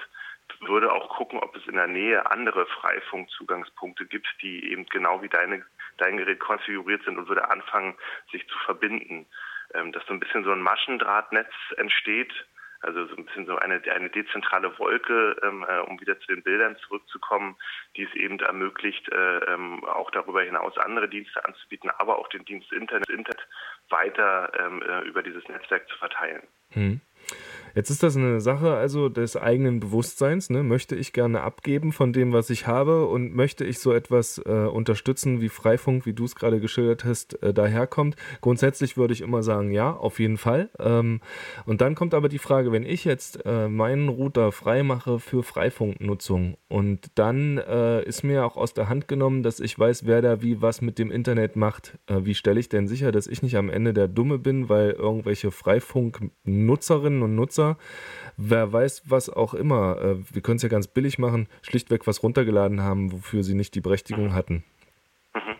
würde 0.62 0.92
auch 0.92 1.10
gucken, 1.10 1.40
ob 1.40 1.56
es 1.56 1.66
in 1.68 1.76
der 1.76 1.88
Nähe 1.88 2.30
andere 2.30 2.66
Freifunkzugangspunkte 2.66 4.06
gibt, 4.06 4.28
die 4.42 4.72
eben 4.72 4.86
genau 4.88 5.22
wie 5.22 5.30
deine, 5.30 5.64
dein 5.98 6.18
Gerät 6.18 6.40
konfiguriert 6.40 7.04
sind 7.04 7.18
und 7.18 7.28
würde 7.28 7.50
anfangen, 7.50 7.96
sich 8.32 8.48
zu 8.48 8.58
verbinden. 8.60 9.26
Ähm, 9.74 9.92
dass 9.92 10.06
so 10.06 10.14
ein 10.14 10.20
bisschen 10.20 10.44
so 10.44 10.52
ein 10.52 10.62
Maschendrahtnetz 10.62 11.52
entsteht, 11.78 12.34
also 12.82 13.06
so 13.08 13.16
ein 13.16 13.26
bisschen 13.26 13.46
so 13.46 13.56
eine, 13.58 13.82
eine 13.94 14.10
dezentrale 14.10 14.78
Wolke, 14.80 15.36
ähm, 15.44 15.66
äh, 15.68 15.80
um 15.80 16.00
wieder 16.00 16.20
zu 16.20 16.28
den 16.28 16.44
Bildern 16.44 16.76
zurückzukommen, 16.78 17.56
die 17.96 18.04
es 18.04 18.14
eben 18.16 18.40
ermöglicht, 18.40 19.12
äh, 19.12 19.38
ähm, 19.54 19.84
auch 19.86 20.12
darüber 20.12 20.42
hinaus 20.42 20.78
andere 20.78 21.08
Dienste 21.08 21.44
anzubieten, 21.46 21.90
aber 21.98 22.18
auch 22.18 22.28
den 22.30 22.46
Dienst 22.46 22.72
Internet, 22.72 23.10
Internet 23.10 23.48
weiter 23.90 24.52
ähm, 24.60 24.82
äh, 24.82 25.02
über 25.02 25.22
dieses 25.24 25.48
Netzwerk 25.48 25.88
zu 25.90 25.98
verteilen. 25.98 26.42
Hm. 26.72 27.02
Jetzt 27.76 27.90
ist 27.90 28.04
das 28.04 28.18
eine 28.18 28.42
Sache 28.42 28.74
also 28.74 29.10
des 29.10 29.38
eigenen 29.38 29.80
Bewusstseins. 29.80 30.50
Ne? 30.50 30.64
Möchte 30.64 30.96
ich 30.96 31.14
gerne 31.14 31.42
abgeben 31.42 31.92
von 31.92 32.14
dem, 32.14 32.34
was 32.34 32.50
ich 32.50 32.68
habe 32.68 33.06
und 33.08 33.34
möchte 33.34 33.64
ich 33.64 33.80
so 33.80 33.94
etwas 33.94 34.40
äh, 34.40 34.52
unterstützen, 34.52 35.42
wie 35.42 35.50
Freifunk, 35.50 36.06
wie 36.06 36.14
du 36.14 36.26
es 36.26 36.36
gerade 36.36 36.60
geschildert 36.60 37.06
hast, 37.06 37.42
äh, 37.42 37.54
daherkommt? 37.54 38.16
Grundsätzlich 38.42 38.98
würde 38.98 39.14
ich 39.14 39.22
immer 39.22 39.44
sagen, 39.44 39.72
ja, 39.72 39.92
auf 39.92 40.20
jeden 40.20 40.38
Fall. 40.38 40.70
Ähm, 40.80 41.22
und 41.66 41.82
dann 41.82 41.96
kommt 41.96 42.14
aber 42.14 42.30
die 42.30 42.40
Frage, 42.40 42.72
wenn 42.72 42.84
ich 42.84 43.06
jetzt 43.06 43.46
äh, 43.46 43.68
meinen 43.68 44.10
Router 44.10 44.52
frei 44.52 44.84
mache 44.84 45.20
für 45.20 45.44
Freifunknutzung 45.44 46.58
und 46.68 47.12
dann 47.16 47.58
äh, 47.58 48.04
ist 48.04 48.24
mir 48.24 48.46
auch 48.46 48.58
aus 48.58 48.74
der 48.74 48.90
Hand 48.90 49.08
genommen, 49.08 49.44
dass 49.44 49.60
ich 49.60 49.78
weiß, 49.78 50.06
wer 50.06 50.22
da 50.22 50.42
wie 50.42 50.62
was 50.62 50.82
mit 50.82 51.00
dem 51.00 51.12
Internet 51.12 51.56
macht. 51.56 51.98
Äh, 52.08 52.26
wie 52.26 52.36
stelle 52.36 52.60
ich 52.60 52.70
denn 52.70 52.88
sicher, 52.88 53.12
dass 53.12 53.28
ich 53.28 53.42
nicht 53.42 53.56
am 53.56 53.70
Ende 53.70 53.94
der 53.94 54.08
Dumme 54.08 54.38
bin, 54.38 54.70
weil 54.70 54.92
irgendwelche 54.92 55.52
Freifunknutzerinnen 55.52 57.22
und 57.22 57.36
Nutzer 57.36 57.61
Nutzer, 57.62 57.78
wer 58.38 58.74
weiß 58.74 59.10
was 59.10 59.30
auch 59.30 59.54
immer, 59.54 59.98
äh, 60.02 60.16
wir 60.34 60.42
können 60.42 60.58
es 60.58 60.64
ja 60.64 60.70
ganz 60.70 60.88
billig 60.88 61.20
machen, 61.20 61.48
schlichtweg 61.62 62.08
was 62.08 62.24
runtergeladen 62.24 62.82
haben, 62.82 63.12
wofür 63.12 63.44
sie 63.44 63.56
nicht 63.56 63.76
die 63.76 63.82
Berechtigung 63.82 64.28
mhm. 64.28 64.34
hatten. 64.34 64.64
Mhm. 65.34 65.56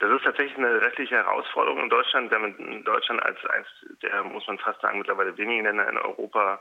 Das 0.00 0.10
ist 0.12 0.24
tatsächlich 0.24 0.56
eine 0.56 0.80
rechtliche 0.80 1.16
Herausforderung 1.16 1.82
in 1.82 1.90
Deutschland. 1.90 2.30
Wir 2.30 2.38
haben 2.38 2.56
in 2.56 2.84
Deutschland 2.84 3.22
als 3.22 3.38
eins 3.46 3.66
der, 4.02 4.22
muss 4.24 4.46
man 4.46 4.58
fast 4.58 4.80
sagen, 4.80 4.98
mittlerweile 4.98 5.36
wenigen 5.36 5.64
Länder 5.64 5.88
in 5.88 5.98
Europa, 5.98 6.60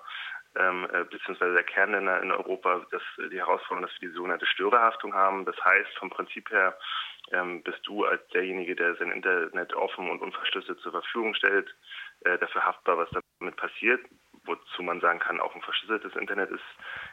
ähm, 0.55 0.87
äh, 0.91 1.03
beziehungsweise 1.03 1.53
der 1.53 1.63
Kernländer 1.63 2.21
in 2.23 2.31
Europa, 2.31 2.81
dass 2.91 3.03
die 3.31 3.37
Herausforderung, 3.37 3.83
dass 3.83 4.01
wir 4.01 4.09
die 4.09 4.15
sogenannte 4.15 4.47
Störerhaftung 4.47 5.13
haben. 5.13 5.45
Das 5.45 5.55
heißt, 5.63 5.97
vom 5.99 6.09
Prinzip 6.09 6.49
her 6.49 6.75
ähm, 7.31 7.61
bist 7.61 7.85
du 7.85 8.05
als 8.05 8.27
derjenige, 8.29 8.75
der 8.75 8.95
sein 8.95 9.11
Internet 9.11 9.73
offen 9.75 10.09
und 10.09 10.21
unverschlüsselt 10.21 10.79
zur 10.79 10.93
Verfügung 10.93 11.35
stellt, 11.35 11.69
äh, 12.21 12.39
dafür 12.39 12.65
haftbar, 12.65 12.97
was 12.97 13.09
damit 13.39 13.55
passiert 13.55 14.01
wozu 14.47 14.83
man 14.83 14.99
sagen 15.01 15.19
kann, 15.19 15.39
auch 15.39 15.53
ein 15.55 15.61
verschlüsseltes 15.61 16.15
Internet 16.15 16.49
ist 16.51 16.63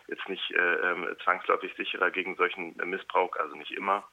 jetzt 0.09 0.29
nicht 0.29 0.51
äh, 0.53 0.75
ähm, 0.91 1.07
zwangsläufig 1.23 1.75
sicherer 1.77 2.11
gegen 2.11 2.37
solchen 2.37 2.77
Missbrauch, 2.85 3.37
also 3.37 3.57
nicht 3.57 3.73
immer. 3.73 4.05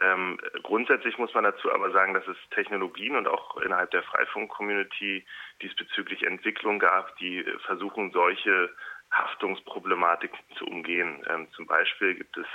Ähm, 0.00 0.38
grundsätzlich 0.62 1.18
muss 1.18 1.34
man 1.34 1.44
dazu 1.44 1.72
aber 1.72 1.90
sagen, 1.90 2.14
dass 2.14 2.26
es 2.28 2.36
Technologien 2.50 3.16
und 3.16 3.26
auch 3.26 3.56
innerhalb 3.58 3.90
der 3.90 4.04
Freifunk-Community 4.04 5.26
diesbezüglich 5.60 6.22
Entwicklungen 6.22 6.78
gab, 6.78 7.16
die 7.16 7.44
versuchen, 7.64 8.12
solche 8.12 8.70
Haftungsproblematiken 9.10 10.38
zu 10.56 10.66
umgehen. 10.66 11.24
Ähm, 11.28 11.48
zum 11.52 11.66
Beispiel 11.66 12.14
gibt 12.14 12.36
es 12.36 12.46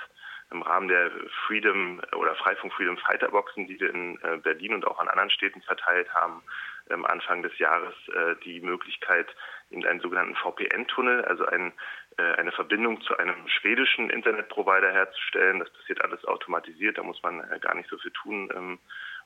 im 0.53 0.61
Rahmen 0.61 0.87
der 0.87 1.11
Freedom 1.47 2.01
oder 2.15 2.35
Freifunk 2.35 2.73
Freedom 2.73 2.97
Fighter 2.97 3.29
Boxen, 3.29 3.67
die 3.67 3.79
wir 3.79 3.89
in 3.89 4.19
äh, 4.21 4.37
Berlin 4.37 4.73
und 4.75 4.87
auch 4.87 4.99
an 4.99 5.07
anderen 5.07 5.29
Städten 5.29 5.61
verteilt 5.61 6.13
haben, 6.13 6.43
ähm, 6.89 7.05
Anfang 7.05 7.41
des 7.43 7.57
Jahres 7.59 7.93
äh, 8.09 8.35
die 8.43 8.59
Möglichkeit, 8.59 9.27
in 9.69 9.85
einen 9.85 10.01
sogenannten 10.01 10.35
VPN-Tunnel, 10.35 11.23
also 11.25 11.45
einen 11.45 11.73
äh, 12.17 12.23
eine 12.37 12.51
Verbindung 12.51 13.01
zu 13.01 13.17
einem 13.17 13.47
schwedischen 13.47 14.09
Internetprovider 14.09 14.91
herzustellen. 14.91 15.59
Das 15.59 15.71
passiert 15.71 16.03
alles 16.03 16.23
automatisiert, 16.25 16.97
da 16.97 17.03
muss 17.03 17.21
man 17.23 17.41
gar 17.61 17.73
nicht 17.73 17.89
so 17.89 17.97
viel 17.97 18.11
tun. 18.11 18.49
Ähm, 18.55 18.79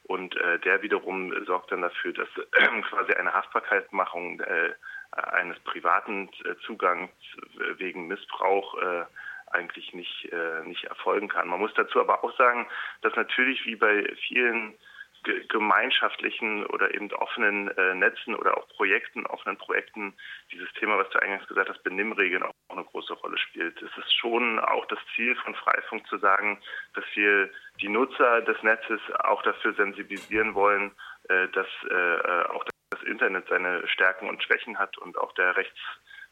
und 0.03 0.36
der 0.63 0.82
wiederum 0.84 1.34
sorgt 1.45 1.71
dann 1.71 1.82
dafür, 1.82 2.13
dass 2.13 2.30
quasi 2.89 3.13
eine 3.13 3.34
Haftbarkeitsmachung 3.34 4.41
eines 5.11 5.59
privaten 5.65 6.30
Zugangs 6.65 7.11
wegen 7.78 8.07
Missbrauch 8.07 8.78
eigentlich 9.52 9.93
nicht, 9.93 10.30
nicht 10.66 10.84
erfolgen 10.86 11.28
kann. 11.28 11.48
Man 11.48 11.60
muss 11.60 11.74
dazu 11.76 12.00
aber 12.00 12.24
auch 12.24 12.36
sagen, 12.38 12.68
dass 13.02 13.16
natürlich 13.16 13.66
wie 13.66 13.76
bei 13.76 14.14
vielen 14.28 14.78
gemeinschaftlichen 15.50 16.66
oder 16.68 16.93
eben 16.93 17.12
offenen 17.14 17.70
äh, 17.78 17.93
Netzen 17.95 18.36
oder 18.36 18.58
auch 18.58 18.68
Projekten, 18.70 19.26
offenen 19.26 19.58
Projekten, 19.58 20.14
dieses 20.52 20.72
Thema, 20.74 20.98
was 20.98 21.10
du 21.10 21.22
eingangs 21.22 21.48
gesagt 21.48 21.70
hast, 21.70 21.84
Benimmregeln 21.84 22.43
auch 22.43 22.54
eine 22.70 22.84
große 22.84 23.14
Rolle 23.14 23.38
spielt. 23.38 23.82
Es 23.82 23.98
ist 23.98 24.14
schon 24.14 24.60
auch 24.60 24.86
das 24.86 25.00
Ziel 25.16 25.36
von 25.36 25.56
Freifunk 25.56 26.08
zu 26.08 26.18
sagen, 26.18 26.60
dass 26.93 27.06
wir 27.16 27.50
die 27.82 27.89
Nutzer 27.89 28.41
des 28.41 28.62
Netzes 28.64 29.02
auch 29.20 29.41
dafür 29.43 29.74
sensibilisieren 29.74 30.56
wollen, 30.56 30.91
äh, 31.30 31.48
dass 31.50 31.68
äh, 31.89 32.43
auch 32.50 32.66
das 32.89 33.04
Internet 33.04 33.48
seine 33.50 33.86
Stärken 33.88 34.30
und 34.30 34.41
Schwächen 34.43 34.80
hat 34.80 34.98
und 34.98 35.18
auch 35.18 35.34
der 35.34 35.56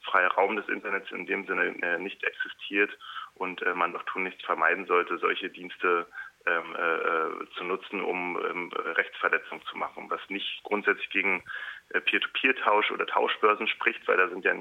rechtsfreie 0.06 0.28
Raum 0.28 0.56
des 0.56 0.68
Internets 0.68 1.12
in 1.12 1.26
dem 1.26 1.46
Sinne 1.46 1.76
äh, 1.82 2.00
nicht 2.00 2.24
existiert 2.24 2.98
und 3.36 3.62
äh, 3.62 3.74
man 3.74 3.94
doch 3.94 4.04
tun 4.04 4.24
nichts 4.24 4.44
vermeiden 4.44 4.86
sollte, 4.86 5.18
solche 5.18 5.50
Dienste 5.50 6.08
ähm, 6.46 6.76
äh, 6.76 7.56
zu 7.58 7.64
nutzen, 7.64 8.02
um 8.02 8.40
ähm, 8.48 8.72
Rechtsverletzungen 8.72 9.66
zu 9.66 9.78
machen, 9.78 10.10
was 10.10 10.22
nicht 10.30 10.62
grundsätzlich 10.64 11.10
gegen 11.10 11.44
äh, 11.90 12.02
Peer-to-Peer-Tausch 12.02 12.92
oder 12.92 13.08
Tauschbörsen 13.08 13.68
spricht, 13.68 14.08
weil 14.08 14.18
da 14.18 14.30
sind 14.30 14.46
ja 14.46 14.54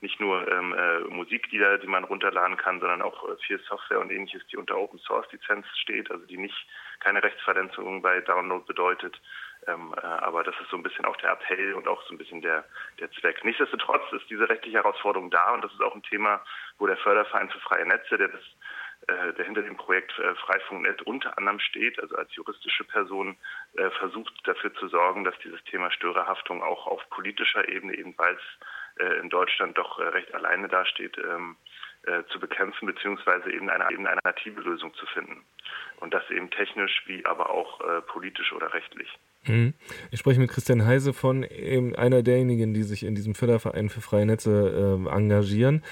nicht 0.00 0.18
nur 0.18 0.50
ähm, 0.50 0.74
äh, 0.74 1.00
Musiklieder, 1.00 1.78
die 1.78 1.86
man 1.86 2.04
runterladen 2.04 2.56
kann, 2.56 2.80
sondern 2.80 3.02
auch 3.02 3.28
äh, 3.28 3.36
viel 3.46 3.60
Software 3.60 4.00
und 4.00 4.10
ähnliches, 4.10 4.44
die 4.48 4.56
unter 4.56 4.76
Open 4.76 4.98
Source 4.98 5.30
Lizenz 5.30 5.66
steht, 5.80 6.10
also 6.10 6.26
die 6.26 6.38
nicht 6.38 6.66
keine 6.98 7.22
Rechtsverletzung 7.22 8.02
bei 8.02 8.20
Download 8.22 8.64
bedeutet. 8.66 9.20
Ähm, 9.72 9.94
äh, 9.96 10.06
aber 10.06 10.42
das 10.44 10.54
ist 10.60 10.70
so 10.70 10.76
ein 10.76 10.82
bisschen 10.82 11.04
auch 11.04 11.16
der 11.16 11.32
Appell 11.32 11.74
und 11.74 11.88
auch 11.88 12.02
so 12.04 12.14
ein 12.14 12.18
bisschen 12.18 12.42
der, 12.42 12.64
der 12.98 13.10
Zweck. 13.12 13.44
Nichtsdestotrotz 13.44 14.02
ist 14.12 14.28
diese 14.30 14.48
rechtliche 14.48 14.78
Herausforderung 14.78 15.30
da 15.30 15.52
und 15.52 15.64
das 15.64 15.72
ist 15.72 15.82
auch 15.82 15.94
ein 15.94 16.02
Thema, 16.02 16.42
wo 16.78 16.86
der 16.86 16.96
Förderverein 16.96 17.50
für 17.50 17.60
freie 17.60 17.86
Netze, 17.86 18.18
der 18.18 18.28
das 18.28 18.42
äh, 19.08 19.32
der 19.32 19.46
hinter 19.46 19.62
dem 19.62 19.76
Projekt 19.76 20.18
äh, 20.18 20.34
Freifunk.net 20.34 21.02
unter 21.02 21.36
anderem 21.38 21.58
steht, 21.58 21.98
also 22.00 22.16
als 22.16 22.34
juristische 22.34 22.84
Person, 22.84 23.36
äh, 23.76 23.88
versucht 23.90 24.32
dafür 24.44 24.74
zu 24.74 24.88
sorgen, 24.88 25.24
dass 25.24 25.38
dieses 25.38 25.62
Thema 25.64 25.90
Störerhaftung 25.90 26.62
auch 26.62 26.86
auf 26.86 27.08
politischer 27.10 27.66
Ebene, 27.68 27.96
eben 27.96 28.16
weil 28.18 28.34
es 28.34 28.42
in 29.22 29.30
Deutschland 29.30 29.78
doch 29.78 29.98
recht 29.98 30.34
alleine 30.34 30.68
dasteht, 30.68 31.16
ähm, 31.16 31.56
zu 32.28 32.38
bekämpfen, 32.38 32.84
beziehungsweise 32.84 33.50
eben 33.50 33.70
eine, 33.70 33.90
eben 33.90 34.06
eine 34.06 34.20
native 34.24 34.60
Lösung 34.60 34.92
zu 34.92 35.06
finden. 35.06 35.42
Und 36.00 36.12
das 36.12 36.28
eben 36.28 36.50
technisch 36.50 37.04
wie 37.06 37.24
aber 37.24 37.48
auch 37.48 37.80
politisch 38.08 38.52
oder 38.52 38.74
rechtlich. 38.74 39.08
Mhm. 39.46 39.74
Ich 40.10 40.20
spreche 40.20 40.40
mit 40.40 40.50
Christian 40.50 40.84
Heise 40.84 41.12
von 41.12 41.44
einer 41.44 42.22
derjenigen, 42.22 42.74
die 42.74 42.82
sich 42.82 43.04
in 43.04 43.14
diesem 43.14 43.34
Förderverein 43.34 43.88
für 43.88 44.00
freie 44.00 44.26
Netze 44.26 44.98
äh, 45.06 45.10
engagieren 45.10 45.82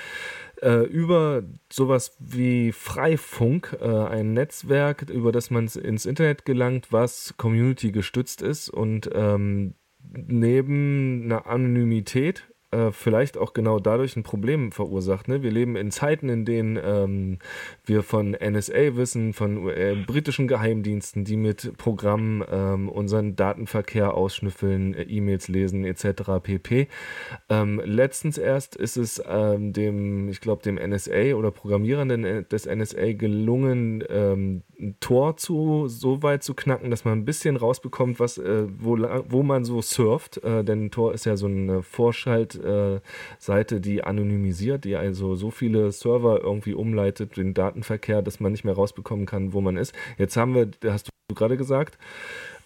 äh, 0.62 0.84
über 0.84 1.42
sowas 1.70 2.16
wie 2.18 2.72
Freifunk, 2.72 3.76
äh, 3.80 3.86
ein 3.86 4.32
Netzwerk, 4.32 5.08
über 5.08 5.32
das 5.32 5.50
man 5.50 5.66
ins 5.66 6.06
Internet 6.06 6.44
gelangt, 6.44 6.88
was 6.92 7.34
community 7.36 7.92
gestützt 7.92 8.42
ist 8.42 8.68
und 8.68 9.10
ähm, 9.12 9.74
neben 10.12 11.24
einer 11.24 11.46
Anonymität 11.46 12.48
äh, 12.70 12.90
vielleicht 12.92 13.38
auch 13.38 13.54
genau 13.54 13.78
dadurch 13.78 14.16
ein 14.16 14.22
Problem 14.22 14.72
verursacht. 14.72 15.26
Ne? 15.26 15.42
Wir 15.42 15.50
leben 15.50 15.74
in 15.74 15.90
Zeiten, 15.90 16.28
in 16.28 16.44
denen 16.44 16.78
ähm, 16.82 17.38
wir 17.84 18.02
von 18.02 18.32
NSA 18.32 18.96
wissen, 18.96 19.32
von 19.32 19.68
äh, 19.68 19.96
britischen 20.06 20.48
Geheimdiensten, 20.48 21.24
die 21.24 21.38
mit 21.38 21.78
Programmen 21.78 22.44
ähm, 22.50 22.90
unseren 22.90 23.36
Datenverkehr 23.36 24.12
ausschnüffeln, 24.12 24.92
äh, 24.92 25.02
E-Mails 25.04 25.48
lesen 25.48 25.86
etc. 25.86 26.42
pp. 26.42 26.88
Ähm, 27.48 27.80
letztens 27.84 28.36
erst 28.36 28.76
ist 28.76 28.98
es 28.98 29.22
ähm, 29.26 29.72
dem, 29.72 30.28
ich 30.28 30.42
glaube, 30.42 30.62
dem 30.62 30.74
NSA 30.74 31.34
oder 31.34 31.50
Programmierern 31.50 32.44
des 32.50 32.66
NSA 32.66 33.12
gelungen, 33.12 34.04
ähm, 34.10 34.62
ein 34.78 34.96
Tor 35.00 35.36
zu 35.36 35.88
so 35.88 36.22
weit 36.22 36.42
zu 36.42 36.54
knacken, 36.54 36.90
dass 36.90 37.04
man 37.04 37.18
ein 37.18 37.24
bisschen 37.24 37.56
rausbekommt, 37.56 38.20
was, 38.20 38.38
äh, 38.38 38.66
wo, 38.78 38.98
wo 39.28 39.42
man 39.42 39.64
so 39.64 39.82
surft. 39.82 40.42
Äh, 40.44 40.64
denn 40.64 40.90
Tor 40.90 41.14
ist 41.14 41.24
ja 41.24 41.36
so 41.36 41.46
eine 41.46 41.82
Vorschalt 41.82 42.57
Seite, 43.38 43.80
die 43.80 44.04
anonymisiert, 44.04 44.84
die 44.84 44.96
also 44.96 45.34
so 45.34 45.50
viele 45.50 45.92
Server 45.92 46.40
irgendwie 46.42 46.74
umleitet, 46.74 47.36
den 47.36 47.54
Datenverkehr, 47.54 48.22
dass 48.22 48.40
man 48.40 48.52
nicht 48.52 48.64
mehr 48.64 48.74
rausbekommen 48.74 49.26
kann, 49.26 49.52
wo 49.52 49.60
man 49.60 49.76
ist. 49.76 49.94
Jetzt 50.16 50.36
haben 50.36 50.54
wir, 50.54 50.70
hast 50.90 51.08
du 51.28 51.34
gerade 51.34 51.56
gesagt, 51.56 51.98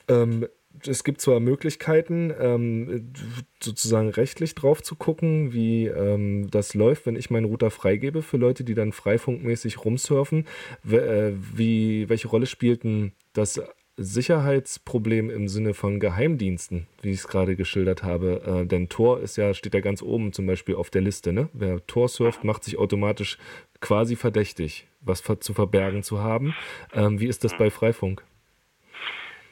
ähm, 0.08 0.46
es 0.86 1.04
gibt 1.04 1.20
zwar 1.20 1.38
Möglichkeiten, 1.40 2.32
ähm, 2.38 3.12
sozusagen 3.60 4.08
rechtlich 4.08 4.54
drauf 4.54 4.82
zu 4.82 4.96
gucken, 4.96 5.52
wie 5.52 5.86
ähm, 5.86 6.50
das 6.50 6.74
läuft, 6.74 7.06
wenn 7.06 7.16
ich 7.16 7.30
meinen 7.30 7.44
Router 7.44 7.70
freigebe 7.70 8.22
für 8.22 8.36
Leute, 8.36 8.64
die 8.64 8.74
dann 8.74 8.92
freifunkmäßig 8.92 9.84
rumsurfen. 9.84 10.46
Äh, 10.90 11.32
wie, 11.54 12.08
welche 12.08 12.28
Rolle 12.28 12.46
spielten 12.46 13.12
das 13.32 13.60
Sicherheitsproblem 13.96 15.28
im 15.30 15.48
Sinne 15.48 15.74
von 15.74 16.00
Geheimdiensten, 16.00 16.86
wie 17.02 17.10
ich 17.10 17.18
es 17.18 17.28
gerade 17.28 17.56
geschildert 17.56 18.02
habe. 18.02 18.62
Äh, 18.62 18.66
denn 18.66 18.88
Tor 18.88 19.20
ist 19.20 19.36
ja, 19.36 19.52
steht 19.54 19.74
ja 19.74 19.80
ganz 19.80 20.02
oben 20.02 20.32
zum 20.32 20.46
Beispiel 20.46 20.76
auf 20.76 20.90
der 20.90 21.02
Liste. 21.02 21.32
Ne? 21.32 21.48
Wer 21.52 21.86
Tor 21.86 22.08
surft, 22.08 22.44
macht 22.44 22.64
sich 22.64 22.78
automatisch 22.78 23.38
quasi 23.80 24.16
verdächtig, 24.16 24.88
was 25.00 25.22
zu 25.22 25.54
verbergen 25.54 26.02
zu 26.02 26.20
haben. 26.20 26.54
Ähm, 26.94 27.20
wie 27.20 27.26
ist 27.26 27.44
das 27.44 27.56
bei 27.56 27.70
Freifunk? 27.70 28.22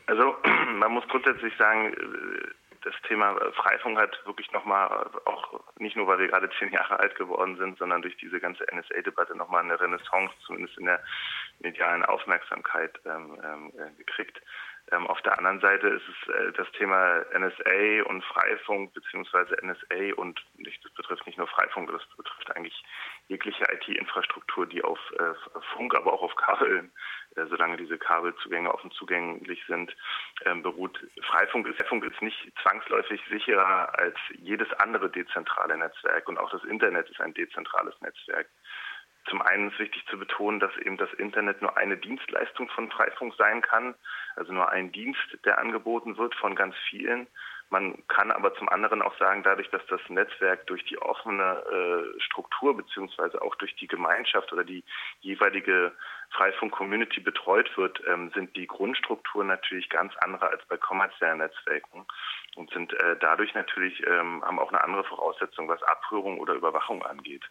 Also 0.07 0.35
man 0.79 0.93
muss 0.93 1.07
grundsätzlich 1.09 1.55
sagen, 1.59 1.93
äh, 1.93 2.49
das 2.83 2.95
Thema 3.07 3.37
Freifunk 3.53 3.99
hat 3.99 4.19
wirklich 4.25 4.51
nochmal, 4.53 5.11
auch 5.27 5.61
nicht 5.79 5.97
nur, 5.97 6.07
weil 6.07 6.19
wir 6.19 6.29
gerade 6.29 6.49
zehn 6.59 6.73
Jahre 6.73 6.99
alt 6.99 7.15
geworden 7.15 7.57
sind, 7.57 7.79
sondern 7.79 8.03
durch 8.03 8.17
diese 8.17 8.41
ganze 8.41 8.65
NSA-Debatte 8.65 9.37
nochmal 9.37 9.65
eine 9.65 9.79
Renaissance, 9.79 10.33
zumindest 10.47 10.79
in 10.79 10.87
der 10.87 11.03
medialen 11.61 12.05
Aufmerksamkeit 12.05 12.99
ähm, 13.05 13.41
ähm, 13.45 13.73
äh, 13.77 13.91
gekriegt. 13.97 14.41
Ähm, 14.93 15.07
auf 15.07 15.21
der 15.23 15.39
anderen 15.39 15.61
Seite 15.61 15.87
ist 15.89 16.03
es 16.09 16.35
äh, 16.35 16.53
das 16.53 16.71
Thema 16.73 17.25
NSA 17.33 18.03
und 18.09 18.25
Freifunk 18.25 18.93
beziehungsweise 18.93 19.57
NSA 19.63 20.15
und 20.17 20.41
nicht, 20.57 20.85
das 20.85 20.93
betrifft 20.93 21.27
nicht 21.27 21.39
nur 21.39 21.47
Freifunk, 21.47 21.91
das 21.93 22.03
betrifft 22.17 22.57
eigentlich 22.57 22.83
jegliche 23.29 23.65
IT-Infrastruktur, 23.73 24.67
die 24.67 24.83
auf 24.83 24.99
äh, 25.19 25.61
Funk, 25.75 25.95
aber 25.95 26.13
auch 26.13 26.23
auf 26.23 26.35
Kabeln, 26.35 26.91
äh, 27.37 27.47
solange 27.47 27.77
diese 27.77 27.99
Kabelzugänge 27.99 28.73
offen 28.73 28.91
zugänglich 28.91 29.63
sind, 29.69 29.95
ähm, 30.45 30.63
beruht. 30.63 30.99
Freifunk 31.23 31.69
ist, 31.69 31.79
Freifunk 31.81 32.05
ist 32.05 32.21
nicht 32.21 32.53
zwangsläufig 32.63 33.21
sicherer 33.31 33.97
als 33.97 34.17
jedes 34.39 34.73
andere 34.81 35.09
dezentrale 35.09 35.77
Netzwerk 35.77 36.29
und 36.29 36.39
auch 36.39 36.51
das 36.51 36.65
Internet 36.65 37.09
ist 37.11 37.21
ein 37.21 37.35
dezentrales 37.35 37.95
Netzwerk. 38.01 38.49
Zum 39.31 39.43
einen 39.43 39.71
ist 39.71 39.79
wichtig 39.79 40.05
zu 40.11 40.19
betonen, 40.19 40.59
dass 40.59 40.77
eben 40.79 40.97
das 40.97 41.13
Internet 41.15 41.63
nur 41.63 41.77
eine 41.77 41.97
Dienstleistung 41.97 42.69
von 42.71 42.91
Freifunk 42.91 43.35
sein 43.39 43.63
kann, 43.63 43.95
also 44.35 44.53
nur 44.53 44.69
ein 44.71 44.91
Dienst, 44.91 45.39
der 45.45 45.59
angeboten 45.59 46.17
wird 46.17 46.35
von 46.35 46.57
ganz 46.57 46.75
vielen. 46.89 47.29
Man 47.71 48.03
kann 48.09 48.33
aber 48.33 48.53
zum 48.55 48.69
anderen 48.69 49.01
auch 49.01 49.17
sagen, 49.19 49.45
dadurch, 49.45 49.71
dass 49.71 49.87
das 49.87 50.01
Netzwerk 50.09 50.67
durch 50.67 50.85
die 50.87 50.99
offene 50.99 51.63
äh, 52.17 52.21
Struktur 52.21 52.77
beziehungsweise 52.77 53.41
auch 53.41 53.55
durch 53.55 53.77
die 53.77 53.87
Gemeinschaft 53.87 54.53
oder 54.53 54.65
die 54.65 54.83
jeweilige 55.21 55.93
Freifunk-Community 56.31 57.21
betreut 57.21 57.71
wird, 57.77 58.03
ähm, 58.09 58.33
sind 58.35 58.57
die 58.57 58.67
Grundstrukturen 58.67 59.47
natürlich 59.47 59.89
ganz 59.89 60.13
andere 60.19 60.49
als 60.49 60.65
bei 60.67 60.77
kommerziellen 60.77 61.39
Netzwerken 61.39 62.05
und 62.57 62.71
sind 62.73 62.93
äh, 62.93 63.17
dadurch 63.21 63.55
natürlich 63.55 64.05
ähm, 64.05 64.45
haben 64.45 64.59
auch 64.59 64.73
eine 64.73 64.83
andere 64.83 65.05
Voraussetzung, 65.05 65.69
was 65.69 65.83
Abhörung 65.85 66.41
oder 66.41 66.55
Überwachung 66.55 67.05
angeht. 67.05 67.45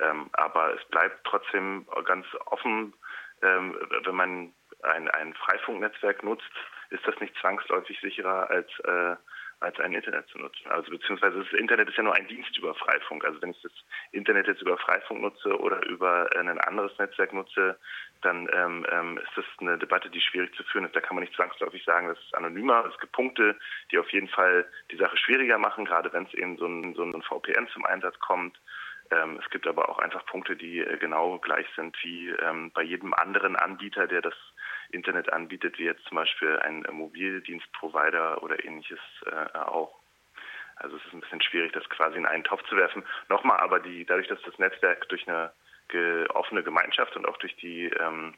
Ähm, 0.00 0.28
aber 0.32 0.74
es 0.74 0.84
bleibt 0.88 1.24
trotzdem 1.24 1.86
ganz 2.04 2.26
offen, 2.46 2.94
ähm, 3.42 3.76
wenn 4.04 4.14
man 4.14 4.54
ein, 4.82 5.08
ein 5.10 5.34
Freifunknetzwerk 5.34 6.22
nutzt, 6.22 6.50
ist 6.90 7.06
das 7.06 7.18
nicht 7.20 7.34
zwangsläufig 7.40 7.98
sicherer 8.00 8.50
als 8.50 8.68
äh, 8.80 9.16
als 9.60 9.80
ein 9.80 9.94
Internet 9.94 10.28
zu 10.28 10.38
nutzen. 10.38 10.68
Also 10.68 10.90
beziehungsweise 10.90 11.38
das 11.42 11.52
Internet 11.58 11.88
ist 11.88 11.96
ja 11.96 12.02
nur 12.02 12.14
ein 12.14 12.28
Dienst 12.28 12.56
über 12.58 12.74
Freifunk. 12.74 13.24
Also 13.24 13.40
wenn 13.42 13.50
ich 13.50 13.62
das 13.62 13.72
Internet 14.12 14.46
jetzt 14.46 14.62
über 14.62 14.76
Freifunk 14.78 15.22
nutze 15.22 15.58
oder 15.58 15.84
über 15.86 16.28
ein 16.36 16.58
anderes 16.60 16.96
Netzwerk 16.98 17.32
nutze, 17.32 17.78
dann 18.22 18.48
ähm, 18.52 18.86
ähm, 18.90 19.18
ist 19.18 19.30
das 19.36 19.44
eine 19.60 19.78
Debatte, 19.78 20.10
die 20.10 20.20
schwierig 20.20 20.54
zu 20.54 20.62
führen 20.64 20.84
ist. 20.84 20.94
Da 20.94 21.00
kann 21.00 21.16
man 21.16 21.24
nicht 21.24 21.34
zwangsläufig 21.34 21.82
sagen, 21.84 22.08
das 22.08 22.18
ist 22.18 22.34
anonymer. 22.34 22.84
Es 22.92 22.98
gibt 23.00 23.12
Punkte, 23.12 23.56
die 23.90 23.98
auf 23.98 24.10
jeden 24.10 24.28
Fall 24.28 24.66
die 24.90 24.96
Sache 24.96 25.16
schwieriger 25.16 25.58
machen, 25.58 25.84
gerade 25.84 26.12
wenn 26.12 26.24
es 26.24 26.34
eben 26.34 26.56
so 26.58 26.66
ein, 26.66 26.94
so 26.94 27.02
ein 27.02 27.22
VPN 27.22 27.68
zum 27.68 27.84
Einsatz 27.86 28.18
kommt. 28.20 28.58
Ähm, 29.10 29.38
es 29.42 29.50
gibt 29.50 29.66
aber 29.66 29.88
auch 29.88 29.98
einfach 29.98 30.24
Punkte, 30.26 30.56
die 30.56 30.80
äh, 30.80 30.96
genau 30.98 31.38
gleich 31.38 31.66
sind 31.76 31.96
wie 32.02 32.30
ähm, 32.30 32.70
bei 32.72 32.82
jedem 32.82 33.14
anderen 33.14 33.56
Anbieter, 33.56 34.06
der 34.06 34.22
das 34.22 34.34
Internet 34.90 35.32
anbietet, 35.32 35.78
wie 35.78 35.84
jetzt 35.84 36.04
zum 36.04 36.16
Beispiel 36.16 36.58
ein 36.60 36.86
Mobildienstprovider 36.90 38.42
oder 38.42 38.64
ähnliches 38.64 39.00
äh, 39.26 39.58
auch. 39.58 39.98
Also 40.76 40.96
es 40.96 41.04
ist 41.04 41.12
ein 41.12 41.20
bisschen 41.20 41.42
schwierig, 41.42 41.72
das 41.72 41.88
quasi 41.88 42.16
in 42.16 42.26
einen 42.26 42.44
Topf 42.44 42.62
zu 42.68 42.76
werfen. 42.76 43.04
Nochmal, 43.28 43.58
aber 43.58 43.78
die, 43.80 44.04
dadurch, 44.04 44.28
dass 44.28 44.42
das 44.42 44.58
Netzwerk 44.58 45.08
durch 45.08 45.28
eine 45.28 45.52
ge 45.88 46.26
offene 46.28 46.62
Gemeinschaft 46.62 47.14
und 47.16 47.26
auch 47.28 47.36
durch 47.36 47.54
die 47.56 47.86
ähm, 47.86 48.34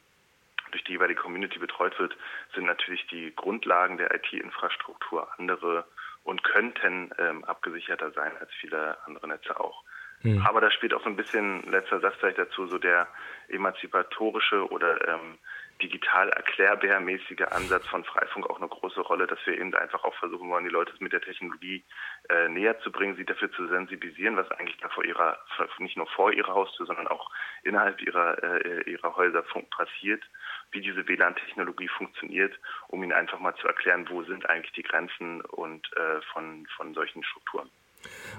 durch 0.71 0.83
die 0.83 0.93
jeweilige 0.93 1.21
Community 1.21 1.59
betreut 1.59 1.97
wird, 1.97 2.15
sind 2.53 2.65
natürlich 2.65 3.05
die 3.07 3.33
Grundlagen 3.33 3.97
der 3.97 4.13
IT-Infrastruktur 4.13 5.27
andere 5.37 5.85
und 6.23 6.43
könnten 6.43 7.11
ähm, 7.17 7.45
abgesicherter 7.45 8.11
sein 8.11 8.35
als 8.37 8.51
viele 8.59 8.97
andere 9.05 9.29
Netze 9.29 9.57
auch. 9.59 9.83
Mhm. 10.23 10.41
Aber 10.45 10.61
da 10.61 10.71
spielt 10.71 10.93
auch 10.93 11.03
so 11.03 11.09
ein 11.09 11.15
bisschen, 11.15 11.63
letzter 11.71 11.99
Satz 11.99 12.15
vielleicht 12.19 12.39
dazu, 12.39 12.67
so 12.67 12.77
der 12.77 13.07
emanzipatorische 13.49 14.69
oder 14.69 15.07
ähm, 15.07 15.37
digital 15.81 16.29
erklärbärmäßige 16.29 17.41
Ansatz 17.51 17.85
von 17.87 18.03
Freifunk 18.03 18.49
auch 18.49 18.57
eine 18.57 18.67
große 18.67 19.01
Rolle, 19.01 19.27
dass 19.27 19.39
wir 19.45 19.59
eben 19.59 19.73
einfach 19.75 20.03
auch 20.03 20.15
versuchen 20.15 20.49
wollen, 20.49 20.63
die 20.63 20.71
Leute 20.71 20.93
mit 20.99 21.13
der 21.13 21.21
Technologie 21.21 21.83
äh, 22.29 22.49
näher 22.49 22.79
zu 22.79 22.91
bringen, 22.91 23.15
sie 23.15 23.25
dafür 23.25 23.51
zu 23.51 23.67
sensibilisieren, 23.67 24.37
was 24.37 24.49
eigentlich 24.51 24.77
da 24.77 24.89
vor 24.89 25.05
ihrer, 25.05 25.37
nicht 25.77 25.97
nur 25.97 26.07
vor 26.07 26.33
ihrer 26.33 26.53
Haustür, 26.53 26.85
sondern 26.85 27.07
auch 27.07 27.29
innerhalb 27.63 28.01
ihrer, 28.01 28.43
äh, 28.43 28.89
ihrer 28.89 29.15
Häuser 29.15 29.43
passiert, 29.69 30.23
wie 30.71 30.81
diese 30.81 31.07
WLAN-Technologie 31.07 31.87
funktioniert, 31.89 32.57
um 32.87 33.03
ihnen 33.03 33.13
einfach 33.13 33.39
mal 33.39 33.55
zu 33.55 33.67
erklären, 33.67 34.07
wo 34.09 34.23
sind 34.23 34.49
eigentlich 34.49 34.73
die 34.73 34.83
Grenzen 34.83 35.41
und 35.41 35.87
äh, 35.95 36.21
von, 36.33 36.67
von 36.75 36.93
solchen 36.93 37.23
Strukturen. 37.23 37.69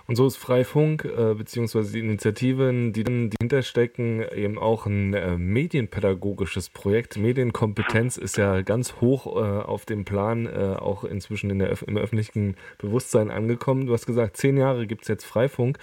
Und 0.07 0.16
so 0.16 0.27
ist 0.27 0.37
Freifunk 0.37 1.05
äh, 1.05 1.35
beziehungsweise 1.35 1.93
die 1.93 1.99
Initiativen, 2.01 2.93
die 2.93 3.05
dahinter 3.05 3.62
stecken, 3.62 4.25
eben 4.35 4.59
auch 4.59 4.87
ein 4.87 5.12
äh, 5.14 5.37
medienpädagogisches 5.37 6.71
Projekt. 6.71 7.16
Medienkompetenz 7.16 8.16
ist 8.16 8.39
ja 8.39 8.62
ganz 8.62 9.01
hoch 9.01 9.27
äh, 9.37 9.62
auf 9.62 9.85
dem 9.85 10.05
Plan, 10.05 10.47
äh, 10.47 10.77
auch 10.79 11.05
inzwischen 11.05 11.51
in 11.51 11.59
der, 11.59 11.77
im 11.87 11.97
öffentlichen 11.97 12.57
Bewusstsein 12.79 13.31
angekommen. 13.31 13.87
Du 13.87 13.93
hast 13.93 14.07
gesagt, 14.07 14.37
zehn 14.37 14.57
Jahre 14.57 14.87
gibt 14.87 15.03
es 15.03 15.09
jetzt 15.09 15.25
Freifunk. 15.25 15.79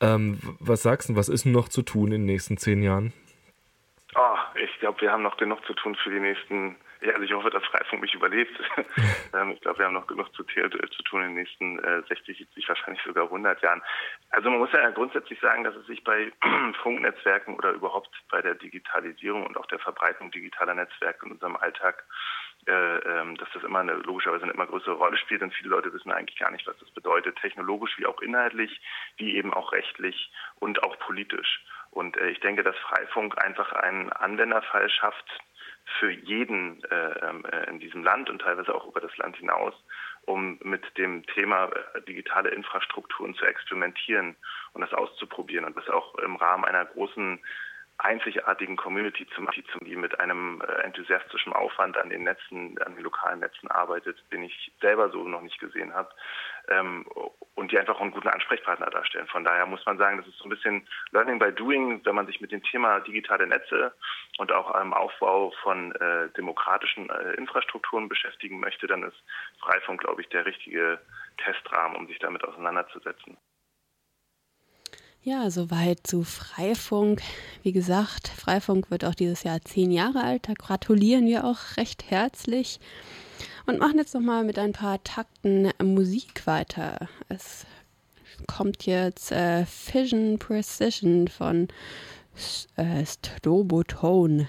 Ähm, 0.00 0.38
was 0.58 0.82
sagst 0.82 1.10
du, 1.10 1.16
was 1.16 1.28
ist 1.28 1.44
noch 1.44 1.68
zu 1.68 1.82
tun 1.82 2.06
in 2.06 2.22
den 2.22 2.26
nächsten 2.26 2.56
zehn 2.56 2.82
Jahren? 2.82 3.12
Oh, 4.14 4.36
ich 4.62 4.80
glaube, 4.80 5.00
wir 5.00 5.10
haben 5.10 5.22
noch 5.22 5.36
genug 5.36 5.64
zu 5.66 5.74
tun 5.74 5.94
für 6.02 6.10
die 6.10 6.20
nächsten 6.20 6.76
ja, 7.02 7.12
also 7.12 7.22
ich 7.22 7.32
hoffe, 7.32 7.50
dass 7.50 7.64
Freifunk 7.64 8.02
mich 8.02 8.14
überlebt. 8.14 8.58
Ähm, 9.34 9.52
ich 9.52 9.62
glaube, 9.62 9.78
wir 9.78 9.86
haben 9.86 9.94
noch 9.94 10.06
genug 10.06 10.30
zu, 10.34 10.44
zu 10.44 11.02
tun 11.04 11.22
in 11.22 11.28
den 11.28 11.36
nächsten 11.36 11.78
äh, 11.78 12.02
60, 12.06 12.36
70, 12.36 12.68
wahrscheinlich 12.68 13.02
sogar 13.02 13.24
100 13.24 13.62
Jahren. 13.62 13.80
Also 14.28 14.50
man 14.50 14.58
muss 14.58 14.70
ja 14.72 14.90
grundsätzlich 14.90 15.40
sagen, 15.40 15.64
dass 15.64 15.74
es 15.74 15.86
sich 15.86 16.04
bei 16.04 16.30
Funknetzwerken 16.82 17.54
oder 17.54 17.72
überhaupt 17.72 18.10
bei 18.30 18.42
der 18.42 18.56
Digitalisierung 18.56 19.46
und 19.46 19.56
auch 19.56 19.64
der 19.68 19.78
Verbreitung 19.78 20.30
digitaler 20.30 20.74
Netzwerke 20.74 21.24
in 21.24 21.32
unserem 21.32 21.56
Alltag 21.56 22.04
äh, 22.66 22.98
ähm, 22.98 23.36
dass 23.38 23.48
das 23.54 23.64
immer 23.64 23.80
eine 23.80 23.94
logischerweise 23.94 24.44
eine 24.44 24.52
immer 24.52 24.66
größere 24.66 24.94
Rolle 24.94 25.16
spielt 25.16 25.42
und 25.42 25.52
viele 25.52 25.70
Leute 25.70 25.92
wissen 25.92 26.12
eigentlich 26.12 26.38
gar 26.38 26.52
nicht, 26.52 26.66
was 26.66 26.78
das 26.78 26.90
bedeutet, 26.90 27.36
technologisch 27.40 27.98
wie 27.98 28.06
auch 28.06 28.20
inhaltlich, 28.20 28.80
wie 29.16 29.36
eben 29.36 29.52
auch 29.52 29.72
rechtlich 29.72 30.30
und 30.60 30.82
auch 30.84 30.96
politisch. 31.00 31.64
Und 31.90 32.16
äh, 32.16 32.28
ich 32.28 32.40
denke, 32.40 32.62
dass 32.62 32.76
Freifunk 32.78 33.42
einfach 33.42 33.72
einen 33.72 34.12
Anwenderfall 34.12 34.88
schafft, 34.90 35.26
für 35.98 36.10
jeden 36.10 36.82
äh, 36.84 37.28
ähm, 37.28 37.44
äh, 37.46 37.68
in 37.68 37.80
diesem 37.80 38.04
Land 38.04 38.30
und 38.30 38.40
teilweise 38.40 38.74
auch 38.74 38.86
über 38.86 39.00
das 39.00 39.16
Land 39.16 39.36
hinaus, 39.36 39.74
um 40.24 40.58
mit 40.62 40.96
dem 40.98 41.24
Thema 41.26 41.66
äh, 41.94 42.02
digitale 42.02 42.50
Infrastrukturen 42.50 43.34
zu 43.34 43.44
experimentieren 43.44 44.36
und 44.72 44.80
das 44.80 44.92
auszuprobieren 44.92 45.64
und 45.64 45.76
das 45.76 45.88
auch 45.88 46.14
im 46.16 46.36
Rahmen 46.36 46.64
einer 46.64 46.84
großen 46.84 47.40
einzigartigen 48.04 48.76
Community 48.76 49.26
zu 49.34 49.42
machen, 49.42 49.64
die 49.84 49.96
mit 49.96 50.18
einem 50.20 50.60
äh, 50.60 50.82
enthusiastischen 50.82 51.52
Aufwand 51.52 51.96
an 51.96 52.10
den 52.10 52.24
Netzen, 52.24 52.78
an 52.84 52.94
den 52.94 53.04
lokalen 53.04 53.40
Netzen 53.40 53.70
arbeitet, 53.70 54.22
den 54.32 54.42
ich 54.42 54.72
selber 54.80 55.10
so 55.10 55.24
noch 55.24 55.42
nicht 55.42 55.58
gesehen 55.58 55.94
habe. 55.94 56.10
Ähm, 56.68 57.06
und 57.54 57.70
die 57.70 57.78
einfach 57.78 58.00
einen 58.00 58.12
guten 58.12 58.28
Ansprechpartner 58.28 58.90
darstellen. 58.90 59.26
Von 59.26 59.44
daher 59.44 59.66
muss 59.66 59.84
man 59.84 59.98
sagen, 59.98 60.18
das 60.18 60.26
ist 60.26 60.38
so 60.38 60.44
ein 60.44 60.50
bisschen 60.50 60.88
Learning 61.10 61.38
by 61.38 61.52
Doing, 61.52 62.00
wenn 62.04 62.14
man 62.14 62.26
sich 62.26 62.40
mit 62.40 62.50
dem 62.50 62.62
Thema 62.62 63.00
digitale 63.00 63.46
Netze 63.46 63.92
und 64.38 64.50
auch 64.52 64.70
einem 64.70 64.94
Aufbau 64.94 65.52
von 65.62 65.92
äh, 65.96 66.28
demokratischen 66.30 67.10
äh, 67.10 67.34
Infrastrukturen 67.34 68.08
beschäftigen 68.08 68.58
möchte, 68.58 68.86
dann 68.86 69.02
ist 69.02 69.22
Freifunk, 69.60 70.00
glaube 70.00 70.22
ich, 70.22 70.28
der 70.30 70.46
richtige 70.46 70.98
Testrahmen, 71.38 71.96
um 71.96 72.06
sich 72.06 72.18
damit 72.18 72.42
auseinanderzusetzen. 72.44 73.36
Ja, 75.24 75.52
soweit 75.52 76.04
zu 76.04 76.24
Freifunk. 76.24 77.22
Wie 77.62 77.70
gesagt, 77.70 78.26
Freifunk 78.26 78.90
wird 78.90 79.04
auch 79.04 79.14
dieses 79.14 79.44
Jahr 79.44 79.62
zehn 79.62 79.92
Jahre 79.92 80.24
alt. 80.24 80.48
Da 80.48 80.54
gratulieren 80.54 81.26
wir 81.26 81.44
auch 81.44 81.76
recht 81.76 82.10
herzlich 82.10 82.80
und 83.66 83.78
machen 83.78 83.98
jetzt 83.98 84.14
nochmal 84.14 84.42
mit 84.42 84.58
ein 84.58 84.72
paar 84.72 85.00
Takten 85.04 85.70
Musik 85.80 86.44
weiter. 86.48 87.08
Es 87.28 87.66
kommt 88.48 88.84
jetzt 88.84 89.30
äh, 89.30 89.64
Fission 89.64 90.40
Precision 90.40 91.28
von 91.28 91.68
äh, 92.74 93.06
Strobotone. 93.06 94.48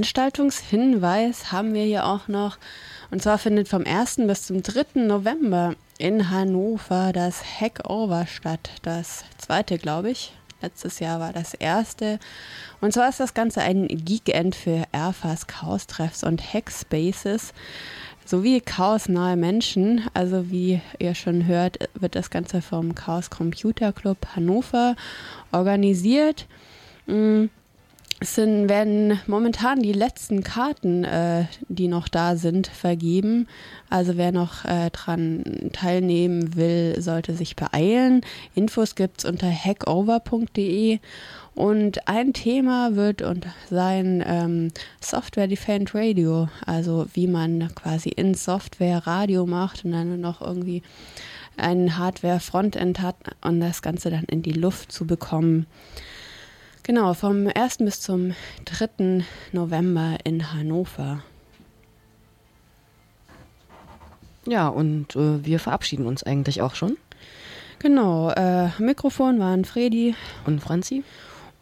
Veranstaltungshinweis 0.00 1.52
haben 1.52 1.74
wir 1.74 1.84
hier 1.84 2.06
auch 2.06 2.26
noch. 2.26 2.56
Und 3.10 3.22
zwar 3.22 3.36
findet 3.36 3.68
vom 3.68 3.84
1. 3.84 4.16
bis 4.26 4.46
zum 4.46 4.62
3. 4.62 5.02
November 5.02 5.74
in 5.98 6.30
Hannover 6.30 7.12
das 7.12 7.42
Hackover 7.60 8.26
statt. 8.26 8.70
Das 8.80 9.24
zweite, 9.36 9.76
glaube 9.76 10.10
ich. 10.10 10.32
Letztes 10.62 11.00
Jahr 11.00 11.20
war 11.20 11.34
das 11.34 11.52
erste. 11.52 12.18
Und 12.80 12.94
zwar 12.94 13.10
ist 13.10 13.20
das 13.20 13.34
Ganze 13.34 13.60
ein 13.60 13.88
Geekend 13.88 14.56
für 14.56 14.84
Airfast 14.92 15.48
Chaos-Treffs 15.48 16.24
und 16.24 16.40
Hackspaces 16.54 17.52
sowie 18.24 18.62
chaosnahe 18.62 19.36
Menschen. 19.36 20.08
Also 20.14 20.50
wie 20.50 20.80
ihr 20.98 21.14
schon 21.14 21.46
hört, 21.46 21.78
wird 21.92 22.14
das 22.14 22.30
Ganze 22.30 22.62
vom 22.62 22.94
Chaos 22.94 23.28
Computer 23.28 23.92
Club 23.92 24.16
Hannover 24.34 24.96
organisiert. 25.52 26.46
Mm, 27.06 27.46
es 28.22 28.34
sind, 28.34 28.68
werden 28.68 29.18
momentan 29.26 29.80
die 29.80 29.94
letzten 29.94 30.42
Karten, 30.42 31.04
äh, 31.04 31.46
die 31.68 31.88
noch 31.88 32.06
da 32.06 32.36
sind, 32.36 32.66
vergeben. 32.66 33.48
Also 33.88 34.18
wer 34.18 34.30
noch 34.30 34.66
äh, 34.66 34.90
dran 34.90 35.70
teilnehmen 35.72 36.54
will, 36.54 37.00
sollte 37.00 37.32
sich 37.32 37.56
beeilen. 37.56 38.20
Infos 38.54 38.94
gibt 38.94 39.20
es 39.20 39.24
unter 39.24 39.50
hackover.de. 39.50 40.98
Und 41.54 42.06
ein 42.08 42.34
Thema 42.34 42.94
wird 42.94 43.22
und 43.22 43.46
sein 43.70 44.22
ähm, 44.26 44.70
Software 45.00 45.48
Defined 45.48 45.94
Radio, 45.94 46.48
also 46.66 47.06
wie 47.14 47.26
man 47.26 47.74
quasi 47.74 48.10
in 48.10 48.34
Software 48.34 49.06
Radio 49.06 49.46
macht 49.46 49.84
und 49.84 49.92
dann 49.92 50.20
noch 50.20 50.42
irgendwie 50.42 50.82
ein 51.56 51.98
Hardware-Frontend 51.98 53.00
hat 53.00 53.16
und 53.40 53.60
das 53.60 53.82
Ganze 53.82 54.10
dann 54.10 54.24
in 54.24 54.42
die 54.42 54.52
Luft 54.52 54.92
zu 54.92 55.06
bekommen. 55.06 55.66
Genau, 56.90 57.14
vom 57.14 57.46
1. 57.46 57.76
bis 57.78 58.00
zum 58.00 58.34
3. 58.64 59.24
November 59.52 60.16
in 60.24 60.52
Hannover. 60.52 61.22
Ja, 64.44 64.66
und 64.66 65.14
äh, 65.14 65.44
wir 65.46 65.60
verabschieden 65.60 66.04
uns 66.08 66.24
eigentlich 66.24 66.62
auch 66.62 66.74
schon. 66.74 66.96
Genau, 67.78 68.30
äh, 68.30 68.70
Mikrofon 68.80 69.38
waren 69.38 69.64
Fredi 69.64 70.16
und 70.46 70.58
Franzi. 70.60 71.04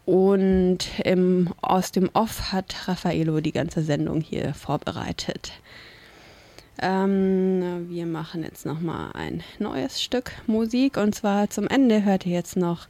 Und 0.07 0.87
im, 1.05 1.53
aus 1.61 1.91
dem 1.91 2.09
Off 2.13 2.51
hat 2.51 2.87
Raffaello 2.87 3.39
die 3.39 3.51
ganze 3.51 3.83
Sendung 3.83 4.21
hier 4.21 4.55
vorbereitet. 4.55 5.51
Ähm, 6.81 7.87
wir 7.89 8.05
machen 8.05 8.43
jetzt 8.43 8.65
nochmal 8.65 9.11
ein 9.13 9.43
neues 9.59 10.01
Stück 10.01 10.31
Musik 10.47 10.95
und 10.95 11.13
zwar 11.13 11.49
zum 11.49 11.67
Ende 11.67 12.05
hört 12.05 12.25
ihr 12.25 12.33
jetzt 12.33 12.55
noch 12.55 12.87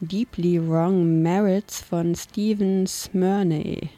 Deeply 0.00 0.60
Wrong 0.68 1.22
Merits 1.22 1.80
von 1.80 2.14
Stephen 2.14 2.86
Smyrney. 2.86 3.90